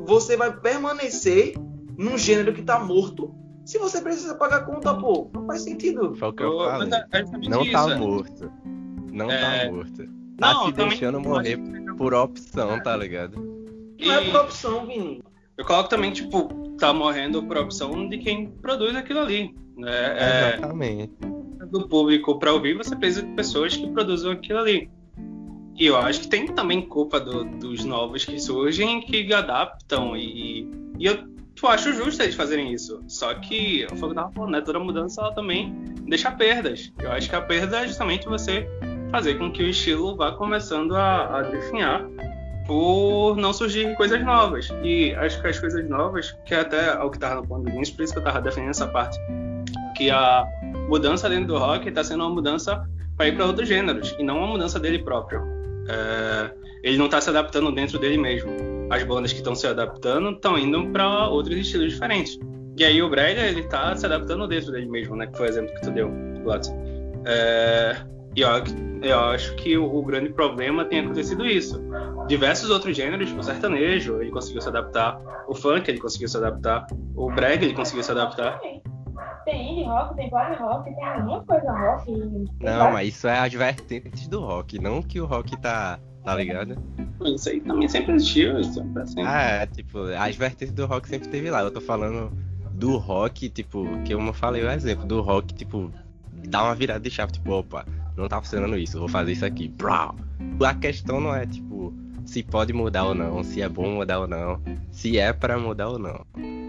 você 0.00 0.36
vai 0.36 0.52
permanecer 0.56 1.54
num 1.96 2.18
gênero 2.18 2.52
que 2.52 2.62
tá 2.62 2.80
morto 2.80 3.32
se 3.64 3.78
você 3.78 4.00
precisa 4.00 4.34
pagar 4.34 4.66
conta, 4.66 4.92
pô? 4.92 5.30
Não 5.32 5.46
faz 5.46 5.62
sentido. 5.62 6.16
Foi 6.16 6.28
o 6.30 6.32
que 6.32 6.42
eu 6.42 6.58
falei. 6.58 6.90
Não 7.48 7.70
tá 7.70 7.96
morto. 7.96 8.52
Não 9.12 9.30
É. 9.30 9.66
tá 9.66 9.72
morto. 9.72 10.25
Tá 10.38 10.52
Não, 10.54 10.66
te 10.66 10.72
também- 10.74 10.88
deixando 10.90 11.20
morrer 11.20 11.58
por 11.96 12.12
opção, 12.14 12.80
tá 12.82 12.96
ligado? 12.96 13.36
Não 13.98 14.12
é 14.12 14.30
por 14.30 14.40
opção, 14.42 14.86
Vini. 14.86 15.22
Eu 15.56 15.64
coloco 15.64 15.88
também, 15.88 16.12
tipo, 16.12 16.48
tá 16.78 16.92
morrendo 16.92 17.42
por 17.42 17.56
opção 17.56 18.08
de 18.08 18.18
quem 18.18 18.48
produz 18.50 18.94
aquilo 18.94 19.20
ali. 19.20 19.54
Né? 19.76 19.90
É, 19.90 20.54
Exatamente. 20.58 21.12
do 21.70 21.88
público 21.88 22.38
para 22.38 22.52
ouvir, 22.52 22.74
você 22.76 22.94
precisa 22.94 23.22
de 23.22 23.32
pessoas 23.34 23.76
que 23.76 23.90
produzam 23.90 24.32
aquilo 24.32 24.58
ali. 24.58 24.90
E 25.78 25.86
eu 25.86 25.96
acho 25.96 26.20
que 26.20 26.28
tem 26.28 26.46
também 26.46 26.80
culpa 26.82 27.18
do- 27.20 27.44
dos 27.44 27.84
novos 27.84 28.24
que 28.24 28.38
surgem, 28.38 29.00
que 29.00 29.32
adaptam. 29.32 30.16
E, 30.16 30.70
e 30.98 31.06
eu 31.06 31.18
eu 31.62 31.68
acho 31.70 31.90
justo 31.94 32.22
eles 32.22 32.34
fazerem 32.34 32.70
isso. 32.72 33.02
Só 33.08 33.32
que, 33.34 33.80
eu 33.80 33.88
tava 34.14 34.30
falando, 34.32 34.52
né? 34.52 34.60
Toda 34.60 34.78
mudança 34.78 35.22
ela 35.22 35.32
também 35.34 35.74
deixa 36.02 36.30
perdas. 36.30 36.92
Eu 36.98 37.10
acho 37.10 37.30
que 37.30 37.34
a 37.34 37.40
perda 37.40 37.78
é 37.82 37.86
justamente 37.88 38.26
você 38.28 38.68
fazer 39.10 39.34
com 39.34 39.50
que 39.50 39.62
o 39.62 39.68
estilo 39.68 40.16
vá 40.16 40.32
começando 40.32 40.94
a, 40.94 41.38
a 41.38 41.42
definhar 41.42 42.04
por 42.66 43.36
não 43.36 43.52
surgir 43.52 43.94
coisas 43.96 44.22
novas. 44.24 44.68
E 44.82 45.14
acho 45.14 45.40
que 45.40 45.46
as 45.46 45.58
coisas 45.58 45.88
novas, 45.88 46.36
que 46.44 46.54
é 46.54 46.60
até 46.60 46.98
o 46.98 47.10
que 47.10 47.18
tava 47.18 47.36
no 47.36 47.46
ponto 47.46 47.64
do 47.64 47.70
Vinicius, 47.70 47.96
por 47.96 48.02
isso 48.02 48.12
que 48.12 48.18
eu 48.18 48.24
tava 48.24 48.40
defendendo 48.40 48.70
essa 48.70 48.88
parte, 48.88 49.18
que 49.96 50.10
a 50.10 50.44
mudança 50.88 51.28
dentro 51.28 51.46
do 51.46 51.58
rock 51.58 51.88
está 51.88 52.02
sendo 52.02 52.24
uma 52.24 52.30
mudança 52.30 52.84
para 53.16 53.28
ir 53.28 53.36
para 53.36 53.46
outros 53.46 53.68
gêneros 53.68 54.14
e 54.18 54.22
não 54.22 54.38
uma 54.38 54.46
mudança 54.48 54.78
dele 54.78 54.98
próprio. 54.98 55.40
É, 55.88 56.50
ele 56.82 56.98
não 56.98 57.06
está 57.06 57.20
se 57.20 57.30
adaptando 57.30 57.72
dentro 57.72 57.98
dele 57.98 58.18
mesmo. 58.18 58.50
As 58.90 59.02
bandas 59.04 59.32
que 59.32 59.38
estão 59.38 59.54
se 59.54 59.66
adaptando 59.66 60.30
estão 60.30 60.58
indo 60.58 60.88
para 60.90 61.28
outros 61.28 61.56
estilos 61.56 61.92
diferentes. 61.92 62.38
E 62.76 62.84
aí 62.84 63.00
o 63.02 63.08
Brega 63.08 63.40
ele 63.42 63.60
está 63.60 63.96
se 63.96 64.04
adaptando 64.04 64.46
dentro 64.46 64.70
dele 64.70 64.86
mesmo, 64.86 65.16
né? 65.16 65.26
Que 65.26 65.36
foi 65.36 65.46
o 65.46 65.48
exemplo 65.48 65.74
que 65.74 65.80
tu 65.80 65.90
deu, 65.90 66.10
Gladson. 66.44 66.76
É, 67.24 67.96
e 68.36 68.42
eu, 68.42 68.50
eu 69.02 69.18
acho 69.18 69.56
que 69.56 69.78
o, 69.78 69.96
o 69.96 70.02
grande 70.02 70.28
problema 70.28 70.84
tem 70.84 71.00
acontecido 71.00 71.46
isso. 71.46 71.82
Diversos 72.28 72.68
outros 72.68 72.94
gêneros, 72.94 73.32
o 73.32 73.42
sertanejo, 73.42 74.20
ele 74.20 74.30
conseguiu 74.30 74.60
se 74.60 74.68
adaptar. 74.68 75.18
O 75.48 75.54
funk, 75.54 75.90
ele 75.90 75.98
conseguiu 75.98 76.28
se 76.28 76.36
adaptar. 76.36 76.86
O 77.14 77.30
brega, 77.32 77.64
ele 77.64 77.72
conseguiu 77.72 78.02
se 78.02 78.10
adaptar. 78.10 78.60
Tem, 79.46 79.72
indie 79.72 79.84
rock, 79.84 80.14
tem 80.16 80.28
pop 80.28 80.54
rock, 80.56 80.84
tem 80.84 81.22
muita 81.22 81.46
coisa 81.46 81.72
rock. 81.72 82.12
Não, 82.60 82.92
mas 82.92 83.08
isso 83.08 83.26
é 83.26 83.38
as 83.38 83.52
vertentes 83.52 84.28
do 84.28 84.40
rock, 84.40 84.78
não 84.78 85.00
que 85.02 85.20
o 85.20 85.24
rock 85.24 85.56
tá. 85.58 85.98
Tá 86.22 86.34
ligado? 86.34 86.76
Isso 87.24 87.48
aí 87.48 87.60
também 87.60 87.88
sempre 87.88 88.16
existiu, 88.16 88.58
isso 88.58 88.74
sempre 88.74 89.00
assim. 89.00 89.22
Ah, 89.22 89.42
é, 89.42 89.66
tipo, 89.66 90.00
as 90.18 90.34
vertentes 90.34 90.74
do 90.74 90.84
rock 90.84 91.08
sempre 91.08 91.28
teve 91.28 91.48
lá. 91.48 91.62
Eu 91.62 91.70
tô 91.70 91.80
falando 91.80 92.32
do 92.72 92.96
rock, 92.96 93.48
tipo, 93.48 93.86
que 94.02 94.12
eu 94.12 94.20
não 94.20 94.32
falei 94.32 94.64
o 94.64 94.70
exemplo, 94.70 95.06
do 95.06 95.20
rock, 95.20 95.54
tipo, 95.54 95.92
dá 96.48 96.64
uma 96.64 96.74
virada 96.74 96.98
de 96.98 97.10
chave, 97.10 97.30
tipo, 97.30 97.52
opa, 97.52 97.86
não 98.16 98.28
tá 98.28 98.40
funcionando 98.40 98.78
isso, 98.78 98.98
vou 98.98 99.08
fazer 99.08 99.32
isso 99.32 99.44
aqui. 99.44 99.72
A 100.64 100.74
questão 100.74 101.20
não 101.20 101.34
é, 101.34 101.46
tipo, 101.46 101.92
se 102.24 102.42
pode 102.42 102.72
mudar 102.72 103.04
ou 103.04 103.14
não, 103.14 103.42
se 103.44 103.62
é 103.62 103.68
bom 103.68 103.88
mudar 103.90 104.20
ou 104.20 104.26
não, 104.26 104.60
se 104.90 105.18
é 105.18 105.32
pra 105.32 105.58
mudar 105.58 105.88
ou 105.88 105.98
não. 105.98 106.24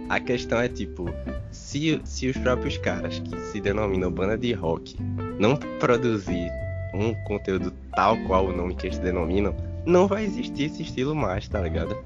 A 0.09 0.19
questão 0.19 0.59
é, 0.59 0.69
tipo, 0.69 1.09
se, 1.51 1.99
se 2.03 2.27
os 2.27 2.37
próprios 2.37 2.77
caras 2.77 3.19
que 3.19 3.37
se 3.39 3.59
denominam 3.59 4.11
banda 4.11 4.37
de 4.37 4.53
rock 4.53 4.95
não 5.39 5.55
produzir 5.79 6.49
um 6.93 7.13
conteúdo 7.25 7.73
tal 7.95 8.17
qual 8.25 8.47
o 8.47 8.55
nome 8.55 8.75
que 8.75 8.87
eles 8.87 8.99
denominam, 8.99 9.55
não 9.85 10.07
vai 10.07 10.25
existir 10.25 10.65
esse 10.65 10.83
estilo 10.83 11.15
mais, 11.15 11.47
tá 11.47 11.61
ligado? 11.61 11.97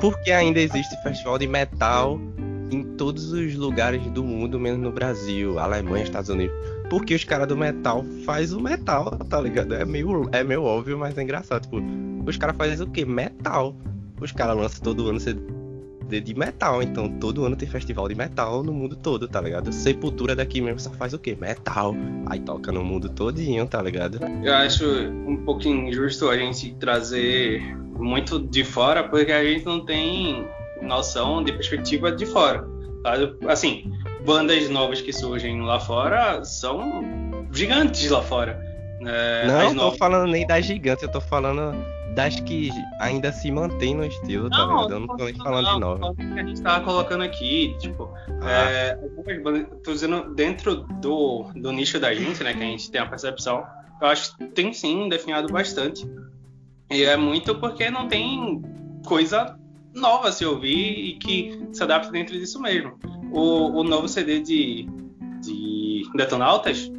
Porque 0.00 0.30
ainda 0.30 0.60
existe 0.60 0.96
festival 1.02 1.38
de 1.38 1.46
metal 1.46 2.18
em 2.70 2.82
todos 2.82 3.32
os 3.32 3.54
lugares 3.54 4.02
do 4.10 4.22
mundo, 4.22 4.58
menos 4.58 4.80
no 4.80 4.92
Brasil, 4.92 5.58
Alemanha, 5.58 6.04
Estados 6.04 6.30
Unidos. 6.30 6.54
Porque 6.90 7.14
os 7.14 7.24
caras 7.24 7.46
do 7.46 7.56
metal 7.56 8.04
faz 8.24 8.52
o 8.52 8.60
metal, 8.60 9.10
tá 9.28 9.40
ligado? 9.40 9.74
É 9.74 9.84
meio, 9.84 10.28
é 10.32 10.42
meio 10.42 10.62
óbvio, 10.62 10.98
mas 10.98 11.16
é 11.16 11.22
engraçado. 11.22 11.62
Tipo, 11.62 11.82
os 12.26 12.36
caras 12.36 12.56
fazem 12.56 12.86
o 12.86 12.90
quê? 12.90 13.04
Metal. 13.04 13.74
Os 14.20 14.32
caras 14.32 14.56
lançam 14.56 14.82
todo 14.82 15.08
ano 15.08 15.20
CD 15.20 16.20
de 16.20 16.34
metal, 16.34 16.82
então 16.82 17.08
todo 17.18 17.44
ano 17.44 17.54
tem 17.54 17.68
festival 17.68 18.08
de 18.08 18.14
metal 18.14 18.62
no 18.62 18.72
mundo 18.72 18.96
todo, 18.96 19.28
tá 19.28 19.40
ligado? 19.40 19.70
Sepultura 19.72 20.34
daqui 20.34 20.60
mesmo 20.60 20.80
só 20.80 20.90
faz 20.90 21.12
o 21.12 21.18
quê? 21.18 21.36
Metal. 21.38 21.94
Aí 22.26 22.40
toca 22.40 22.72
no 22.72 22.82
mundo 22.82 23.10
todinho, 23.10 23.66
tá 23.66 23.82
ligado? 23.82 24.18
eu 24.42 24.54
acho 24.54 24.86
um 24.86 25.36
pouquinho 25.44 25.88
injusto 25.88 26.28
a 26.30 26.36
gente 26.36 26.74
trazer 26.74 27.62
muito 27.98 28.38
de 28.38 28.64
fora, 28.64 29.04
porque 29.04 29.32
a 29.32 29.44
gente 29.44 29.66
não 29.66 29.84
tem 29.84 30.46
noção 30.82 31.42
de 31.42 31.52
perspectiva 31.52 32.12
de 32.12 32.26
fora. 32.26 32.66
sabe? 33.02 33.36
Assim, 33.48 33.92
bandas 34.24 34.68
novas 34.68 35.00
que 35.00 35.12
surgem 35.12 35.60
lá 35.62 35.78
fora 35.80 36.44
são 36.44 37.46
gigantes 37.52 38.10
lá 38.10 38.22
fora. 38.22 38.60
É, 39.06 39.46
Não, 39.46 39.62
eu 39.62 39.68
tô 39.68 39.74
novas- 39.74 39.98
falando 39.98 40.30
nem 40.30 40.46
das 40.46 40.64
gigantes, 40.64 41.02
eu 41.04 41.10
tô 41.10 41.20
falando 41.20 41.72
das 42.16 42.40
que 42.40 42.70
ainda 43.00 43.30
se 43.30 43.48
mantêm 43.50 43.94
no 43.94 44.04
estilo, 44.04 44.50
tá 44.50 44.64
ligado? 44.66 44.92
Eu 44.94 45.00
não 45.00 45.16
tô 45.16 45.24
nem 45.24 45.34
falando 45.34 45.72
de 45.74 45.78
nova. 45.80 45.98
falando 46.00 46.16
que 46.16 46.40
a 46.40 46.44
gente 46.44 46.60
tava 46.62 46.84
colocando 46.84 47.22
aqui, 47.22 47.76
tipo, 47.78 48.10
Ah, 48.42 48.50
é, 48.70 48.98
tô 49.84 49.92
dizendo 49.92 50.34
dentro 50.34 50.76
do, 51.00 51.44
do 51.54 51.70
nicho 51.72 52.00
da 52.00 52.12
gente, 52.12 52.42
né, 52.42 52.52
que 52.54 52.62
a 52.62 52.66
gente 52.66 52.90
tem 52.90 53.00
a 53.00 53.06
percepção, 53.06 53.64
eu 54.00 54.08
acho 54.08 54.36
que 54.36 54.44
tem 54.48 54.72
sim 54.72 55.08
definhado 55.08 55.52
bastante. 55.52 56.08
E 56.90 57.04
é 57.04 57.16
muito 57.16 57.54
porque 57.56 57.90
não 57.90 58.08
tem 58.08 58.62
coisa 59.06 59.56
nova 59.94 60.28
a 60.28 60.32
se 60.32 60.44
ouvir 60.44 61.08
e 61.10 61.12
que 61.18 61.60
se 61.72 61.82
adapta 61.82 62.10
dentro 62.10 62.38
disso 62.38 62.60
mesmo. 62.60 62.92
O, 63.32 63.80
o 63.80 63.84
novo 63.84 64.08
CD 64.08 64.40
de, 64.40 64.86
de 65.42 66.02
Detonautas 66.14 66.90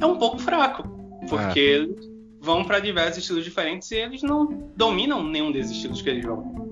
é 0.00 0.06
um 0.06 0.16
pouco 0.18 0.38
fraco, 0.38 0.82
porque 1.28 1.60
Ah. 1.60 1.62
eles 1.62 2.08
vão 2.40 2.64
para 2.64 2.78
diversos 2.80 3.18
estilos 3.18 3.44
diferentes 3.44 3.90
e 3.90 3.96
eles 3.96 4.22
não 4.22 4.46
dominam 4.76 5.22
nenhum 5.24 5.50
desses 5.52 5.72
estilos 5.72 6.00
que 6.02 6.08
eles 6.10 6.24
vão. 6.24 6.68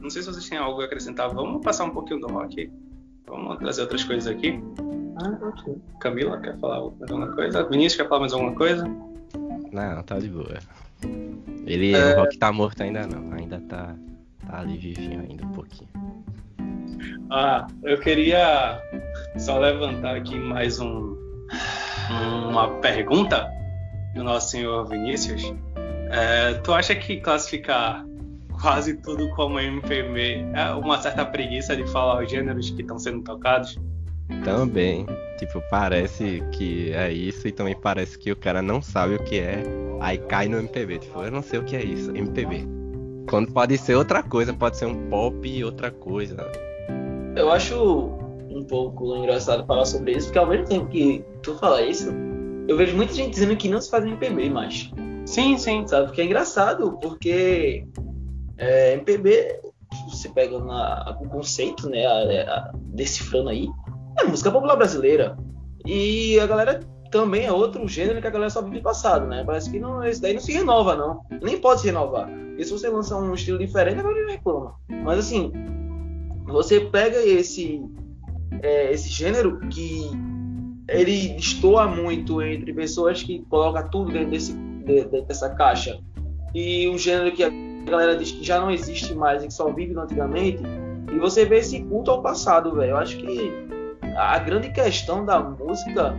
Não 0.00 0.10
sei 0.10 0.22
se 0.22 0.30
vocês 0.32 0.48
têm 0.48 0.58
algo 0.58 0.80
a 0.82 0.84
acrescentar. 0.84 1.32
Vamos 1.32 1.62
passar 1.64 1.84
um 1.84 1.90
pouquinho 1.90 2.20
do 2.20 2.26
rock. 2.26 2.70
Vamos 3.26 3.56
trazer 3.58 3.82
outras 3.82 4.04
coisas 4.04 4.26
aqui. 4.26 4.60
Ah, 5.16 5.38
ok. 5.48 5.76
Camila, 6.00 6.38
quer 6.40 6.58
falar 6.58 6.80
mais 6.98 7.10
alguma 7.10 7.32
coisa? 7.34 7.62
Vinícius, 7.68 7.96
quer 8.02 8.08
falar 8.08 8.20
mais 8.20 8.32
alguma 8.34 8.52
coisa? 8.54 8.84
Não, 9.72 10.02
tá 10.02 10.18
de 10.18 10.28
boa. 10.28 10.58
Ele, 11.66 11.92
É. 11.94 12.14
o 12.16 12.20
Rock 12.20 12.36
tá 12.36 12.52
morto 12.52 12.82
ainda 12.82 13.06
não, 13.06 13.32
ainda 13.32 13.58
tá, 13.60 13.94
tá 14.46 14.60
ali 14.60 14.76
vivinho 14.76 15.20
ainda 15.20 15.44
um 15.44 15.52
pouquinho. 15.52 15.90
Ah, 17.30 17.66
eu 17.82 17.98
queria 17.98 18.80
só 19.36 19.58
levantar 19.58 20.16
aqui 20.16 20.36
mais 20.36 20.80
um, 20.80 21.16
uma 22.48 22.68
pergunta 22.80 23.50
do 24.14 24.22
nosso 24.22 24.50
senhor 24.50 24.86
Vinícius. 24.88 25.42
É, 26.10 26.54
tu 26.54 26.72
acha 26.72 26.94
que 26.94 27.20
classificar 27.20 28.04
quase 28.60 28.94
tudo 28.94 29.28
como 29.30 29.58
MPB 29.58 30.46
é 30.54 30.70
uma 30.74 31.00
certa 31.00 31.24
preguiça 31.24 31.76
de 31.76 31.86
falar 31.90 32.22
os 32.22 32.30
gêneros 32.30 32.70
que 32.70 32.82
estão 32.82 32.98
sendo 32.98 33.22
tocados? 33.22 33.78
Também, 34.44 35.06
tipo, 35.38 35.60
parece 35.70 36.42
que 36.52 36.92
é 36.92 37.12
isso 37.12 37.46
e 37.46 37.52
também 37.52 37.74
parece 37.74 38.18
que 38.18 38.30
o 38.32 38.36
cara 38.36 38.62
não 38.62 38.80
sabe 38.80 39.16
o 39.16 39.22
que 39.22 39.38
é, 39.38 39.62
aí 40.00 40.18
cai 40.18 40.48
no 40.48 40.58
MPB. 40.58 41.00
Tipo, 41.00 41.22
eu 41.22 41.30
não 41.30 41.42
sei 41.42 41.58
o 41.58 41.64
que 41.64 41.76
é 41.76 41.84
isso, 41.84 42.10
MPB. 42.16 42.83
Quando 43.28 43.52
pode 43.52 43.76
ser 43.78 43.94
outra 43.96 44.22
coisa, 44.22 44.52
pode 44.52 44.76
ser 44.76 44.86
um 44.86 45.08
pop 45.08 45.46
e 45.48 45.64
outra 45.64 45.90
coisa. 45.90 46.36
Eu 47.36 47.50
acho 47.50 47.76
um 48.50 48.64
pouco 48.64 49.16
engraçado 49.16 49.66
falar 49.66 49.84
sobre 49.86 50.12
isso, 50.12 50.26
porque 50.26 50.38
ao 50.38 50.46
mesmo 50.46 50.66
tempo 50.66 50.86
que 50.86 51.24
tu 51.42 51.54
fala 51.56 51.82
isso, 51.82 52.10
eu 52.68 52.76
vejo 52.76 52.96
muita 52.96 53.12
gente 53.14 53.30
dizendo 53.34 53.56
que 53.56 53.68
não 53.68 53.80
se 53.80 53.90
faz 53.90 54.04
MPB 54.04 54.50
mais. 54.50 54.90
Sim, 55.26 55.56
sim. 55.58 55.86
Sabe? 55.86 56.06
Porque 56.06 56.20
é 56.20 56.24
engraçado, 56.24 56.98
porque 57.00 57.84
é, 58.58 58.92
MPB, 58.94 59.60
você 60.08 60.28
pega 60.28 60.58
na, 60.58 61.16
o 61.20 61.28
conceito, 61.28 61.88
né, 61.88 62.04
a- 62.06 62.42
a- 62.56 62.72
decifrando 62.76 63.48
aí, 63.48 63.68
é 64.20 64.24
música 64.24 64.50
popular 64.50 64.76
brasileira. 64.76 65.36
E 65.86 66.38
a 66.40 66.46
galera 66.46 66.80
também 67.14 67.46
é 67.46 67.52
outro 67.52 67.86
gênero 67.86 68.20
que 68.20 68.26
a 68.26 68.30
galera 68.30 68.50
só 68.50 68.60
vive 68.60 68.80
passado, 68.80 69.24
né? 69.26 69.44
Parece 69.46 69.70
que 69.70 69.78
não, 69.78 70.02
esse 70.04 70.20
daí 70.20 70.34
não 70.34 70.40
se 70.40 70.50
renova, 70.52 70.96
não. 70.96 71.20
Nem 71.40 71.60
pode 71.60 71.80
se 71.80 71.86
renovar. 71.86 72.28
Porque 72.28 72.64
se 72.64 72.72
você 72.72 72.88
lança 72.88 73.16
um 73.16 73.32
estilo 73.32 73.56
diferente, 73.56 74.00
a 74.00 74.02
galera 74.02 74.32
reclama. 74.32 74.74
Mas 75.04 75.20
assim, 75.20 75.52
você 76.44 76.80
pega 76.80 77.16
esse, 77.24 77.80
é, 78.60 78.92
esse 78.92 79.08
gênero 79.10 79.60
que 79.68 80.10
ele 80.88 81.28
destoa 81.34 81.86
muito 81.86 82.42
entre 82.42 82.74
pessoas 82.74 83.22
que 83.22 83.44
colocam 83.48 83.88
tudo 83.90 84.10
dentro 84.12 84.30
desse, 84.30 84.52
de- 84.52 85.04
de- 85.04 85.22
dessa 85.22 85.50
caixa 85.50 85.98
e 86.52 86.88
um 86.88 86.98
gênero 86.98 87.30
que 87.32 87.44
a 87.44 87.50
galera 87.88 88.16
diz 88.16 88.32
que 88.32 88.42
já 88.44 88.58
não 88.60 88.70
existe 88.72 89.14
mais 89.14 89.42
e 89.44 89.46
que 89.46 89.54
só 89.54 89.72
vive 89.72 89.96
antigamente 89.98 90.62
e 91.12 91.18
você 91.18 91.44
vê 91.44 91.58
esse 91.58 91.80
culto 91.84 92.10
ao 92.10 92.20
passado, 92.22 92.74
velho. 92.74 92.90
Eu 92.90 92.96
acho 92.96 93.16
que 93.18 93.50
a 94.16 94.38
grande 94.40 94.70
questão 94.72 95.24
da 95.24 95.38
música 95.40 96.14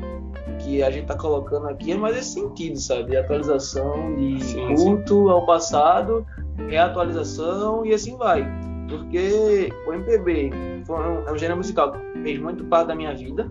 que 0.65 0.81
a 0.81 0.89
gente 0.89 1.05
tá 1.05 1.15
colocando 1.15 1.67
aqui 1.67 1.91
é 1.91 1.95
mais 1.95 2.17
esse 2.17 2.33
sentido, 2.33 2.77
sabe? 2.77 3.11
De 3.11 3.17
atualização, 3.17 4.15
de 4.15 4.43
Sim, 4.43 4.75
culto 4.75 5.29
ao 5.29 5.45
passado, 5.45 6.25
reatualização 6.67 7.85
e 7.85 7.93
assim 7.93 8.17
vai. 8.17 8.45
Porque 8.89 9.71
o 9.87 9.93
MPB 9.93 10.51
um, 10.89 11.27
é 11.27 11.31
um 11.31 11.37
gênero 11.37 11.57
musical 11.57 11.91
que 11.91 12.21
fez 12.21 12.39
muito 12.39 12.65
parte 12.65 12.87
da 12.87 12.95
minha 12.95 13.13
vida, 13.13 13.49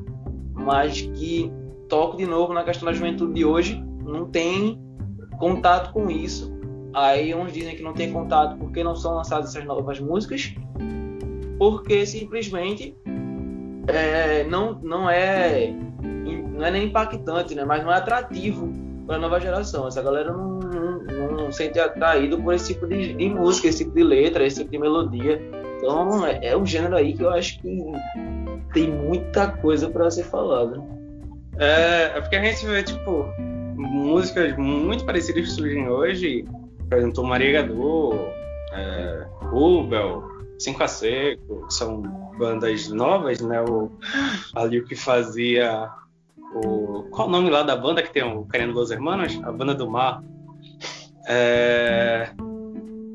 mas 0.52 1.02
que 1.02 1.52
toco 1.88 2.16
de 2.16 2.26
novo 2.26 2.52
na 2.52 2.64
questão 2.64 2.86
da 2.86 2.92
juventude 2.92 3.34
de 3.34 3.44
hoje, 3.44 3.82
não 4.04 4.26
tem 4.26 4.80
contato 5.38 5.92
com 5.92 6.10
isso. 6.10 6.52
Aí 6.92 7.34
uns 7.34 7.52
dizem 7.52 7.76
que 7.76 7.82
não 7.82 7.92
tem 7.92 8.12
contato 8.12 8.56
porque 8.56 8.82
não 8.82 8.94
são 8.94 9.14
lançadas 9.14 9.50
essas 9.50 9.64
novas 9.64 10.00
músicas, 10.00 10.54
porque 11.58 12.06
simplesmente 12.06 12.96
é, 13.86 14.44
não, 14.44 14.78
não 14.80 15.10
é 15.10 15.74
não 16.54 16.64
é 16.64 16.70
nem 16.70 16.86
impactante, 16.86 17.54
né? 17.54 17.64
Mas 17.64 17.82
não 17.84 17.92
é 17.92 17.96
atrativo 17.96 18.72
para 19.06 19.16
a 19.16 19.18
nova 19.18 19.40
geração. 19.40 19.86
Essa 19.86 20.02
galera 20.02 20.32
não, 20.32 20.58
não, 20.58 21.32
não 21.32 21.52
se 21.52 21.58
sente 21.58 21.78
atraído 21.78 22.40
por 22.40 22.54
esse 22.54 22.72
tipo 22.72 22.86
de, 22.86 23.12
de 23.12 23.28
música, 23.28 23.68
esse 23.68 23.84
tipo 23.84 23.94
de 23.94 24.02
letra, 24.02 24.46
esse 24.46 24.58
tipo 24.58 24.70
de 24.70 24.78
melodia. 24.78 25.40
Então 25.78 26.24
é, 26.26 26.46
é 26.46 26.56
um 26.56 26.64
gênero 26.64 26.96
aí 26.96 27.12
que 27.12 27.22
eu 27.22 27.30
acho 27.30 27.60
que 27.60 27.78
tem 28.72 28.90
muita 28.90 29.48
coisa 29.48 29.90
para 29.90 30.10
ser 30.10 30.24
falada. 30.24 30.82
É, 31.58 32.12
é 32.16 32.20
porque 32.20 32.36
a 32.36 32.44
gente 32.44 32.66
vê, 32.66 32.82
tipo, 32.82 33.26
músicas 33.76 34.56
muito 34.56 35.04
parecidas 35.04 35.44
que 35.44 35.50
surgem 35.50 35.88
hoje. 35.88 36.44
Por 36.88 36.98
exemplo, 36.98 37.24
Maria 37.24 37.62
Gadu, 37.62 38.12
é, 38.72 39.26
Rubel, 39.42 40.24
Cinco 40.58 40.82
a 40.82 40.88
Seco, 40.88 41.66
são 41.68 42.02
bandas 42.38 42.88
novas, 42.88 43.40
né? 43.40 43.60
O, 43.62 43.90
ali 44.54 44.78
o 44.78 44.84
que 44.84 44.96
fazia 44.96 45.90
o. 46.54 47.04
Qual 47.10 47.28
o 47.28 47.30
nome 47.30 47.50
lá 47.50 47.62
da 47.62 47.76
banda 47.76 48.02
que 48.02 48.12
tem 48.12 48.22
o 48.22 48.44
Querendo 48.46 48.74
Los 48.74 48.90
Hermanos? 48.90 49.40
A 49.44 49.52
banda 49.52 49.74
do 49.74 49.90
mar. 49.90 50.22
É, 51.26 52.30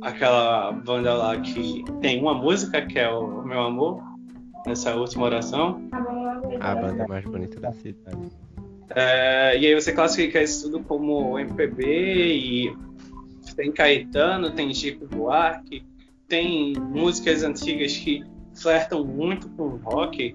aquela 0.02 0.72
banda 0.72 1.14
lá 1.14 1.40
que 1.40 1.84
tem 2.02 2.20
uma 2.20 2.34
música 2.34 2.82
que 2.82 2.98
é 2.98 3.10
o 3.10 3.44
Meu 3.44 3.62
Amor, 3.62 4.02
nessa 4.66 4.96
última 4.96 5.26
oração. 5.26 5.82
A 6.60 6.76
banda 6.76 7.08
mais 7.08 7.26
bonita 7.26 7.60
da 7.60 7.72
cidade. 7.72 8.32
É, 8.96 9.58
e 9.58 9.68
aí 9.68 9.76
você 9.76 9.94
classifica 9.94 10.42
isso 10.42 10.64
tudo 10.72 10.84
como 10.84 11.38
MPB 11.38 11.86
e 11.86 12.76
tem 13.56 13.72
Caetano, 13.72 14.52
tem 14.52 14.74
Chico 14.74 15.06
Buarque, 15.06 15.84
tem 16.28 16.74
músicas 16.74 17.44
antigas 17.44 17.96
que 17.98 18.24
flertam 18.62 19.04
muito 19.06 19.48
com 19.50 19.64
o 19.64 19.78
rock, 19.84 20.34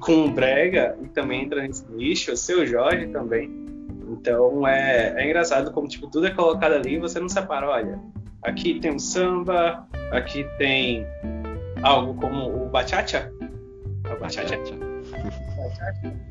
com 0.00 0.26
o 0.26 0.30
brega 0.30 0.96
e 1.02 1.08
também 1.08 1.44
entra 1.44 1.62
nesse 1.62 1.84
nicho, 1.92 2.32
o 2.32 2.36
seu 2.36 2.66
Jorge 2.66 3.06
também. 3.08 3.50
Então 4.10 4.66
é, 4.66 5.14
é 5.16 5.24
engraçado 5.26 5.70
como 5.72 5.88
tipo, 5.88 6.08
tudo 6.08 6.26
é 6.26 6.30
colocado 6.30 6.72
ali 6.74 6.94
e 6.94 6.98
você 6.98 7.18
não 7.18 7.28
separa, 7.28 7.68
olha, 7.68 7.98
aqui 8.42 8.78
tem 8.80 8.94
o 8.94 9.00
samba, 9.00 9.86
aqui 10.12 10.44
tem 10.58 11.06
algo 11.82 12.14
como 12.20 12.64
o 12.64 12.68
bachata, 12.68 13.32
a 14.10 14.14
bachata. 14.16 14.54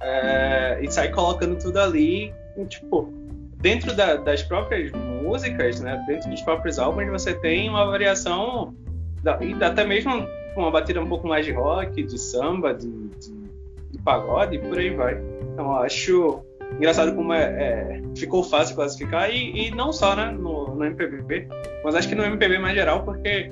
É, 0.00 0.78
e 0.82 0.90
sai 0.90 1.10
colocando 1.10 1.58
tudo 1.58 1.80
ali, 1.80 2.32
e, 2.56 2.64
tipo, 2.66 3.10
dentro 3.56 3.94
da- 3.96 4.16
das 4.16 4.42
próprias 4.42 4.92
músicas, 4.92 5.80
né, 5.80 6.02
dentro 6.06 6.28
dos 6.30 6.42
próprios 6.42 6.78
álbuns, 6.78 7.08
você 7.08 7.34
tem 7.34 7.68
uma 7.68 7.86
variação, 7.86 8.74
da- 9.22 9.38
e 9.42 9.54
até 9.64 9.84
mesmo 9.84 10.12
uma 10.60 10.70
batida 10.70 11.00
um 11.00 11.06
pouco 11.08 11.26
mais 11.26 11.44
de 11.44 11.52
rock, 11.52 12.02
de 12.02 12.18
samba, 12.18 12.72
de, 12.74 12.88
de- 12.90 13.46
de 13.92 13.98
pagode, 14.02 14.56
e 14.56 14.58
por 14.58 14.78
aí 14.78 14.90
vai. 14.90 15.14
Então, 15.52 15.66
eu 15.66 15.76
acho 15.78 16.40
engraçado 16.76 17.14
como 17.14 17.32
é, 17.32 17.42
é, 17.44 18.02
ficou 18.16 18.42
fácil 18.42 18.74
classificar, 18.76 19.30
e, 19.30 19.68
e 19.68 19.70
não 19.70 19.92
só 19.92 20.14
né, 20.16 20.30
no, 20.32 20.74
no 20.74 20.84
MPB, 20.84 21.48
mas 21.84 21.94
acho 21.94 22.08
que 22.08 22.14
no 22.14 22.24
MPB 22.24 22.58
mais 22.58 22.74
geral, 22.74 23.04
porque 23.04 23.50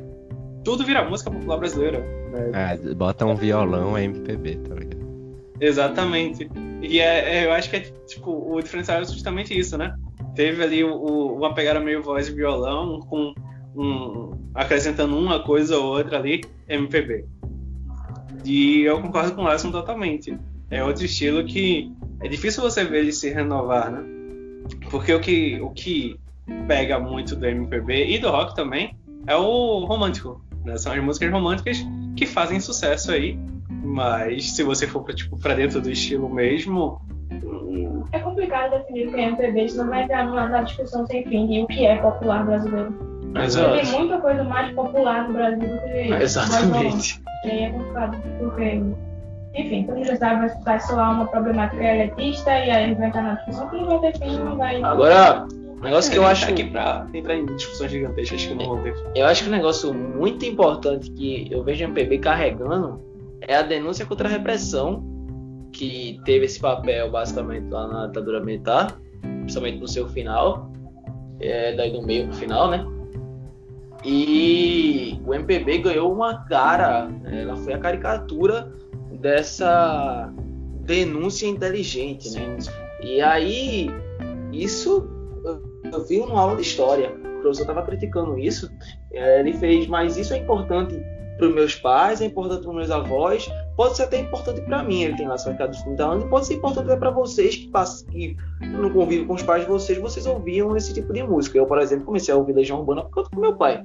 tudo 0.65 0.85
vira 0.85 1.05
música 1.05 1.31
popular 1.31 1.59
brasileira. 1.59 2.01
né? 2.01 2.51
Ah, 2.53 2.95
bota 2.95 3.25
um 3.27 3.35
violão 3.37 3.97
é 3.97 4.05
MPB, 4.05 4.57
tá 4.57 4.75
ligado? 4.75 5.05
Exatamente. 5.61 6.49
E 6.83 7.01
é, 7.01 7.39
é- 7.43 7.47
eu 7.47 7.53
acho 7.53 7.71
que 7.71 7.77
é, 7.77 7.81
tipo, 8.07 8.31
o 8.31 8.61
diferencial 8.61 9.01
é 9.01 9.05
justamente 9.05 9.57
isso, 9.59 9.79
né? 9.79 9.95
Teve 10.35 10.63
ali 10.63 10.83
o, 10.85 10.93
o- 10.95 11.37
uma 11.37 11.55
pegada 11.55 11.79
meio 11.81 12.03
voz 12.03 12.29
e 12.29 12.33
violão, 12.35 13.01
com 13.01 13.33
um, 13.75 14.33
acrescentando 14.55 15.19
uma 15.19 15.43
coisa 15.43 15.79
ou 15.79 15.97
outra 15.97 16.19
ali, 16.19 16.43
MPB. 16.69 17.27
E 18.45 18.83
eu 18.83 19.01
concordo 19.01 19.35
com 19.35 19.43
o 19.43 19.49
Lesson 19.49 19.71
totalmente. 19.71 20.37
É 20.71 20.85
outro 20.85 21.05
estilo 21.05 21.45
que 21.45 21.93
é 22.21 22.29
difícil 22.29 22.63
você 22.63 22.85
ver 22.85 23.01
ele 23.01 23.13
se 23.13 23.31
renovar, 23.31 23.91
né? 23.91 24.03
Porque 24.91 25.13
o 25.13 25.21
que, 25.21 25.61
o 25.61 25.71
que 25.71 26.19
pega 26.67 26.99
muito 26.99 27.37
do 27.37 27.47
MPB 27.47 28.07
e 28.07 28.19
do 28.19 28.31
rock 28.31 28.55
também 28.55 28.97
é 29.27 29.37
o 29.37 29.85
romântico. 29.85 30.43
Né? 30.65 30.77
São 30.77 30.93
as 30.93 31.03
músicas 31.03 31.31
românticas 31.31 31.79
que 32.17 32.27
fazem 32.27 32.61
sucesso 32.61 33.13
aí. 33.13 33.39
Mas 33.83 34.53
se 34.53 34.63
você 34.63 34.87
for 34.87 35.03
pra, 35.03 35.15
tipo, 35.15 35.39
pra 35.39 35.55
dentro 35.55 35.81
do 35.81 35.91
estilo 35.91 36.29
mesmo. 36.29 37.01
É 38.13 38.19
complicado 38.19 38.71
definir 38.71 39.09
o 39.09 39.13
que 39.13 39.21
é 39.21 39.29
MPB, 39.29 39.69
senão 39.69 39.89
vai 39.89 40.05
entrar 40.05 40.27
numa 40.27 40.63
discussão 40.63 41.07
sem 41.07 41.25
fim 41.25 41.47
de 41.47 41.63
o 41.63 41.67
que 41.67 41.85
é 41.85 41.97
popular 41.97 42.45
brasileiro. 42.45 43.14
Exato. 43.43 43.77
Tem 43.77 43.87
muita 43.99 44.19
coisa 44.19 44.45
mais 44.45 44.75
popular 44.75 45.29
no 45.29 45.35
Brasil 45.35 45.69
do 45.69 45.79
que 45.81 46.23
Exatamente. 46.23 47.23
E 47.45 47.51
aí 47.51 47.63
é 47.65 47.71
complicado, 47.71 48.17
porque, 48.39 48.83
enfim, 49.55 49.85
todo 49.85 49.97
mundo 49.97 50.07
já 50.07 50.17
sabe, 50.17 50.47
vai, 50.47 50.63
vai 50.63 50.81
soar 50.81 51.13
uma 51.13 51.27
problemática 51.27 51.83
elitista 51.83 52.51
e 52.51 52.71
aí 52.71 52.95
vai 52.95 53.09
entrar 53.09 53.23
na 53.23 53.35
discussão 53.35 53.69
que 53.69 53.77
não 53.77 53.87
vai 53.87 54.13
ter 54.13 54.19
fim, 54.19 54.39
não 54.39 54.57
vai. 54.57 54.83
Agora, 54.83 55.47
negócio 55.85 56.11
que 56.11 56.19
eu 56.19 56.25
A 56.25 56.31
acho 56.31 56.51
aqui 56.51 56.65
pra 56.65 57.07
entrar 57.13 57.37
em 57.37 57.47
discussões 57.47 57.91
gigantescas 57.91 58.45
que 58.45 58.55
não 58.55 58.67
vão 58.67 58.83
ter. 58.83 58.95
Eu 59.15 59.27
acho 59.27 59.43
que 59.45 59.49
um 59.49 59.53
negócio 59.53 59.95
muito 59.95 60.45
importante 60.45 61.11
que 61.11 61.49
eu 61.51 61.63
vejo 61.63 61.85
o 61.85 61.89
MPB 61.89 62.19
carregando 62.19 63.01
é 63.43 63.57
a 63.57 63.63
denúncia 63.63 64.07
contra 64.07 64.27
a 64.27 64.31
repressão, 64.31 65.05
que 65.73 66.21
teve 66.25 66.47
esse 66.47 66.59
papel 66.59 67.11
basicamente 67.11 67.69
lá 67.69 67.87
na 67.87 68.07
ditadura 68.07 68.41
militar, 68.41 68.99
principalmente 69.21 69.79
no 69.79 69.89
seu 69.89 70.09
final, 70.09 70.73
é, 71.41 71.75
daí 71.75 71.93
do 71.93 72.03
meio 72.03 72.29
pro 72.29 72.37
final, 72.37 72.71
né? 72.71 72.85
E 74.05 75.19
o 75.27 75.33
MPB 75.35 75.79
ganhou 75.79 76.13
uma 76.13 76.45
cara, 76.45 77.09
ela 77.25 77.57
foi 77.57 77.73
a 77.73 77.79
caricatura 77.79 78.71
dessa 79.21 80.31
denúncia 80.83 81.47
inteligente, 81.47 82.31
né? 82.33 82.59
E 83.03 83.21
aí, 83.21 83.89
isso 84.53 85.09
eu- 85.45 86.05
vi 86.05 86.19
numa 86.19 86.41
aula 86.41 86.57
de 86.57 86.63
história. 86.63 87.11
O 87.11 87.41
professor 87.41 87.63
estava 87.63 87.83
criticando 87.83 88.39
isso. 88.39 88.71
é, 89.13 89.41
Ele 89.41 89.53
fez, 89.53 89.87
mas 89.87 90.17
isso 90.17 90.35
é 90.35 90.39
importante 90.39 90.95
para 91.37 91.47
os 91.49 91.55
meus 91.55 91.75
pais, 91.75 92.21
é 92.21 92.27
importante 92.27 92.63
para 92.63 92.71
os 92.71 92.77
meus 92.77 92.91
avós, 92.91 93.51
pode 93.77 93.97
ser 93.97 94.05
até 94.05 94.21
importante 94.21 94.61
para 94.63 94.83
mim. 94.83 95.03
Ele 95.03 95.17
tem 95.17 95.27
lá 95.27 95.37
casa 95.37 95.67
dos 95.69 95.83
30 95.83 96.05
anos, 96.05 96.25
e 96.25 96.29
pode 96.29 96.47
ser 96.47 96.55
importante 96.55 96.87
até 96.87 96.97
para 96.97 97.11
vocês 97.11 97.57
que, 97.57 97.69
passam, 97.69 98.09
que 98.09 98.37
no 98.61 98.91
convívio 98.91 99.27
com 99.27 99.35
os 99.35 99.43
pais 99.43 99.63
de 99.65 99.69
vocês, 99.69 99.99
vocês 99.99 100.27
ouviam 100.27 100.77
esse 100.77 100.95
tipo 100.95 101.13
de 101.13 101.23
música. 101.23 101.59
Eu, 101.59 101.67
por 101.67 101.79
exemplo, 101.79 102.05
comecei 102.07 102.33
a 102.33 102.37
ouvir 102.37 102.53
Legião 102.53 102.79
Urbana 102.79 103.03
por 103.03 103.11
conta 103.11 103.31
do 103.31 103.41
meu 103.41 103.57
pai. 103.57 103.85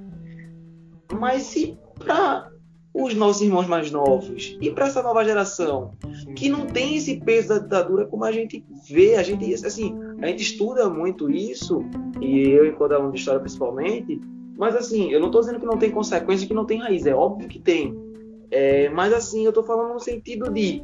Mas 1.13 1.43
se 1.43 1.77
para 1.97 2.49
os 2.93 3.13
nossos 3.13 3.41
irmãos 3.41 3.67
mais 3.67 3.91
novos 3.91 4.57
e 4.59 4.71
para 4.71 4.87
essa 4.87 5.01
nova 5.03 5.23
geração 5.23 5.91
que 6.35 6.49
não 6.49 6.65
tem 6.65 6.95
esse 6.95 7.19
peso 7.19 7.49
da 7.49 7.59
ditadura 7.59 8.05
como 8.07 8.23
a 8.23 8.31
gente 8.31 8.65
vê, 8.89 9.15
a 9.15 9.23
gente 9.23 9.53
assim, 9.65 9.95
a 10.21 10.27
gente 10.27 10.41
estuda 10.41 10.89
muito 10.89 11.29
isso 11.29 11.83
e 12.19 12.49
eu 12.49 12.65
enquanto 12.65 12.93
aluno 12.93 13.13
de 13.13 13.19
história 13.19 13.39
principalmente, 13.39 14.19
mas 14.57 14.75
assim, 14.75 15.11
eu 15.11 15.19
não 15.19 15.27
estou 15.27 15.41
dizendo 15.41 15.59
que 15.59 15.65
não 15.65 15.77
tem 15.77 15.91
consequência, 15.91 16.47
que 16.47 16.53
não 16.53 16.65
tem 16.65 16.79
raiz, 16.79 17.05
é 17.05 17.13
óbvio 17.13 17.47
que 17.47 17.59
tem. 17.59 17.97
É, 18.51 18.89
mas 18.89 19.13
assim, 19.13 19.43
eu 19.43 19.49
estou 19.49 19.63
falando 19.63 19.93
no 19.93 19.99
sentido 19.99 20.51
de 20.51 20.83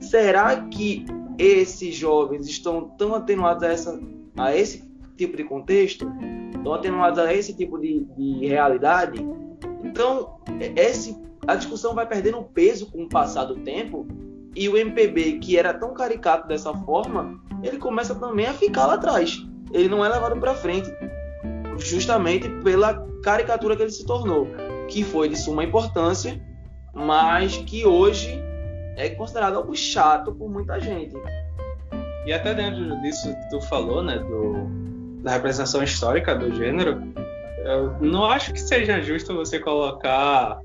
será 0.00 0.60
que 0.68 1.04
esses 1.38 1.94
jovens 1.94 2.46
estão 2.46 2.88
tão 2.96 3.14
atenuados 3.14 3.62
a, 3.62 3.68
essa, 3.68 4.00
a 4.36 4.56
esse 4.56 4.84
tipo 5.16 5.36
de 5.36 5.44
contexto? 5.44 6.06
Estão 6.54 6.74
atenuados 6.74 7.18
a 7.18 7.34
esse 7.34 7.54
tipo 7.54 7.78
de, 7.78 8.04
de 8.16 8.46
realidade? 8.46 9.18
Então, 9.86 10.38
esse, 10.76 11.16
a 11.46 11.54
discussão 11.54 11.94
vai 11.94 12.06
perdendo 12.06 12.42
peso 12.42 12.90
com 12.90 13.04
o 13.04 13.08
passar 13.08 13.44
do 13.44 13.56
tempo 13.56 14.06
e 14.54 14.68
o 14.68 14.76
MPB, 14.76 15.38
que 15.38 15.56
era 15.56 15.72
tão 15.72 15.94
caricato 15.94 16.48
dessa 16.48 16.72
forma, 16.72 17.40
ele 17.62 17.78
começa 17.78 18.14
também 18.14 18.46
a 18.46 18.54
ficar 18.54 18.86
lá 18.86 18.94
atrás. 18.94 19.38
Ele 19.72 19.88
não 19.88 20.04
é 20.04 20.08
levado 20.08 20.38
para 20.40 20.54
frente, 20.54 20.90
justamente 21.78 22.48
pela 22.62 23.06
caricatura 23.22 23.76
que 23.76 23.82
ele 23.82 23.90
se 23.90 24.04
tornou, 24.04 24.48
que 24.88 25.04
foi 25.04 25.28
de 25.28 25.36
suma 25.36 25.62
importância, 25.62 26.40
mas 26.94 27.56
que 27.58 27.84
hoje 27.84 28.42
é 28.96 29.10
considerado 29.10 29.56
algo 29.56 29.74
chato 29.76 30.34
por 30.34 30.48
muita 30.50 30.80
gente. 30.80 31.14
E 32.24 32.32
até 32.32 32.54
dentro 32.54 33.00
disso 33.02 33.28
que 33.28 33.50
tu 33.50 33.60
falou, 33.60 34.02
né, 34.02 34.18
do, 34.18 35.22
da 35.22 35.32
representação 35.32 35.82
histórica 35.82 36.34
do 36.34 36.54
gênero, 36.54 37.02
eu 37.66 37.96
não 38.00 38.24
acho 38.24 38.52
que 38.52 38.60
seja 38.60 39.00
justo 39.00 39.34
você 39.34 39.58
colocar 39.58 40.60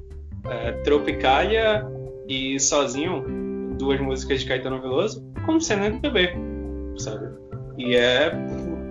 é, 0.45 0.71
Tropicália 0.83 1.85
e 2.27 2.59
Sozinho, 2.59 3.23
duas 3.77 3.99
músicas 3.99 4.41
de 4.41 4.45
Caetano 4.47 4.81
Veloso, 4.81 5.23
como 5.45 5.59
sendo 5.59 5.85
MPB, 5.85 6.33
sabe? 6.97 7.29
E 7.77 7.95
é 7.95 8.31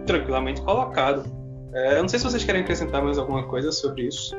tranquilamente 0.07 0.61
colocado. 0.63 1.25
É, 1.73 1.97
eu 1.97 2.03
não 2.03 2.09
sei 2.09 2.19
se 2.19 2.25
vocês 2.25 2.45
querem 2.45 2.63
acrescentar 2.63 3.03
mais 3.03 3.19
alguma 3.19 3.45
coisa 3.45 3.71
sobre 3.71 4.07
isso. 4.09 4.35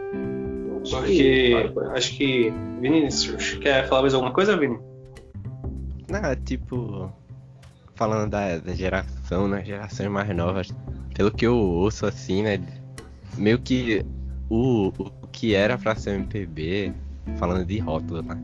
Porque 0.89 1.71
acho 1.93 2.17
que 2.17 2.51
Vinícius 2.81 3.53
quer 3.61 3.87
falar 3.87 4.01
mais 4.01 4.13
alguma 4.13 4.33
coisa, 4.33 4.57
Vini? 4.57 4.79
Não, 6.09 6.35
tipo, 6.43 7.11
falando 7.93 8.31
da, 8.31 8.57
da 8.57 8.73
geração, 8.73 9.47
né? 9.47 9.63
Gerações 9.63 10.09
mais 10.09 10.35
novas, 10.35 10.73
pelo 11.13 11.31
que 11.31 11.45
eu 11.45 11.55
ouço 11.55 12.05
assim, 12.05 12.41
né? 12.41 12.59
Meio 13.37 13.59
que 13.59 14.05
o, 14.49 14.87
o 14.87 15.27
que 15.27 15.55
era 15.55 15.77
pra 15.77 15.95
ser 15.95 16.15
MPB, 16.15 16.93
falando 17.37 17.65
de 17.65 17.79
rótulo, 17.79 18.21
né? 18.21 18.41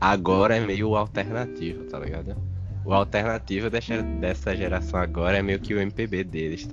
Agora 0.00 0.56
é 0.56 0.60
meio 0.60 0.94
alternativo, 0.96 1.84
tá 1.84 1.98
ligado? 1.98 2.36
O 2.84 2.92
alternativo 2.92 3.68
dessa, 3.68 4.02
dessa 4.02 4.56
geração 4.56 5.00
agora 5.00 5.38
é 5.38 5.42
meio 5.42 5.58
que 5.58 5.74
o 5.74 5.80
MPB 5.80 6.24
deles. 6.24 6.68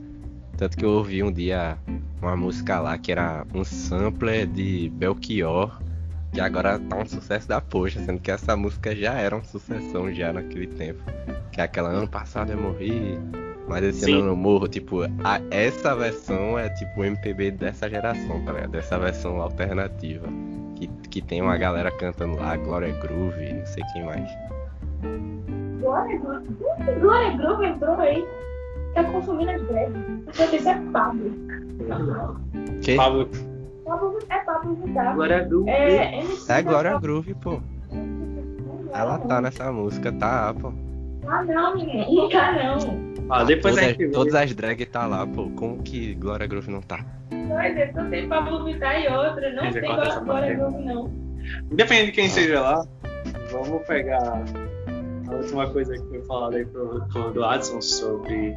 Tanto 0.57 0.77
que 0.77 0.85
eu 0.85 0.91
ouvi 0.91 1.23
um 1.23 1.31
dia 1.31 1.77
uma 2.21 2.37
música 2.37 2.79
lá 2.79 2.97
que 2.97 3.11
era 3.11 3.45
um 3.53 3.63
sampler 3.63 4.47
de 4.47 4.89
Belchior, 4.89 5.81
que 6.31 6.39
agora 6.39 6.79
tá 6.79 6.97
um 6.97 7.05
sucesso 7.05 7.47
da 7.47 7.59
poxa, 7.59 7.99
sendo 8.03 8.19
que 8.19 8.31
essa 8.31 8.55
música 8.55 8.95
já 8.95 9.13
era 9.13 9.35
uma 9.35 9.43
sucessão 9.43 10.13
já 10.13 10.31
naquele 10.31 10.67
tempo. 10.67 11.03
Que 11.51 11.59
é 11.61 11.63
aquela 11.63 11.89
ano 11.89 12.07
passado 12.07 12.51
eu 12.51 12.61
morri, 12.61 13.19
mas 13.67 13.83
esse 13.83 14.05
Sim. 14.05 14.19
ano 14.21 14.29
eu 14.31 14.35
morro. 14.35 14.67
Tipo, 14.67 15.03
a- 15.23 15.41
essa 15.51 15.95
versão 15.95 16.57
é 16.59 16.69
tipo 16.69 17.01
o 17.01 17.03
MPB 17.05 17.51
dessa 17.51 17.89
geração, 17.89 18.41
tá 18.45 18.51
ligado? 18.53 18.71
Dessa 18.71 18.97
versão 18.99 19.41
alternativa. 19.41 20.27
Que, 20.75 20.87
que 21.09 21.21
tem 21.21 21.41
uma 21.41 21.57
galera 21.57 21.91
cantando 21.91 22.35
lá, 22.37 22.55
Glória 22.57 22.91
Groove, 22.99 23.53
não 23.53 23.65
sei 23.65 23.83
quem 23.93 24.03
mais. 24.05 24.29
Glória 25.81 26.17
Groove. 26.19 26.47
Glória 26.99 27.37
Groove 27.37 27.65
entrou 27.65 27.95
aí? 27.99 28.25
Tá 28.93 29.03
consumindo 29.05 29.51
as 29.51 29.61
greves. 29.63 29.95
Eu 30.39 30.51
disse 30.51 30.67
é 30.69 30.79
Pablo. 30.91 31.31
Que? 32.81 32.95
Pablo, 32.95 33.29
Pablo 33.85 34.19
é 34.29 34.37
Pablo 34.39 34.75
Vittar. 34.75 35.15
Glória 35.15 35.45
do 35.45 35.67
É, 35.67 36.19
MC 36.19 36.51
É 36.51 36.61
Glória 36.61 36.99
Groove, 36.99 37.33
pô. 37.35 37.59
Ela 38.93 39.17
tá 39.19 39.41
nessa 39.41 39.71
música, 39.71 40.11
tá, 40.11 40.53
pô. 40.59 40.71
Ah, 41.27 41.43
não, 41.43 41.75
menino. 41.75 42.05
Não 42.13 42.29
tá, 42.29 42.51
não. 42.51 42.77
ah, 43.29 43.43
depois 43.43 43.77
a 43.77 43.79
todas, 43.81 43.89
gente 43.97 44.05
vê. 44.07 44.11
todas 44.11 44.35
as 44.35 44.53
drag 44.53 44.85
tá 44.85 45.05
lá, 45.07 45.25
pô. 45.25 45.49
Como 45.51 45.81
que 45.83 46.13
Glória 46.15 46.45
Groove 46.47 46.69
não 46.71 46.81
tá? 46.81 47.05
Mas 47.31 47.75
é, 47.77 47.91
só 47.93 48.03
tem 48.09 48.27
Pablo 48.27 48.63
Vittar 48.65 49.01
e 49.01 49.07
outra. 49.07 49.51
Não 49.53 49.71
tem 49.71 49.81
Glória 49.81 50.49
aí. 50.49 50.55
Groove, 50.55 50.83
não. 50.85 51.11
Independente 51.71 52.05
de 52.07 52.11
quem 52.13 52.29
seja 52.29 52.61
lá, 52.61 52.85
vamos 53.51 53.85
pegar 53.85 54.43
a 55.29 55.35
última 55.35 55.69
coisa 55.69 55.93
que 55.93 56.07
foi 56.09 56.21
falada 56.23 56.55
aí 56.57 56.65
pro, 56.65 57.05
pro 57.11 57.31
do 57.33 57.43
Adson 57.43 57.81
sobre 57.81 58.55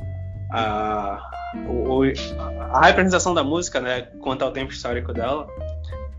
a, 0.52 1.20
o- 1.68 2.00
o- 2.00 2.12
a 2.72 2.86
representação 2.86 3.34
da 3.34 3.42
música, 3.42 3.80
né, 3.80 4.02
quanto 4.20 4.42
ao 4.44 4.52
tempo 4.52 4.70
histórico 4.72 5.12
dela. 5.12 5.48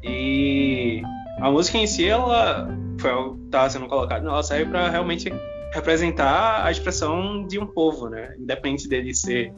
E 0.04 1.02
a 1.40 1.50
música 1.52 1.78
em 1.78 1.88
si, 1.88 2.08
ela 2.08 2.68
foi 3.00 3.12
algo 3.12 3.38
que 3.38 3.46
estava 3.46 3.70
sendo 3.70 3.88
colocado, 3.88 4.28
ela 4.28 4.44
serve 4.44 4.66
para 4.72 4.90
realmente 4.90 5.32
representar 5.74 6.66
a 6.66 6.72
expressão 6.72 7.46
de 7.46 7.60
um 7.60 7.66
povo, 7.66 8.10
né, 8.10 8.36
independente 8.40 8.88
dele 8.88 9.14
ser 9.14 9.54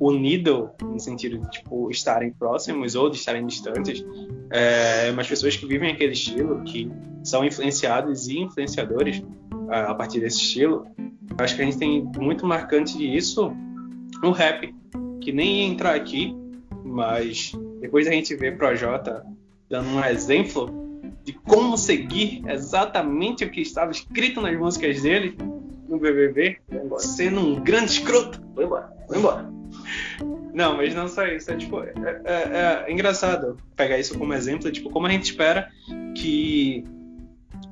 unido 0.00 0.70
no 0.82 0.98
sentido 0.98 1.38
de 1.38 1.50
tipo 1.50 1.90
estarem 1.90 2.32
próximos 2.32 2.94
ou 2.94 3.10
de 3.10 3.16
estarem 3.16 3.46
distantes, 3.46 4.04
é, 4.50 5.12
mas 5.12 5.28
pessoas 5.28 5.56
que 5.56 5.66
vivem 5.66 5.92
aquele 5.92 6.12
estilo, 6.12 6.64
que 6.64 6.90
são 7.22 7.44
influenciados 7.44 8.26
e 8.26 8.38
influenciadores 8.38 9.22
ah, 9.68 9.90
a 9.90 9.94
partir 9.94 10.20
desse 10.20 10.38
estilo. 10.38 10.86
Acho 11.38 11.54
que 11.54 11.62
a 11.62 11.64
gente 11.66 11.78
tem 11.78 12.02
muito 12.16 12.46
marcante 12.46 12.96
disso 12.96 13.52
no 14.22 14.30
rap, 14.32 14.74
que 15.20 15.32
nem 15.32 15.60
ia 15.60 15.66
entrar 15.66 15.94
aqui, 15.94 16.34
mas 16.82 17.52
depois 17.80 18.06
a 18.06 18.10
gente 18.10 18.34
vê 18.34 18.50
Projota 18.50 19.24
dando 19.68 19.88
um 19.90 20.04
exemplo 20.04 20.89
de 21.24 21.32
como 21.32 21.76
seguir 21.76 22.42
exatamente 22.48 23.44
o 23.44 23.50
que 23.50 23.60
estava 23.60 23.90
escrito 23.90 24.40
nas 24.40 24.56
músicas 24.58 25.02
dele 25.02 25.36
no 25.88 25.98
BBB, 25.98 26.58
sendo 26.98 27.40
um 27.40 27.60
grande 27.60 27.92
escroto. 27.92 28.40
Foi 28.54 28.64
embora, 28.64 28.92
foi 29.06 29.18
embora. 29.18 29.50
Não, 30.52 30.76
mas 30.76 30.94
não 30.94 31.08
só 31.08 31.26
isso. 31.26 31.50
É, 31.50 31.56
tipo, 31.56 31.80
é, 31.82 31.92
é- 32.24 32.84
é 32.86 32.92
engraçado 32.92 33.56
pegar 33.76 33.98
isso 33.98 34.18
como 34.18 34.32
exemplo, 34.34 34.70
tipo, 34.70 34.90
como 34.90 35.06
a 35.06 35.10
gente 35.10 35.24
espera 35.24 35.68
que 36.16 36.84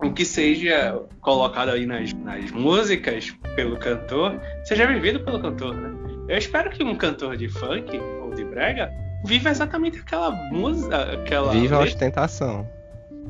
o 0.02 0.12
que 0.12 0.24
seja 0.24 1.00
colocado 1.20 1.70
aí 1.70 1.86
nas, 1.86 2.12
nas 2.12 2.50
músicas 2.50 3.34
pelo 3.56 3.76
cantor 3.78 4.40
seja 4.64 4.86
vivido 4.86 5.20
pelo 5.24 5.40
cantor, 5.40 5.74
né? 5.74 5.90
Eu 6.28 6.36
espero 6.36 6.70
que 6.70 6.84
um 6.84 6.94
cantor 6.94 7.36
de 7.36 7.48
funk 7.48 7.98
ou 8.22 8.30
de 8.34 8.44
brega 8.44 8.90
viva 9.24 9.48
exatamente 9.50 9.98
aquela 9.98 10.30
música, 10.30 11.14
aquela 11.14 11.52
Viva 11.52 11.76
a 11.76 11.80
ostentação. 11.80 12.68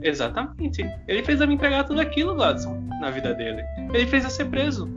Exatamente. 0.02 0.82
Ele 1.06 1.22
fez 1.22 1.40
eu 1.40 1.48
me 1.48 1.54
entregar 1.54 1.84
tudo 1.84 2.00
aquilo, 2.00 2.34
Gladson, 2.34 2.78
na 3.00 3.10
vida 3.10 3.34
dele. 3.34 3.62
Ele 3.92 4.06
fez 4.06 4.24
eu 4.24 4.30
ser 4.30 4.46
preso. 4.46 4.88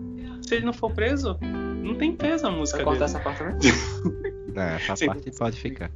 Se 0.41 0.55
ele 0.55 0.65
não 0.65 0.73
for 0.73 0.91
preso, 0.91 1.37
não 1.41 1.95
tem 1.95 2.13
peso 2.15 2.47
a 2.47 2.51
música 2.51 2.83
Vai 2.83 2.97
cortar 2.97 3.05
dele. 3.07 3.17
essa 3.17 3.19
parte, 3.23 3.43
né? 3.43 4.31
Não, 4.53 4.63
essa 4.63 4.95
Sim. 4.97 5.05
parte 5.05 5.31
pode 5.31 5.57
ficar. 5.57 5.89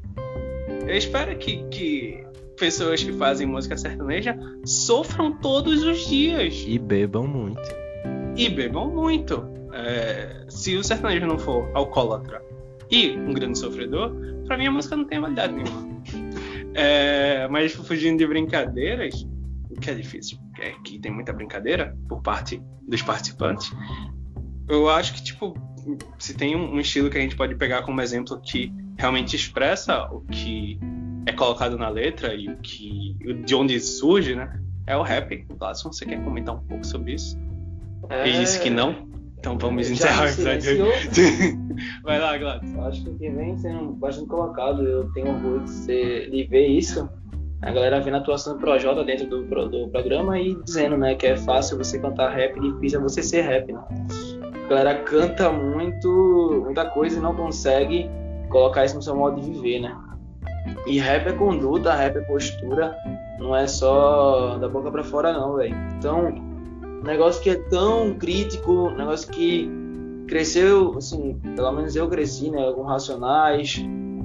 Eu 0.88 0.95
espero 0.95 1.36
que, 1.38 1.64
que 1.70 2.24
pessoas 2.58 3.03
que 3.03 3.12
fazem 3.12 3.45
música 3.45 3.76
sertaneja 3.76 4.38
sofram 4.64 5.34
todos 5.39 5.84
os 5.84 6.08
dias 6.08 6.64
E 6.66 6.80
bebam 6.80 7.28
muito. 7.28 7.62
e 8.38 8.47
bebam 8.47 8.89
muito. 8.89 9.45
É, 9.74 10.45
se 10.47 10.78
o 10.78 10.84
sertanejo 10.86 11.26
não 11.28 11.38
for 11.38 11.70
alcoólatra 11.74 12.41
e 12.89 13.10
um 13.18 13.34
grande 13.34 13.58
sofredor, 13.60 14.16
pra 14.47 14.58
mim 14.58 14.68
a 14.68 14.72
música 14.72 14.95
não 14.95 15.03
tem 15.03 15.20
validade 15.20 15.51
nenhuma. 15.53 15.86
É, 16.76 17.47
mas 17.47 17.73
fugindo 17.73 18.17
de 18.17 18.28
brincadeiras, 18.28 19.26
o 19.69 19.80
que 19.80 19.89
é 19.89 19.93
difícil, 19.93 20.38
é 20.59 20.71
que 20.84 20.99
tem 20.99 21.11
muita 21.11 21.32
brincadeira 21.32 21.97
por 22.09 22.21
parte 22.21 22.61
dos 22.86 23.01
participantes, 23.01 23.71
eu 24.67 24.89
acho 24.89 25.13
que, 25.13 25.23
tipo, 25.23 25.55
se 26.19 26.34
tem 26.34 26.55
um, 26.55 26.80
estilo 26.80 27.09
que 27.09 27.17
a 27.17 27.21
gente 27.21 27.36
pode 27.36 27.55
pegar 27.55 27.84
como 27.84 28.01
exemplo 28.01 28.39
que 28.41 28.73
realmente 28.97 29.36
expressa 29.36 30.05
o 30.11 30.21
que 30.21 30.78
é 31.26 31.32
colocado 31.32 31.78
na 31.78 31.88
letra 31.88 32.36
e 32.36 32.49
o 32.49 32.57
que 32.57 33.15
de 33.45 33.55
onde 33.55 33.80
surge, 33.80 34.36
né? 34.36 34.59
É 34.86 34.97
o 34.97 35.01
rap. 35.01 35.45
Gladson, 35.57 35.91
você 35.91 36.05
quer 36.05 36.23
comentar 36.23 36.55
um 36.55 36.59
pouco 36.59 36.86
sobre 36.86 37.13
isso? 37.13 37.38
É... 38.09 38.28
Ele 38.28 38.39
disse 38.39 38.59
que 38.59 38.69
não. 38.69 39.07
Então 39.45 39.59
vamos 39.59 39.85
Já 39.87 39.93
encerrar 39.93 40.23
o 40.23 40.27
episódio. 40.27 40.85
Vai 42.03 42.19
lá, 42.19 42.35
Gladson. 42.35 42.81
Acho 42.81 43.03
que 43.03 43.09
o 43.11 43.15
que 43.15 43.29
vem 43.29 43.55
sendo 43.59 43.91
bastante 43.91 44.27
colocado, 44.27 44.81
eu 44.81 45.07
tenho 45.13 45.27
orgulho 45.27 45.59
de, 45.59 45.69
ser, 45.69 46.31
de 46.31 46.45
ver 46.45 46.65
isso. 46.65 47.07
A 47.61 47.71
galera 47.71 48.01
vendo 48.01 48.15
a 48.15 48.17
atuação 48.17 48.55
do 48.55 48.59
Projota 48.59 49.03
dentro 49.03 49.27
do, 49.27 49.69
do 49.69 49.87
programa 49.89 50.39
e 50.39 50.55
dizendo, 50.63 50.97
né, 50.97 51.13
que 51.13 51.27
é 51.27 51.37
fácil 51.37 51.77
você 51.77 51.99
cantar 51.99 52.33
rap, 52.33 52.59
difícil 52.59 52.99
é 52.99 53.03
você 53.03 53.21
ser 53.21 53.41
rap, 53.41 53.71
né? 53.71 53.83
A 54.65 54.67
galera 54.67 54.95
canta 55.03 55.51
muito, 55.51 56.63
muita 56.65 56.85
coisa 56.85 57.19
e 57.19 57.21
não 57.21 57.35
consegue 57.35 58.09
colocar 58.49 58.83
isso 58.83 58.95
no 58.95 59.01
seu 59.03 59.15
modo 59.15 59.39
de 59.39 59.51
viver, 59.51 59.79
né? 59.79 59.95
E 60.87 60.97
rap 60.97 61.27
é 61.27 61.33
conduta, 61.33 61.93
rap 61.93 62.15
é 62.15 62.21
postura, 62.21 62.95
não 63.37 63.55
é 63.55 63.67
só 63.67 64.57
da 64.57 64.67
boca 64.67 64.89
pra 64.89 65.03
fora 65.03 65.33
não, 65.33 65.55
velho. 65.55 65.75
Então, 65.97 66.55
um 67.01 67.03
negócio 67.03 67.41
que 67.41 67.49
é 67.49 67.55
tão 67.55 68.13
crítico, 68.15 68.71
um 68.89 68.95
negócio 68.95 69.29
que 69.31 69.69
cresceu, 70.27 70.97
assim, 70.97 71.39
pelo 71.55 71.71
menos 71.71 71.95
eu 71.95 72.07
cresci, 72.09 72.49
né, 72.49 72.71
com 72.73 72.83
Racionais, 72.83 73.83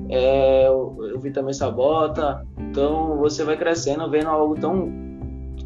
é, 0.09 0.67
eu, 0.67 0.97
eu 1.01 1.21
vi 1.21 1.31
também 1.31 1.53
Sabota, 1.53 2.47
então 2.59 3.17
você 3.19 3.45
vai 3.45 3.57
crescendo 3.57 4.11
vendo 4.11 4.29
algo 4.29 4.55
tão 4.55 4.91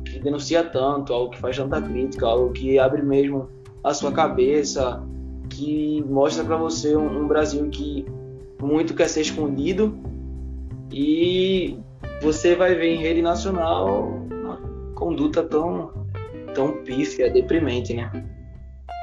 que 0.04 0.18
denuncia 0.18 0.62
tanto, 0.62 1.12
algo 1.12 1.30
que 1.30 1.38
faz 1.38 1.56
tanta 1.56 1.80
crítica, 1.80 2.26
algo 2.26 2.52
que 2.52 2.78
abre 2.78 3.02
mesmo 3.02 3.48
a 3.82 3.94
sua 3.94 4.12
cabeça, 4.12 5.02
que 5.48 6.04
mostra 6.08 6.44
pra 6.44 6.56
você 6.56 6.96
um, 6.96 7.22
um 7.22 7.28
Brasil 7.28 7.68
que 7.70 8.04
muito 8.60 8.94
quer 8.94 9.08
ser 9.08 9.22
escondido 9.22 9.96
e 10.92 11.78
você 12.20 12.54
vai 12.54 12.74
ver 12.74 12.94
em 12.94 12.98
rede 12.98 13.22
nacional 13.22 14.08
uma 14.30 14.58
conduta 14.94 15.42
tão 15.42 16.03
tão 16.54 16.84
pífia, 16.84 17.30
deprimente, 17.30 17.92
né? 17.94 18.10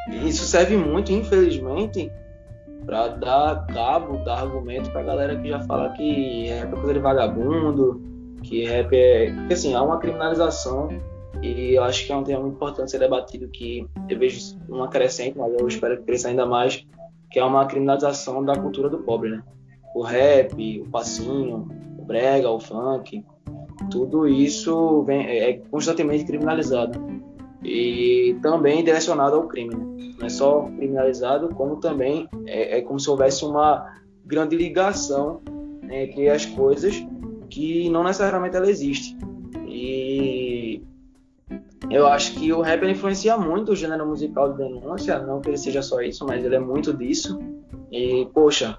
E 0.09 0.29
Isso 0.29 0.43
serve 0.45 0.75
muito, 0.77 1.11
infelizmente, 1.11 2.11
para 2.85 3.09
dar 3.09 3.67
cabo, 3.67 4.17
dar 4.23 4.39
argumento 4.39 4.89
pra 4.91 5.03
galera 5.03 5.35
que 5.39 5.47
já 5.47 5.59
fala 5.61 5.89
que 5.91 6.47
rap 6.47 6.73
é 6.73 6.75
coisa 6.75 6.93
de 6.93 6.99
vagabundo, 6.99 8.01
que 8.43 8.65
rap 8.65 8.95
é. 8.95 9.31
Porque 9.31 9.53
assim, 9.53 9.73
há 9.75 9.83
uma 9.83 9.99
criminalização 9.99 10.89
e 11.41 11.75
eu 11.75 11.83
acho 11.83 12.05
que 12.05 12.11
é 12.11 12.15
um 12.15 12.23
tema 12.23 12.41
muito 12.41 12.55
importante 12.55 12.91
ser 12.91 12.99
debatido 12.99 13.47
que 13.47 13.87
eu 14.09 14.17
vejo 14.17 14.57
uma 14.67 14.87
crescente, 14.87 15.37
mas 15.37 15.53
eu 15.59 15.67
espero 15.67 15.97
que 15.97 16.03
cresça 16.03 16.27
ainda 16.27 16.45
mais, 16.45 16.85
que 17.29 17.39
é 17.39 17.43
uma 17.43 17.65
criminalização 17.65 18.43
da 18.43 18.55
cultura 18.55 18.89
do 18.89 18.99
pobre, 18.99 19.29
né? 19.29 19.43
O 19.95 20.01
rap, 20.01 20.81
o 20.81 20.89
passinho, 20.89 21.67
o 21.97 22.03
brega, 22.03 22.49
o 22.49 22.59
funk, 22.59 23.23
tudo 23.89 24.27
isso 24.27 25.03
vem, 25.03 25.25
é 25.27 25.53
constantemente 25.69 26.25
criminalizado 26.25 27.20
e 27.63 28.37
também 28.41 28.83
direcionado 28.83 29.35
ao 29.35 29.47
crime. 29.47 29.75
Né? 29.75 30.13
Não 30.19 30.27
é 30.27 30.29
só 30.29 30.63
criminalizado, 30.77 31.49
como 31.49 31.77
também 31.77 32.27
é, 32.45 32.79
é 32.79 32.81
como 32.81 32.99
se 32.99 33.09
houvesse 33.09 33.45
uma 33.45 33.99
grande 34.25 34.55
ligação 34.55 35.41
entre 35.89 36.29
as 36.29 36.45
coisas 36.45 37.03
que 37.49 37.89
não 37.89 38.03
necessariamente 38.03 38.55
ela 38.55 38.69
existe. 38.69 39.17
E 39.67 40.81
eu 41.89 42.07
acho 42.07 42.33
que 42.35 42.53
o 42.53 42.61
rap 42.61 42.85
influencia 42.85 43.37
muito 43.37 43.73
o 43.73 43.75
gênero 43.75 44.07
musical 44.07 44.53
de 44.53 44.57
denúncia, 44.57 45.19
não 45.19 45.41
que 45.41 45.49
ele 45.49 45.57
seja 45.57 45.81
só 45.81 46.01
isso, 46.01 46.25
mas 46.25 46.43
ele 46.43 46.55
é 46.55 46.59
muito 46.59 46.93
disso. 46.93 47.37
E, 47.91 48.25
poxa, 48.33 48.77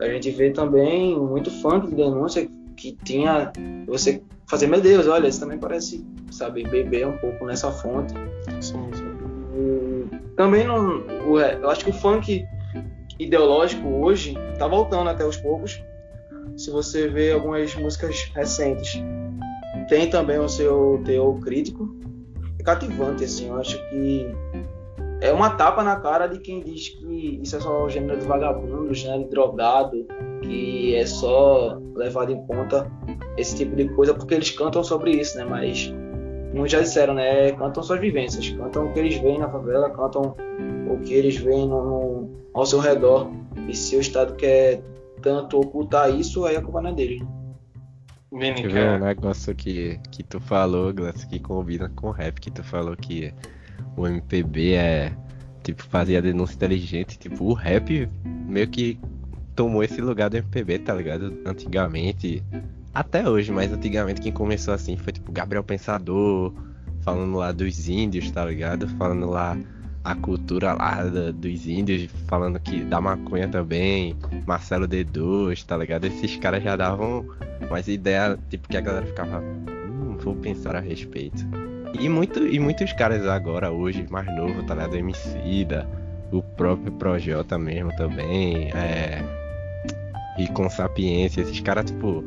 a 0.00 0.06
gente 0.06 0.30
vê 0.30 0.50
também 0.50 1.18
muito 1.18 1.50
funk 1.50 1.88
de 1.88 1.94
denúncia 1.94 2.46
que 2.80 2.96
tinha 3.04 3.52
você 3.86 4.22
fazer, 4.48 4.66
meu 4.66 4.80
Deus, 4.80 5.06
olha, 5.06 5.28
isso 5.28 5.38
também 5.40 5.58
parece, 5.58 6.04
sabe, 6.30 6.62
beber 6.64 7.06
um 7.06 7.16
pouco 7.18 7.44
nessa 7.44 7.70
fonte. 7.70 8.14
E 9.54 10.06
também 10.36 10.66
não, 10.66 11.04
o- 11.28 11.38
eu 11.38 11.68
acho 11.70 11.84
que 11.84 11.90
o 11.90 11.94
funk 11.94 12.44
ideológico 13.18 13.86
hoje 13.86 14.34
tá 14.58 14.66
voltando 14.66 15.10
até 15.10 15.22
aos 15.24 15.36
poucos. 15.36 15.82
Se 16.56 16.70
você 16.70 17.08
vê 17.08 17.32
algumas 17.32 17.74
músicas 17.76 18.30
recentes, 18.34 19.00
tem 19.88 20.08
também 20.08 20.38
o 20.38 20.48
seu 20.48 21.00
teor 21.04 21.38
crítico. 21.40 21.94
É 22.58 22.62
cativante, 22.62 23.24
assim, 23.24 23.48
eu 23.48 23.56
acho 23.60 23.76
que 23.90 24.26
é 25.20 25.32
uma 25.32 25.50
tapa 25.50 25.82
na 25.82 25.96
cara 25.96 26.26
de 26.26 26.38
quem 26.38 26.62
diz 26.62 26.88
que 26.90 27.40
isso 27.42 27.56
é 27.56 27.60
só 27.60 27.84
o 27.84 27.88
gênero 27.90 28.18
de 28.18 28.26
vagabundo, 28.26 28.92
gênero 28.94 29.24
de 29.24 29.30
drogado, 29.30 30.06
que 30.42 30.94
é 30.94 31.06
só 31.06 31.78
levado 31.94 32.32
em 32.32 32.46
conta 32.46 32.90
esse 33.36 33.56
tipo 33.56 33.76
de 33.76 33.88
coisa 33.90 34.14
porque 34.14 34.34
eles 34.34 34.50
cantam 34.50 34.82
sobre 34.82 35.10
isso, 35.12 35.36
né? 35.38 35.44
Mas 35.44 35.92
muitos 36.54 36.72
já 36.72 36.80
disseram, 36.80 37.14
né? 37.14 37.52
Cantam 37.52 37.82
suas 37.82 38.00
vivências, 38.00 38.48
cantam 38.50 38.86
o 38.86 38.92
que 38.92 38.98
eles 38.98 39.16
veem 39.18 39.38
na 39.38 39.48
favela, 39.50 39.90
cantam 39.90 40.34
o 40.90 40.98
que 41.00 41.14
eles 41.14 41.36
veem 41.36 41.68
no, 41.68 41.82
no- 41.84 42.30
ao 42.54 42.64
seu 42.66 42.80
redor. 42.80 43.30
E 43.68 43.74
se 43.76 43.96
o 43.96 44.00
Estado 44.00 44.34
quer 44.34 44.82
tanto 45.22 45.60
ocultar 45.60 46.10
isso, 46.14 46.44
aí 46.46 46.56
a 46.56 46.62
culpa 46.62 46.80
não 46.80 46.90
é 46.90 46.94
deles. 46.94 47.20
né? 47.20 47.28
Vini, 48.32 48.62
Quer 48.62 48.68
ver 48.72 48.88
um 48.90 48.98
negócio 49.04 49.54
que, 49.54 49.98
que 50.10 50.22
tu 50.22 50.40
falou, 50.40 50.92
Glass, 50.94 51.24
que 51.24 51.38
combina 51.40 51.88
com 51.94 52.08
o 52.08 52.10
rap, 52.12 52.40
que 52.40 52.50
tu 52.50 52.62
falou 52.62 52.96
que 52.96 53.34
o 53.96 54.06
MPB 54.06 54.74
é, 54.74 55.12
tipo, 55.62 55.82
fazia 55.84 56.22
denúncia 56.22 56.54
inteligente, 56.54 57.18
tipo, 57.18 57.44
o 57.44 57.52
rap 57.52 58.08
meio 58.46 58.68
que 58.68 58.98
tomou 59.54 59.82
esse 59.82 60.00
lugar 60.00 60.30
do 60.30 60.36
MPB, 60.36 60.80
tá 60.80 60.94
ligado? 60.94 61.38
Antigamente, 61.44 62.42
até 62.94 63.28
hoje, 63.28 63.52
mas 63.52 63.72
antigamente 63.72 64.20
quem 64.20 64.32
começou 64.32 64.74
assim 64.74 64.96
foi, 64.96 65.12
tipo, 65.12 65.30
Gabriel 65.30 65.62
Pensador, 65.62 66.52
falando 67.02 67.36
lá 67.36 67.52
dos 67.52 67.88
índios, 67.88 68.30
tá 68.30 68.44
ligado? 68.44 68.88
Falando 68.96 69.28
lá 69.28 69.56
a 70.02 70.14
cultura 70.14 70.72
lá 70.72 71.04
dos 71.04 71.66
índios, 71.66 72.10
falando 72.26 72.58
que 72.58 72.82
da 72.84 73.00
maconha 73.00 73.48
também, 73.48 74.16
Marcelo 74.46 74.88
D2, 74.88 75.64
tá 75.64 75.76
ligado? 75.76 76.06
Esses 76.06 76.36
caras 76.36 76.62
já 76.62 76.76
davam 76.76 77.24
umas 77.68 77.86
ideias, 77.86 78.38
tipo, 78.48 78.68
que 78.68 78.76
a 78.76 78.80
galera 78.80 79.06
ficava, 79.06 79.40
hum, 79.40 80.16
vou 80.18 80.34
pensar 80.34 80.74
a 80.74 80.80
respeito. 80.80 81.46
E, 81.98 82.08
muito, 82.08 82.46
e 82.46 82.58
muitos 82.58 82.92
caras 82.92 83.26
agora, 83.26 83.70
hoje, 83.70 84.06
mais 84.10 84.26
novo, 84.36 84.62
tá 84.62 84.74
ligado? 84.74 84.96
Emicida, 84.96 85.88
o 86.30 86.42
próprio 86.42 86.92
Projota 86.92 87.58
mesmo 87.58 87.94
também, 87.96 88.70
é... 88.74 89.22
E 90.38 90.46
com 90.48 90.70
Sapiência, 90.70 91.42
esses 91.42 91.60
caras, 91.60 91.86
tipo, 91.86 92.24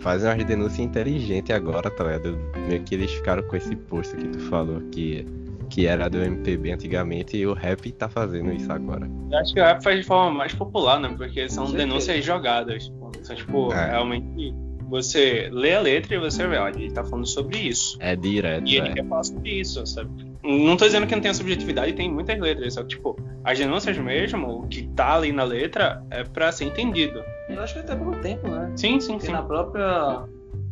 fazem 0.00 0.28
umas 0.28 0.44
denúncias 0.44 0.80
inteligentes 0.80 1.54
agora, 1.54 1.88
tá 1.90 2.04
ligado? 2.04 2.38
Meio 2.68 2.82
que 2.82 2.94
eles 2.94 3.10
ficaram 3.12 3.42
com 3.44 3.56
esse 3.56 3.74
posto 3.74 4.16
que 4.16 4.28
tu 4.28 4.38
falou, 4.50 4.80
que, 4.92 5.26
que 5.70 5.86
era 5.86 6.10
do 6.10 6.18
MPB 6.18 6.72
antigamente, 6.72 7.36
e 7.38 7.46
o 7.46 7.54
rap 7.54 7.90
tá 7.92 8.08
fazendo 8.08 8.52
isso 8.52 8.70
agora. 8.70 9.08
Eu 9.30 9.38
acho 9.38 9.54
que 9.54 9.60
o 9.60 9.64
rap 9.64 9.82
faz 9.82 10.00
de 10.00 10.04
forma 10.04 10.36
mais 10.36 10.54
popular, 10.54 11.00
né? 11.00 11.14
Porque 11.16 11.48
são 11.48 11.72
denúncias 11.72 12.22
jogadas. 12.24 12.92
São, 13.22 13.34
tipo, 13.34 13.72
É. 13.72 13.90
realmente. 13.92 14.52
Você 14.88 15.48
lê 15.52 15.74
a 15.74 15.80
letra 15.80 16.14
e 16.14 16.18
você 16.18 16.46
vê, 16.46 16.56
olha, 16.56 16.76
ele 16.76 16.90
tá 16.92 17.02
falando 17.04 17.26
sobre 17.26 17.58
isso. 17.58 17.96
É 18.00 18.14
direto, 18.14 18.68
E 18.68 18.76
ele 18.76 18.88
é. 18.88 18.92
quer 18.94 19.06
falar 19.06 19.24
sobre 19.24 19.50
isso, 19.50 19.84
sabe? 19.86 20.10
Não 20.42 20.76
tô 20.76 20.84
dizendo 20.84 21.06
que 21.06 21.14
não 21.14 21.22
tem 21.22 21.32
subjetividade, 21.32 21.94
tem 21.94 22.10
muitas 22.12 22.38
letras, 22.38 22.74
só 22.74 22.82
que, 22.82 22.88
tipo, 22.88 23.16
as 23.42 23.58
denúncias 23.58 23.96
mesmo, 23.96 24.60
o 24.62 24.68
que 24.68 24.86
tá 24.88 25.14
ali 25.16 25.32
na 25.32 25.42
letra 25.44 26.02
é 26.10 26.22
pra 26.22 26.52
ser 26.52 26.66
entendido. 26.66 27.22
Eu 27.48 27.62
acho 27.62 27.74
que 27.74 27.80
até 27.80 27.96
pelo 27.96 28.14
tempo, 28.16 28.46
né? 28.48 28.70
Sim, 28.76 29.00
sim, 29.00 29.12
Porque 29.12 29.26
sim. 29.26 29.32
na 29.32 29.42
própria. 29.42 30.22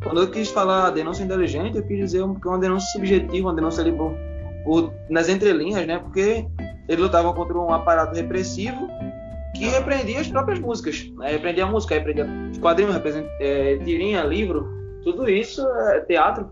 Quando 0.03 0.21
eu 0.21 0.29
quis 0.29 0.49
falar 0.51 0.89
denúncia 0.91 1.23
inteligente, 1.23 1.77
eu 1.77 1.83
quis 1.87 1.97
dizer 1.97 2.23
um- 2.23 2.35
que 2.35 2.47
é 2.47 2.51
uma 2.51 2.59
denúncia 2.59 2.87
subjetiva, 2.91 3.47
uma 3.47 3.53
denúncia 3.55 3.81
ali 3.81 3.91
por, 3.93 4.13
por- 4.63 4.93
nas 5.09 5.27
entrelinhas, 5.29 5.87
né? 5.87 5.97
Porque 5.97 6.45
eles 6.87 7.01
lutavam 7.01 7.33
contra 7.33 7.57
um 7.57 7.71
aparato 7.73 8.13
repressivo 8.15 8.87
que 9.63 9.69
repreendia 9.69 10.19
as 10.19 10.27
próprias 10.27 10.59
músicas. 10.59 11.09
Né? 11.17 11.31
Repreendia 11.31 11.63
a 11.63 11.71
música, 11.71 11.95
repreendia 11.95 12.27
quadrinhos, 12.59 12.93
represen- 12.93 13.27
é, 13.39 13.77
tirinha, 13.77 14.23
livro, 14.23 14.67
tudo 15.03 15.29
isso, 15.29 15.65
é, 15.65 16.01
teatro, 16.01 16.49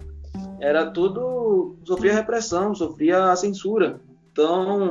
era 0.59 0.85
tudo. 0.89 1.75
sofria 1.83 2.13
repressão, 2.13 2.73
sofria 2.73 3.35
censura. 3.35 3.99
Então. 4.31 4.89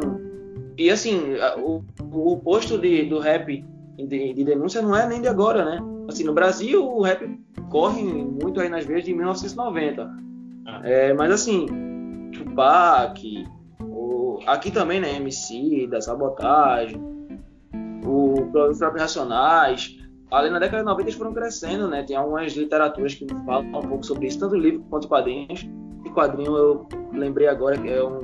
E 0.77 0.91
assim, 0.91 1.35
o, 1.59 1.83
o 2.13 2.39
posto 2.39 2.79
de, 2.79 3.05
do 3.05 3.19
rap 3.19 3.65
de, 3.99 4.33
de 4.33 4.45
denúncia 4.45 4.81
não 4.81 4.97
é 4.97 5.07
nem 5.07 5.21
de 5.21 5.29
agora, 5.29 5.65
né? 5.65 5.79
Assim, 6.09 6.25
no 6.25 6.33
Brasil 6.33 6.85
o 6.85 7.03
rap 7.03 7.39
corre 7.69 8.03
muito 8.03 8.61
aí 8.61 8.69
nas 8.69 8.85
veias 8.85 9.05
de 9.05 9.15
1990. 9.15 10.11
Ah. 10.67 10.81
É, 10.85 11.13
mas 11.13 11.31
assim, 11.31 11.67
Tupac, 12.33 13.47
o, 13.83 14.39
aqui 14.47 14.71
também, 14.71 15.01
né? 15.01 15.17
MC, 15.17 15.87
da 15.87 16.01
Sabotagem, 16.01 17.01
o 18.05 18.51
os 18.69 18.81
Racionais. 18.81 19.97
Ali 20.31 20.49
na 20.49 20.61
década 20.61 20.83
de 20.83 20.89
90 20.89 21.03
eles 21.03 21.15
foram 21.15 21.35
crescendo, 21.35 21.89
né? 21.89 22.05
Tem 22.05 22.17
algumas 22.17 22.53
literaturas 22.53 23.15
que 23.15 23.27
falam 23.45 23.67
um 23.67 23.89
pouco 23.89 24.07
sobre 24.07 24.29
isso, 24.29 24.39
tanto 24.39 24.55
livro 24.57 24.85
quanto 24.89 25.09
quadrinhos. 25.09 25.69
E 26.05 26.11
quadrinho 26.11 26.57
eu 26.57 26.89
lembrei 27.13 27.49
agora 27.49 27.77
que 27.77 27.89
é 27.89 28.03
um 28.03 28.21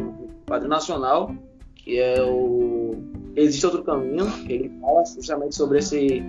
quadrinho 0.49 0.71
nacional, 0.71 1.35
que 1.75 1.99
é 1.99 2.23
o 2.23 2.95
Existe 3.35 3.67
Outro 3.67 3.83
Caminho, 3.83 4.25
que 4.47 4.53
ele 4.53 4.69
fala 4.81 5.05
justamente 5.05 5.57
sobre 5.57 5.79
esse, 5.79 6.23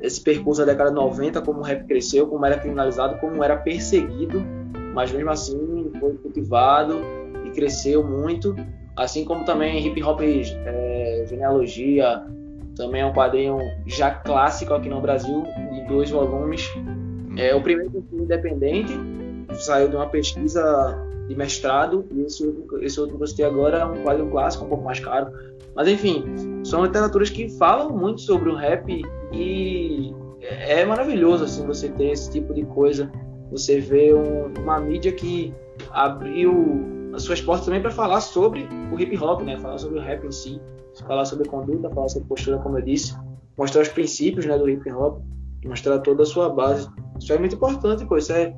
esse 0.00 0.20
percurso 0.22 0.64
da 0.64 0.72
década 0.72 0.90
de 0.90 0.96
90, 0.96 1.42
como 1.42 1.60
o 1.60 1.62
rap 1.62 1.84
cresceu, 1.86 2.26
como 2.26 2.46
era 2.46 2.58
criminalizado, 2.58 3.18
como 3.18 3.42
era 3.42 3.56
perseguido, 3.56 4.42
mas 4.94 5.12
mesmo 5.12 5.30
assim 5.30 5.90
foi 6.00 6.14
cultivado 6.14 7.00
e 7.44 7.50
cresceu 7.50 8.02
muito. 8.02 8.54
Assim 8.96 9.24
como 9.24 9.44
também 9.44 9.84
Hip 9.84 10.00
Hop 10.04 10.20
é, 10.22 11.24
Genealogia, 11.28 12.24
também 12.76 13.02
é 13.02 13.06
um 13.06 13.12
quadrinho 13.12 13.58
já 13.86 14.10
clássico 14.10 14.74
aqui 14.74 14.88
no 14.88 15.00
Brasil, 15.00 15.44
de 15.72 15.86
dois 15.86 16.10
volumes. 16.10 16.68
É 17.36 17.54
o 17.54 17.60
primeiro 17.60 17.90
filme 17.90 18.24
independente, 18.24 18.92
saiu 19.54 19.88
de 19.88 19.96
uma 19.96 20.06
pesquisa 20.06 20.96
de 21.28 21.34
mestrado, 21.34 22.04
e 22.10 22.22
esse 22.22 22.46
outro, 22.46 22.84
esse 22.84 23.00
outro 23.00 23.16
que 23.16 23.22
eu 23.22 23.26
citei 23.26 23.44
agora 23.44 23.78
é 23.78 23.84
um 23.84 24.02
quadro 24.02 24.26
clássico, 24.28 24.64
um 24.64 24.68
pouco 24.68 24.84
mais 24.84 25.00
caro. 25.00 25.32
Mas 25.74 25.88
enfim, 25.88 26.24
são 26.64 26.84
literaturas 26.84 27.30
que 27.30 27.48
falam 27.48 27.90
muito 27.90 28.20
sobre 28.20 28.50
o 28.50 28.54
rap 28.54 29.02
e 29.32 30.14
é 30.42 30.84
maravilhoso 30.84 31.44
assim 31.44 31.66
você 31.66 31.88
ter 31.88 32.10
esse 32.10 32.30
tipo 32.30 32.54
de 32.54 32.64
coisa. 32.64 33.10
Você 33.50 33.80
vê 33.80 34.14
um, 34.14 34.52
uma 34.60 34.78
mídia 34.80 35.12
que 35.12 35.52
abriu 35.90 36.93
as 37.14 37.22
suas 37.22 37.40
portas 37.40 37.66
também 37.66 37.80
para 37.80 37.90
falar 37.90 38.20
sobre 38.20 38.68
o 38.92 38.98
hip 38.98 39.16
hop, 39.18 39.42
né? 39.42 39.58
Falar 39.58 39.78
sobre 39.78 39.98
o 39.98 40.02
rap 40.02 40.26
em 40.26 40.32
si, 40.32 40.60
falar 41.06 41.24
sobre 41.24 41.48
conduta, 41.48 41.88
falar 41.90 42.08
sobre 42.08 42.28
postura, 42.28 42.58
como 42.58 42.78
eu 42.78 42.82
disse, 42.82 43.16
mostrar 43.56 43.82
os 43.82 43.88
princípios, 43.88 44.46
né, 44.46 44.58
do 44.58 44.68
hip 44.68 44.90
hop, 44.92 45.22
mostrar 45.64 45.98
toda 46.00 46.22
a 46.22 46.26
sua 46.26 46.48
base. 46.50 46.88
Isso 47.18 47.32
é 47.32 47.38
muito 47.38 47.54
importante, 47.54 48.04
pô. 48.04 48.16
Isso 48.16 48.32
é, 48.32 48.56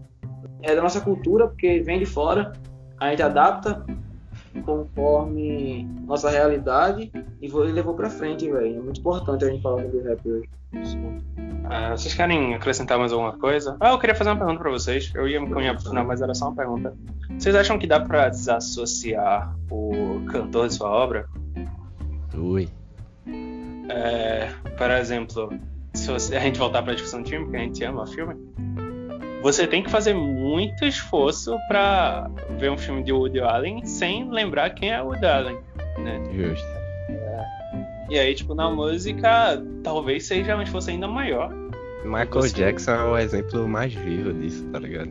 é 0.62 0.74
da 0.74 0.82
nossa 0.82 1.00
cultura, 1.00 1.48
porque 1.48 1.80
vem 1.80 1.98
de 1.98 2.07
fora, 2.07 2.52
a 2.98 3.11
gente 3.11 3.22
adapta 3.22 3.84
conforme 4.62 5.84
nossa 6.07 6.30
realidade 6.30 7.11
e 7.40 7.48
levou 7.48 7.94
para 7.94 8.11
frente, 8.11 8.50
velho. 8.50 8.78
É 8.78 8.80
muito 8.80 9.00
importante 9.00 9.44
a 9.44 9.48
gente 9.48 9.62
falar 9.62 9.82
sobre 9.82 10.02
rap 10.02 10.20
hoje. 10.28 10.48
Uh, 11.66 11.90
vocês 11.96 12.14
querem 12.14 12.54
acrescentar 12.54 12.98
mais 12.98 13.12
alguma 13.12 13.32
coisa? 13.38 13.76
Ah, 13.80 13.90
eu 13.90 13.98
queria 13.98 14.14
fazer 14.14 14.30
uma 14.30 14.36
pergunta 14.36 14.61
para 14.61 14.70
vocês. 14.70 15.12
Eu 15.14 15.28
ia 15.28 15.40
me 15.40 15.48
caminhar 15.48 15.74
pro 15.74 15.88
final, 15.88 16.04
mas 16.04 16.20
era 16.20 16.34
só 16.34 16.46
uma 16.46 16.57
pergunta. 16.57 16.94
Vocês 17.38 17.54
acham 17.54 17.78
que 17.78 17.86
dá 17.86 18.00
para 18.00 18.28
desassociar 18.28 19.57
o 19.70 20.22
cantor 20.30 20.68
de 20.68 20.74
sua 20.74 20.88
obra? 20.88 21.26
Ui. 22.36 22.68
É, 23.88 24.48
por 24.76 24.90
exemplo, 24.90 25.52
se 25.94 26.11
você, 26.11 26.36
a 26.36 26.40
gente 26.40 26.59
voltar 26.59 26.82
para 26.82 26.92
a 26.92 26.94
discussão 26.94 27.22
de 27.22 27.30
filme, 27.30 27.50
que 27.50 27.57
a 27.57 27.61
gente 27.61 27.84
ama 27.84 28.02
o 28.02 28.07
filme, 28.07 28.34
você 29.43 29.66
tem 29.66 29.82
que 29.82 29.91
fazer 29.91 30.14
muito 30.14 30.84
esforço 30.84 31.57
para 31.68 32.30
ver 32.59 32.70
um 32.70 32.78
filme 32.78 33.03
de 33.03 33.12
Woody 33.12 33.41
Allen 33.41 33.84
sem 33.84 34.30
lembrar 34.30 34.70
quem 34.70 34.93
é 34.93 35.01
Woody 35.01 35.26
Allen, 35.26 35.59
né? 35.99 36.22
Justo. 36.32 36.66
É. 37.11 37.47
E 38.11 38.18
aí, 38.18 38.34
tipo, 38.34 38.55
na 38.55 38.70
música, 38.70 39.62
talvez 39.82 40.26
seja 40.26 40.57
um 40.57 40.62
esforço 40.62 40.91
ainda 40.91 41.09
maior. 41.09 41.53
Michael 42.05 42.28
você... 42.30 42.55
Jackson 42.55 42.93
é 42.93 43.05
o 43.05 43.18
exemplo 43.18 43.68
mais 43.68 43.93
vivo 43.93 44.32
disso, 44.32 44.64
tá 44.72 44.78
ligado? 44.78 45.11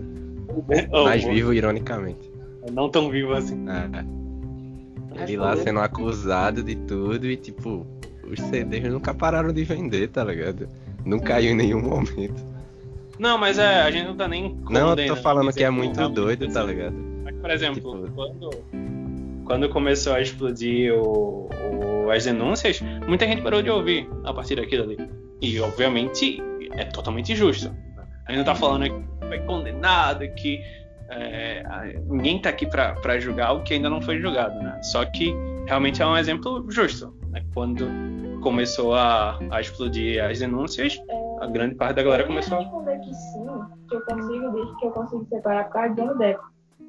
Oh, 0.92 1.04
mais 1.04 1.24
vivo, 1.24 1.54
ironicamente. 1.54 2.32
Não 2.72 2.90
tão 2.90 3.10
vivo 3.10 3.34
assim. 3.34 3.66
É. 3.70 5.24
Ele 5.24 5.38
lá 5.38 5.56
sendo 5.56 5.80
acusado 5.80 6.64
de 6.64 6.76
tudo 6.76 7.26
e, 7.26 7.38
tipo, 7.38 7.86
os 8.30 8.40
CDs 8.40 8.92
nunca 8.92 9.14
pararam 9.14 9.54
de 9.54 9.64
vender, 9.64 10.10
tá 10.10 10.24
ligado? 10.24 10.68
Não 11.06 11.20
caiu 11.20 11.52
em 11.52 11.56
nenhum 11.56 11.82
momento. 11.82 12.55
Não, 13.18 13.38
mas 13.38 13.57
é, 13.57 13.82
a 13.82 13.91
gente 13.91 14.07
não 14.07 14.16
tá 14.16 14.28
nem. 14.28 14.57
Não, 14.70 14.95
eu 14.95 15.07
tô 15.07 15.16
falando 15.16 15.51
que 15.53 15.63
é 15.63 15.70
muito 15.70 16.09
doido, 16.09 16.51
tá 16.51 16.63
ligado? 16.63 16.95
Por 17.41 17.51
exemplo, 17.51 17.76
tipo... 17.76 18.11
quando, 18.13 18.49
quando 19.45 19.70
começou 19.70 20.13
a 20.13 20.22
explodir 20.22 20.93
o, 20.93 21.47
o, 21.72 22.11
as 22.11 22.26
denúncias, 22.26 22.82
muita 23.07 23.26
gente 23.26 23.41
parou 23.41 23.61
de 23.61 23.70
ouvir 23.70 24.09
a 24.24 24.34
partir 24.34 24.55
daquilo 24.55 24.84
ali. 24.84 24.97
E, 25.41 25.59
obviamente, 25.59 26.41
é 26.72 26.86
totalmente 26.86 27.36
justo. 27.36 27.72
A 28.26 28.32
gente 28.32 28.39
não 28.39 28.45
tá 28.45 28.55
falando 28.55 28.86
que 28.86 29.28
foi 29.28 29.39
condenado, 29.41 30.28
que 30.36 30.59
é, 31.09 31.63
ninguém 32.07 32.39
tá 32.39 32.49
aqui 32.49 32.66
para 32.66 33.20
julgar 33.20 33.53
o 33.53 33.61
que 33.61 33.76
ainda 33.76 33.89
não 33.89 34.01
foi 34.01 34.20
julgado, 34.20 34.57
né? 34.59 34.82
Só 34.82 35.05
que 35.05 35.34
realmente 35.68 36.01
é 36.01 36.05
um 36.05 36.18
exemplo 36.18 36.66
justo. 36.70 37.16
Né? 37.30 37.43
Quando 37.53 37.88
começou 38.41 38.95
a, 38.95 39.39
a 39.51 39.61
explodir 39.61 40.24
as 40.24 40.39
denúncias, 40.39 40.99
a 41.40 41.48
grande 41.48 41.76
parte 41.76 41.96
da 41.96 42.04
galera 42.04 42.26
começou 42.26 42.58
a. 42.58 42.62
responder 42.62 43.00
que 43.00 43.14
sim, 43.14 43.48
que 43.90 43.96
eu 43.96 44.02
consigo, 44.02 44.52
desde 44.52 44.76
que 44.78 44.86
eu 44.86 44.92
consigo 44.92 45.26
separar 45.30 45.66
por 45.66 45.74
causa 45.74 45.90
de 45.94 46.02
Johnny. 46.02 46.38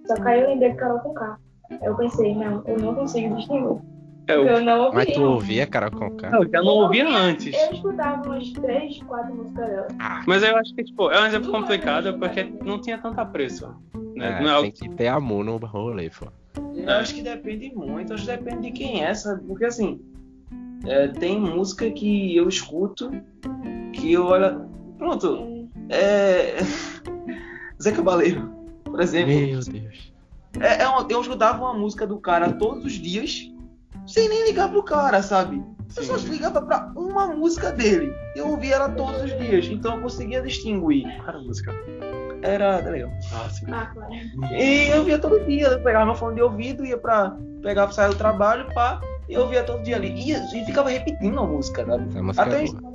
Só 0.06 0.14
que 0.14 0.28
aí 0.28 0.40
eu 0.40 0.48
lembrei 0.48 0.70
de 0.70 0.76
Carol 0.76 1.00
com 1.00 1.14
K. 1.14 1.38
Eu 1.82 1.96
pensei, 1.96 2.34
não, 2.34 2.62
eu 2.66 2.78
não 2.78 2.94
consigo 2.94 3.34
distinguir. 3.36 3.82
Eu, 4.28 4.44
eu 4.44 4.60
não 4.60 4.86
ouvi. 4.86 4.96
Mas 4.96 5.06
tu 5.14 5.22
ouvia 5.22 5.66
Carol 5.66 5.90
com 5.90 6.10
K? 6.16 6.30
Não, 6.30 6.42
eu 6.42 6.50
já 6.50 6.60
não 6.60 6.72
ouvia 6.72 7.08
antes. 7.08 7.54
Eu 7.54 7.72
escutava 7.72 8.28
umas 8.28 8.50
3, 8.52 9.02
4 9.02 9.34
músicas 9.34 9.68
dela. 9.68 9.88
Mas 10.26 10.42
eu 10.42 10.56
acho 10.56 10.74
que, 10.74 10.84
tipo, 10.84 11.10
é 11.10 11.20
um 11.20 11.26
exemplo 11.26 11.50
complicado 11.50 12.18
porque 12.18 12.44
não 12.64 12.80
tinha 12.80 12.98
tanta 12.98 13.24
preço. 13.24 13.72
Né? 14.16 14.38
É, 14.40 14.42
não 14.42 14.58
é 14.58 14.62
tem 14.62 14.70
que 14.72 14.88
ter 14.90 15.08
amor 15.08 15.44
no 15.44 15.56
rolê, 15.58 16.10
pô. 16.10 16.26
Eu 16.74 16.90
acho 16.90 17.14
que 17.14 17.22
depende 17.22 17.72
muito, 17.74 18.14
acho 18.14 18.26
que 18.26 18.36
depende 18.36 18.62
de 18.62 18.70
quem 18.72 19.04
é, 19.04 19.14
sabe? 19.14 19.44
Porque 19.46 19.64
assim, 19.64 20.00
é, 20.84 21.08
tem 21.08 21.40
música 21.40 21.90
que 21.90 22.36
eu 22.36 22.48
escuto 22.48 23.10
que 23.92 24.12
eu 24.12 24.26
olho. 24.26 24.68
Pronto. 24.98 25.68
É. 25.88 26.56
Zé 27.82 27.92
Cabaleiro, 27.92 28.50
por 28.84 29.00
exemplo. 29.00 29.34
Meu 29.34 29.60
Deus. 29.60 30.12
É, 30.60 30.82
é 30.82 30.88
uma, 30.88 31.06
eu 31.10 31.20
escutava 31.20 31.62
uma 31.62 31.74
música 31.74 32.06
do 32.06 32.18
cara 32.18 32.52
todos 32.52 32.84
os 32.84 32.92
dias, 32.92 33.50
sem 34.06 34.28
nem 34.28 34.46
ligar 34.46 34.70
pro 34.70 34.82
cara, 34.82 35.22
sabe? 35.22 35.62
Eu 35.94 36.02
só 36.02 36.16
ligava 36.16 36.60
pra 36.62 36.90
uma 36.96 37.28
música 37.28 37.70
dele. 37.70 38.12
Eu 38.34 38.48
ouvia 38.48 38.76
ela 38.76 38.88
todos 38.88 39.22
os 39.22 39.38
dias, 39.38 39.66
então 39.66 39.96
eu 39.96 40.02
conseguia 40.02 40.42
distinguir. 40.42 41.04
Qual 41.16 41.28
era 41.28 41.38
a 41.38 41.42
música? 41.42 41.72
Era. 42.42 42.76
Legal. 42.78 43.10
Ah, 43.32 43.48
sim. 43.50 43.66
Ah, 43.70 43.86
claro. 43.86 44.12
E 44.52 44.88
eu 44.88 45.04
via 45.04 45.18
todo 45.18 45.44
dia, 45.44 45.68
eu 45.68 45.82
pegava 45.82 46.06
meu 46.06 46.14
fone 46.14 46.36
de 46.36 46.42
ouvido, 46.42 46.84
ia 46.84 46.98
pra 46.98 47.36
pegar 47.62 47.86
pra 47.86 47.94
sair 47.94 48.08
do 48.08 48.16
trabalho, 48.16 48.66
pá, 48.74 49.00
e 49.02 49.15
eu 49.28 49.48
via 49.48 49.62
todo 49.64 49.82
dia 49.82 49.96
ali. 49.96 50.08
E, 50.08 50.32
e 50.32 50.64
ficava 50.64 50.90
repetindo 50.90 51.38
a 51.38 51.44
música, 51.44 51.84
sabe? 51.84 52.08
Essa 52.08 52.22
música 52.22 52.42
Até 52.44 52.64
é 52.64 52.66
boa. 52.66 52.92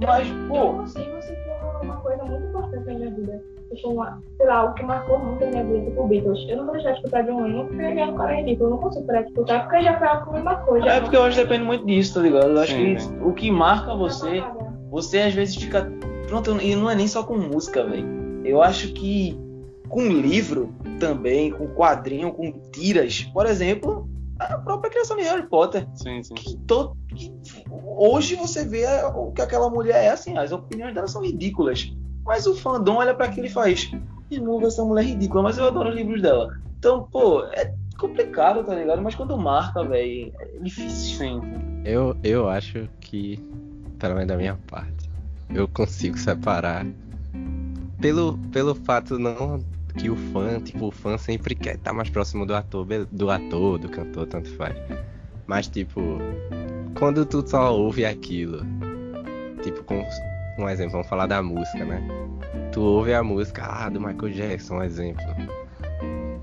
Mas, 0.00 0.28
Eu 0.28 0.48
pô, 0.48 0.72
consigo 0.74 1.22
citar 1.22 1.80
uma 1.82 1.96
coisa 1.96 2.24
muito 2.24 2.46
importante 2.46 2.86
na 2.86 2.94
minha 2.94 3.10
vida. 3.10 3.42
Tipo, 3.74 3.88
uma, 3.90 4.20
sei 4.36 4.46
lá, 4.46 4.64
o 4.64 4.74
que 4.74 4.82
marcou 4.82 5.18
muito 5.18 5.44
a 5.44 5.46
minha 5.46 5.64
vida, 5.64 5.86
tipo 5.86 6.06
Beatles. 6.08 6.46
Eu 6.48 6.56
não 6.58 6.64
vou 6.64 6.74
deixar 6.74 6.90
de 6.90 6.96
escutar 6.96 7.22
de 7.22 7.30
um 7.30 7.42
Lennon 7.42 7.66
porque 7.66 7.82
ele 7.82 8.00
é 8.00 8.06
um 8.06 8.16
cara 8.16 8.34
ridículo. 8.34 8.66
Eu 8.66 8.70
não 8.70 8.78
consigo 8.78 9.06
parar 9.06 9.22
de 9.22 9.28
escutar 9.28 9.62
porque 9.62 9.82
já 9.82 9.98
foi 9.98 10.06
algo 10.08 10.26
que 10.26 10.32
me 10.36 10.42
marcou. 10.42 10.80
Já 10.82 10.92
é 10.94 11.00
porque 11.00 11.16
eu 11.16 11.22
acho 11.22 11.36
que 11.36 11.42
depende 11.44 11.64
muito 11.64 11.86
disso, 11.86 12.14
tá 12.14 12.20
ligado? 12.20 12.48
Eu 12.48 12.60
acho 12.60 12.72
Sim, 12.72 12.94
que 12.94 13.02
sim. 13.02 13.18
o 13.22 13.32
que 13.32 13.50
marca 13.50 13.94
você, 13.94 14.42
você 14.90 15.20
às 15.20 15.34
vezes 15.34 15.56
fica. 15.56 15.90
Pronto, 16.26 16.60
e 16.60 16.74
não 16.74 16.90
é 16.90 16.94
nem 16.94 17.06
só 17.06 17.22
com 17.22 17.36
música, 17.36 17.84
velho. 17.84 18.06
Eu 18.44 18.62
acho 18.62 18.92
que 18.92 19.38
com 19.88 20.00
livro 20.08 20.74
também, 20.98 21.50
com 21.50 21.66
quadrinho, 21.68 22.32
com 22.32 22.50
tiras, 22.72 23.22
por 23.32 23.46
exemplo, 23.46 24.08
a 24.50 24.58
própria 24.58 24.90
criação 24.90 25.16
de 25.16 25.22
Harry 25.22 25.46
Potter. 25.46 25.86
Sim, 25.94 26.22
sim. 26.22 26.34
Que 26.34 26.56
todo, 26.58 26.96
que 27.14 27.32
hoje 27.70 28.34
você 28.34 28.64
vê 28.64 28.86
o 29.14 29.32
que 29.32 29.42
aquela 29.42 29.68
mulher 29.70 30.04
é 30.04 30.10
assim, 30.10 30.36
as 30.36 30.52
opiniões 30.52 30.94
dela 30.94 31.08
são 31.08 31.22
ridículas. 31.22 31.92
Mas 32.24 32.46
o 32.46 32.54
fandom 32.54 32.96
olha 32.96 33.14
pra 33.14 33.26
aquilo 33.26 33.46
e 33.46 33.50
faz. 33.50 33.90
Remova 34.30 34.66
essa 34.66 34.84
mulher 34.84 35.04
ridícula, 35.04 35.42
mas 35.42 35.58
eu 35.58 35.66
adoro 35.66 35.90
os 35.90 35.94
livros 35.94 36.22
dela. 36.22 36.56
Então, 36.78 37.08
pô, 37.10 37.44
é 37.46 37.74
complicado, 37.98 38.64
tá 38.64 38.74
ligado? 38.74 39.02
Mas 39.02 39.14
quando 39.14 39.36
marca, 39.36 39.84
velho, 39.84 40.32
é 40.38 40.58
difícil. 40.60 41.18
Sim. 41.18 41.40
Eu, 41.84 42.16
eu 42.22 42.48
acho 42.48 42.88
que, 43.00 43.38
pelo 43.98 44.14
menos 44.14 44.28
da 44.28 44.36
minha 44.36 44.58
parte, 44.68 45.10
eu 45.50 45.68
consigo 45.68 46.18
separar. 46.18 46.86
Pelo, 48.00 48.36
pelo 48.50 48.74
fato 48.74 49.18
não 49.18 49.60
que 49.92 50.10
o 50.10 50.16
fã, 50.16 50.60
tipo, 50.60 50.86
o 50.86 50.90
fã 50.90 51.16
sempre 51.18 51.54
quer 51.54 51.76
estar 51.76 51.92
mais 51.92 52.10
próximo 52.10 52.46
do 52.46 52.54
ator, 52.54 52.86
do 53.10 53.30
ator, 53.30 53.78
do 53.78 53.88
cantor, 53.88 54.26
tanto 54.26 54.50
faz. 54.56 54.76
Mas 55.46 55.68
tipo, 55.68 56.00
quando 56.98 57.26
tu 57.26 57.46
só 57.46 57.74
ouve 57.74 58.04
aquilo, 58.04 58.64
tipo, 59.62 59.82
com 59.84 60.04
um 60.58 60.68
exemplo, 60.68 60.92
vamos 60.92 61.08
falar 61.08 61.26
da 61.26 61.42
música, 61.42 61.84
né? 61.84 62.02
Tu 62.72 62.80
ouve 62.80 63.12
a 63.14 63.22
música, 63.22 63.64
ah, 63.64 63.88
do 63.88 64.00
Michael 64.00 64.32
Jackson, 64.32 64.76
um 64.76 64.82
exemplo. 64.82 65.24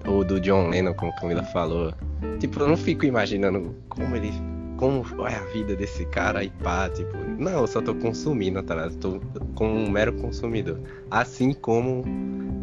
Ou 0.07 0.23
do 0.23 0.39
John 0.39 0.69
Lennon, 0.69 0.93
como 0.93 1.15
Camila 1.15 1.43
falou. 1.43 1.93
Tipo, 2.39 2.61
eu 2.61 2.67
não 2.67 2.77
fico 2.77 3.05
imaginando 3.05 3.75
como 3.89 4.15
ele. 4.15 4.31
Como 4.77 5.03
é 5.27 5.35
a 5.35 5.43
vida 5.45 5.75
desse 5.75 6.05
cara 6.05 6.43
e 6.43 6.49
pá, 6.49 6.89
tipo. 6.89 7.17
Não, 7.37 7.61
eu 7.61 7.67
só 7.67 7.81
tô 7.81 7.93
consumindo, 7.95 8.61
tá 8.63 8.75
ligado? 8.75 8.95
Tô 8.95 9.19
como 9.55 9.73
um 9.73 9.89
mero 9.89 10.13
consumidor. 10.13 10.79
Assim 11.11 11.53
como 11.53 12.03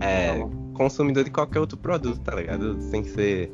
é, 0.01 0.39
consumidor 0.77 1.25
de 1.25 1.31
qualquer 1.31 1.61
outro 1.61 1.77
produto, 1.77 2.21
tá 2.21 2.35
ligado? 2.35 2.81
Sem 2.81 3.05
ser 3.05 3.51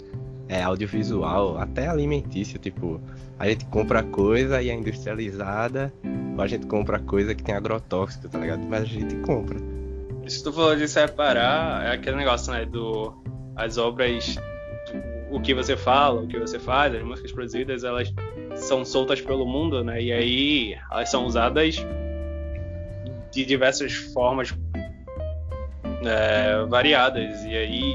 é, 0.48 0.62
audiovisual, 0.62 1.58
até 1.58 1.88
alimentício, 1.88 2.58
tipo, 2.58 3.00
a 3.38 3.48
gente 3.48 3.64
compra 3.66 4.02
coisa 4.02 4.60
e 4.60 4.68
é 4.68 4.74
industrializada, 4.74 5.92
ou 6.36 6.42
a 6.42 6.46
gente 6.46 6.66
compra 6.66 6.98
coisa 6.98 7.34
que 7.34 7.42
tem 7.42 7.54
agrotóxico, 7.54 8.28
tá 8.28 8.38
ligado? 8.38 8.62
Mas 8.68 8.82
a 8.82 8.86
gente 8.86 9.16
compra. 9.16 9.58
Isso 10.24 10.38
que 10.38 10.44
tu 10.44 10.52
falou 10.52 10.76
de 10.76 10.86
separar 10.88 11.86
é 11.86 11.92
aquele 11.92 12.16
negócio, 12.16 12.52
né, 12.52 12.64
do 12.64 13.12
as 13.56 13.76
obras 13.76 14.36
o 15.30 15.40
que 15.40 15.54
você 15.54 15.76
fala, 15.76 16.20
o 16.20 16.28
que 16.28 16.38
você 16.38 16.58
faz, 16.58 16.94
as 16.94 17.02
músicas 17.02 17.32
produzidas, 17.32 17.84
elas 17.84 18.12
são 18.54 18.84
soltas 18.84 19.20
pelo 19.20 19.46
mundo, 19.46 19.82
né? 19.82 20.00
E 20.00 20.12
aí 20.12 20.78
elas 20.90 21.10
são 21.10 21.24
usadas 21.24 21.76
de 23.32 23.44
diversas 23.46 23.94
formas 23.94 24.54
é, 26.04 26.64
variadas. 26.66 27.44
E 27.44 27.56
aí 27.56 27.94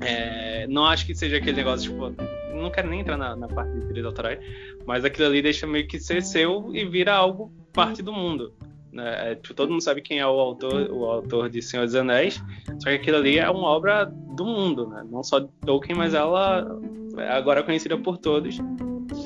é, 0.00 0.66
não 0.68 0.86
acho 0.86 1.06
que 1.06 1.14
seja 1.14 1.36
aquele 1.36 1.56
negócio, 1.56 1.90
tipo, 1.90 2.14
não 2.54 2.70
quero 2.70 2.88
nem 2.88 3.00
entrar 3.00 3.16
na, 3.16 3.36
na 3.36 3.48
parte 3.48 3.72
de 3.72 3.80
direitos 3.80 4.06
autorais, 4.06 4.38
mas 4.86 5.04
aquilo 5.04 5.26
ali 5.26 5.42
deixa 5.42 5.66
meio 5.66 5.86
que 5.86 5.98
ser 5.98 6.22
seu 6.22 6.70
e 6.74 6.84
vira 6.84 7.12
algo 7.14 7.52
parte 7.72 8.02
do 8.02 8.12
mundo. 8.12 8.52
Né? 8.92 9.32
É, 9.32 9.34
tipo, 9.34 9.54
todo 9.54 9.70
mundo 9.70 9.82
sabe 9.82 10.02
quem 10.02 10.18
é 10.18 10.26
o 10.26 10.38
autor, 10.38 10.90
o 10.90 11.04
autor 11.04 11.48
de 11.48 11.62
Senhor 11.62 11.86
dos 11.86 11.94
Anéis, 11.94 12.42
só 12.78 12.90
que 12.90 12.96
aquilo 12.96 13.16
ali 13.16 13.38
é 13.38 13.50
uma 13.50 13.68
obra 13.68 14.04
do 14.04 14.44
mundo, 14.44 14.88
né? 14.88 15.04
não 15.10 15.22
só 15.22 15.38
de 15.38 15.48
Tolkien, 15.64 15.96
mas 15.96 16.14
ela 16.14 16.78
é 17.16 17.32
agora 17.32 17.62
conhecida 17.62 17.96
por 17.96 18.18
todos. 18.18 18.58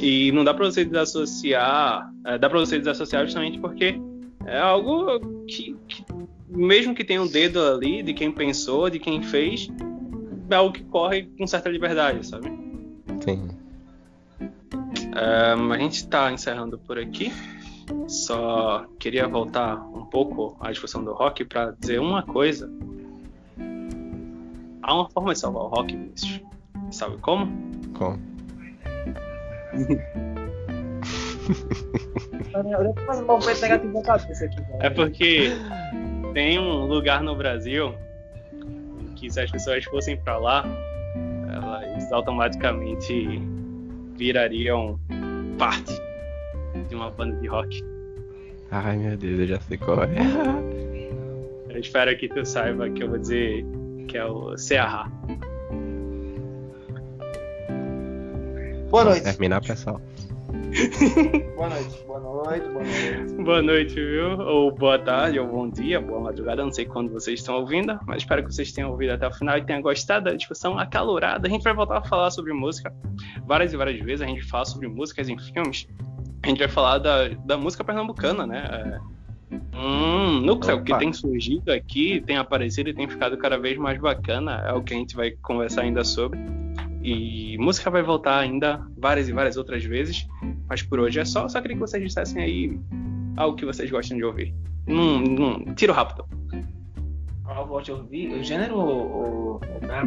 E 0.01 0.33
não 0.33 0.45
dá 0.45 0.53
para 0.53 0.65
você 0.65 0.85
desassociar, 0.85 2.11
é, 2.25 2.39
dá 2.39 2.49
para 2.49 2.59
você 2.59 2.79
desassociar 2.79 3.25
justamente 3.25 3.59
porque 3.59 4.01
é 4.45 4.59
algo 4.59 5.21
que, 5.47 5.77
que, 5.89 6.05
mesmo 6.49 6.95
que 6.95 7.05
tenha 7.05 7.23
um 7.23 7.27
dedo 7.27 7.61
ali 7.61 8.03
de 8.03 8.15
quem 8.15 8.31
pensou, 8.31 8.89
de 8.89 8.99
quem 8.99 9.23
fez, 9.23 9.69
é 10.51 10.55
algo 10.55 10.73
que 10.73 10.85
corre 10.85 11.25
com 11.39 11.47
certa 11.47 11.69
liberdade, 11.69 12.27
sabe? 12.27 12.49
Sim. 13.21 13.49
Um, 14.41 15.73
a 15.73 15.79
gente 15.79 15.95
está 15.95 16.31
encerrando 16.31 16.79
por 16.79 16.99
aqui. 16.99 17.33
Só 18.09 18.87
queria 18.99 19.29
voltar 19.29 19.77
um 19.77 20.05
pouco 20.07 20.57
à 20.61 20.71
discussão 20.71 21.05
do 21.05 21.13
rock 21.13 21.45
para 21.45 21.73
dizer 21.73 22.01
uma 22.01 22.23
coisa. 22.23 22.71
Há 24.83 24.95
uma 24.95 25.09
forma 25.11 25.33
de 25.33 25.39
salvar 25.39 25.63
o 25.63 25.69
rock, 25.69 25.97
Vinícius. 25.97 26.41
Sabe 26.91 27.17
como? 27.19 27.47
Como? 27.95 28.19
é 34.81 34.91
porque 34.91 35.51
tem 36.37 36.59
um 36.59 36.85
lugar 36.85 37.23
no 37.23 37.35
Brasil 37.35 37.95
que 39.17 39.31
se 39.31 39.41
as 39.41 39.51
pessoas 39.51 39.83
fossem 39.85 40.19
para 40.19 40.37
lá, 40.37 40.67
elas 41.51 42.13
automaticamente 42.13 43.41
virariam 44.19 45.01
parte 45.59 45.95
de 46.91 46.95
uma 46.95 47.11
banda 47.11 47.41
de 47.41 47.47
rock. 47.47 47.83
Ai 48.71 48.99
meu 48.99 49.17
Deus, 49.17 49.41
eu 49.41 49.47
já 49.47 49.61
sei 49.61 49.79
qual 49.79 50.03
é. 50.03 50.09
Eu 51.73 51.81
espero 51.81 52.15
que 52.19 52.29
tu 52.29 52.45
saiba 52.45 52.89
que 52.89 53.03
eu 53.03 53.09
vou 53.09 53.19
dizer 53.19 53.65
que 54.09 54.17
é 54.17 54.25
o 54.25 54.57
Ceará. 54.57 55.11
Boa 58.91 59.05
noite. 59.05 59.25
Terminar, 59.25 59.61
pessoal. 59.61 60.01
Boa 61.57 61.69
noite, 61.69 62.05
boa 62.07 62.21
noite, 62.21 62.69
boa 62.69 62.85
noite. 62.85 63.35
Boa 63.43 63.63
noite, 63.63 63.95
viu? 63.95 64.41
Ou 64.41 64.71
boa 64.71 64.99
tarde, 64.99 65.39
ou 65.39 65.47
bom 65.47 65.69
dia, 65.69 66.01
boa 66.01 66.21
madrugada, 66.21 66.63
não 66.65 66.73
sei 66.73 66.85
quando 66.85 67.11
vocês 67.13 67.41
estão 67.41 67.57
ouvindo, 67.57 67.99
mas 68.07 68.19
espero 68.19 68.45
que 68.45 68.53
vocês 68.55 68.73
tenham 68.73 68.91
ouvido 68.91 69.13
até 69.13 69.27
o 69.27 69.33
final 69.33 69.57
e 69.59 69.65
tenham 69.65 69.81
gostado 69.81 70.27
da 70.27 70.33
discussão 70.35 70.79
acalorada. 70.79 71.49
A 71.49 71.51
gente 71.51 71.63
vai 71.63 71.75
voltar 71.75 71.99
a 71.99 72.05
falar 72.05 72.31
sobre 72.31 72.53
música 72.53 72.93
várias 73.47 73.73
e 73.73 73.77
várias 73.77 73.99
vezes, 74.01 74.23
a 74.23 74.27
gente 74.27 74.43
fala 74.43 74.65
sobre 74.65 74.89
músicas 74.89 75.29
em 75.29 75.39
filmes, 75.39 75.89
a 76.43 76.49
gente 76.49 76.59
vai 76.59 76.69
falar 76.69 76.99
da, 76.99 77.29
da 77.29 77.57
música 77.57 77.83
pernambucana, 77.85 78.47
né? 78.47 78.65
É 78.71 79.17
um 79.79 80.41
núcleo 80.41 80.77
Opa. 80.77 80.85
que 80.85 80.99
tem 80.99 81.13
surgido 81.13 81.71
aqui, 81.71 82.21
tem 82.21 82.37
aparecido 82.37 82.89
e 82.91 82.95
tem 82.95 83.09
ficado 83.09 83.37
cada 83.37 83.59
vez 83.59 83.77
mais 83.79 83.99
bacana. 84.01 84.65
É 84.67 84.73
o 84.73 84.83
que 84.83 84.95
a 84.95 84.97
gente 84.97 85.15
vai 85.15 85.31
conversar 85.31 85.83
ainda 85.83 86.03
sobre. 86.03 86.39
E 87.07 87.57
música 87.59 87.89
vai 87.89 88.03
voltar 88.03 88.37
ainda 88.41 88.85
várias 88.99 89.29
e 89.29 89.33
várias 89.33 89.57
outras 89.57 89.85
vezes. 89.85 90.27
Mas 90.69 90.83
por 90.83 90.99
hoje 90.99 91.21
é 91.21 91.25
só. 91.25 91.49
Só 91.49 91.61
queria 91.61 91.77
que 91.77 91.81
vocês 91.81 92.03
dissessem 92.03 92.43
aí 92.43 92.81
algo 93.37 93.57
que 93.57 93.65
vocês 93.65 93.89
gostam 93.89 94.17
de 94.17 94.25
ouvir. 94.25 94.53
Num, 94.89 95.21
num 95.21 95.75
tiro 95.77 95.93
rápido. 95.93 96.27
Gosto 97.69 97.87
de 97.87 97.93
ouvir? 97.93 98.33
O 98.33 98.43
gênero 98.43 98.77
ou, 98.77 99.61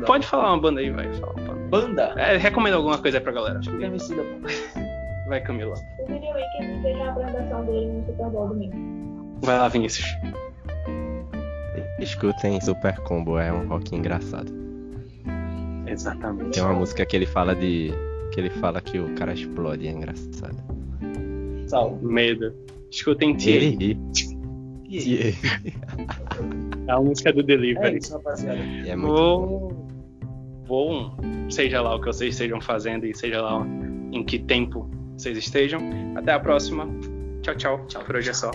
Pode 0.06 0.28
falar 0.28 0.50
uma 0.50 0.62
banda 0.62 0.82
aí, 0.82 0.92
vai. 0.92 1.12
Fala 1.14 1.34
banda? 1.70 2.14
É, 2.18 2.36
recomenda 2.36 2.76
alguma 2.76 2.98
coisa 2.98 3.18
aí 3.18 3.24
pra 3.24 3.32
galera. 3.32 3.60
Acho 3.60 3.70
que 3.72 3.78
o 3.78 5.30
Vai, 5.30 5.42
Camila. 5.42 5.76
Que 6.06 6.14
veja 6.82 7.04
a 7.04 7.12
apresentação 7.12 7.66
dele 7.66 7.86
no 7.86 8.06
Super 8.08 8.30
Bowl 8.30 8.48
domingo. 8.50 9.40
Vai 9.42 9.58
lá, 9.58 9.68
Vinícius. 9.70 10.06
Escutem 12.00 12.60
Super 12.60 12.98
Combo, 13.02 13.40
é 13.40 13.54
um 13.54 13.68
rock 13.68 13.96
engraçado. 13.96 14.69
Exatamente. 15.92 16.52
Tem 16.52 16.64
uma 16.64 16.74
música 16.74 17.06
que 17.06 17.16
ele 17.16 17.26
fala 17.26 17.56
de. 17.56 17.92
que 18.32 18.40
ele 18.40 18.50
fala 18.50 18.82
que 18.82 19.00
o 19.00 19.14
cara 19.16 19.34
explode, 19.34 19.88
é 19.88 19.92
engraçado. 19.92 20.58
Sal. 21.68 22.00
Medo. 22.02 22.54
Escutem 22.92 23.36
Thierry. 23.36 23.98
Thierry. 24.88 25.36
É 26.88 26.92
a 26.92 27.00
música 27.00 27.32
do 27.32 27.44
Delivery. 27.44 27.96
É 27.96 27.98
isso, 27.98 28.14
rapaziada. 28.14 28.60
É 28.60 28.96
muito 28.96 29.14
bom. 29.14 29.90
Bom, 30.68 31.18
seja 31.50 31.82
lá 31.82 31.96
o 31.96 32.00
que 32.00 32.08
vocês 32.08 32.34
estejam 32.34 32.62
fazendo 32.62 33.06
e 33.06 33.16
seja 33.16 33.42
lá 33.42 33.66
em 34.12 34.24
que 34.24 34.40
tempo 34.40 34.90
vocês 35.18 35.38
estejam. 35.38 35.82
Até 36.16 36.32
a 36.32 36.40
próxima. 36.40 36.88
Tchau, 37.42 37.56
tchau. 37.56 37.86
Tchau. 37.88 38.04
Por 38.04 38.16
hoje 38.16 38.30
é 38.30 38.34
só. 38.34 38.52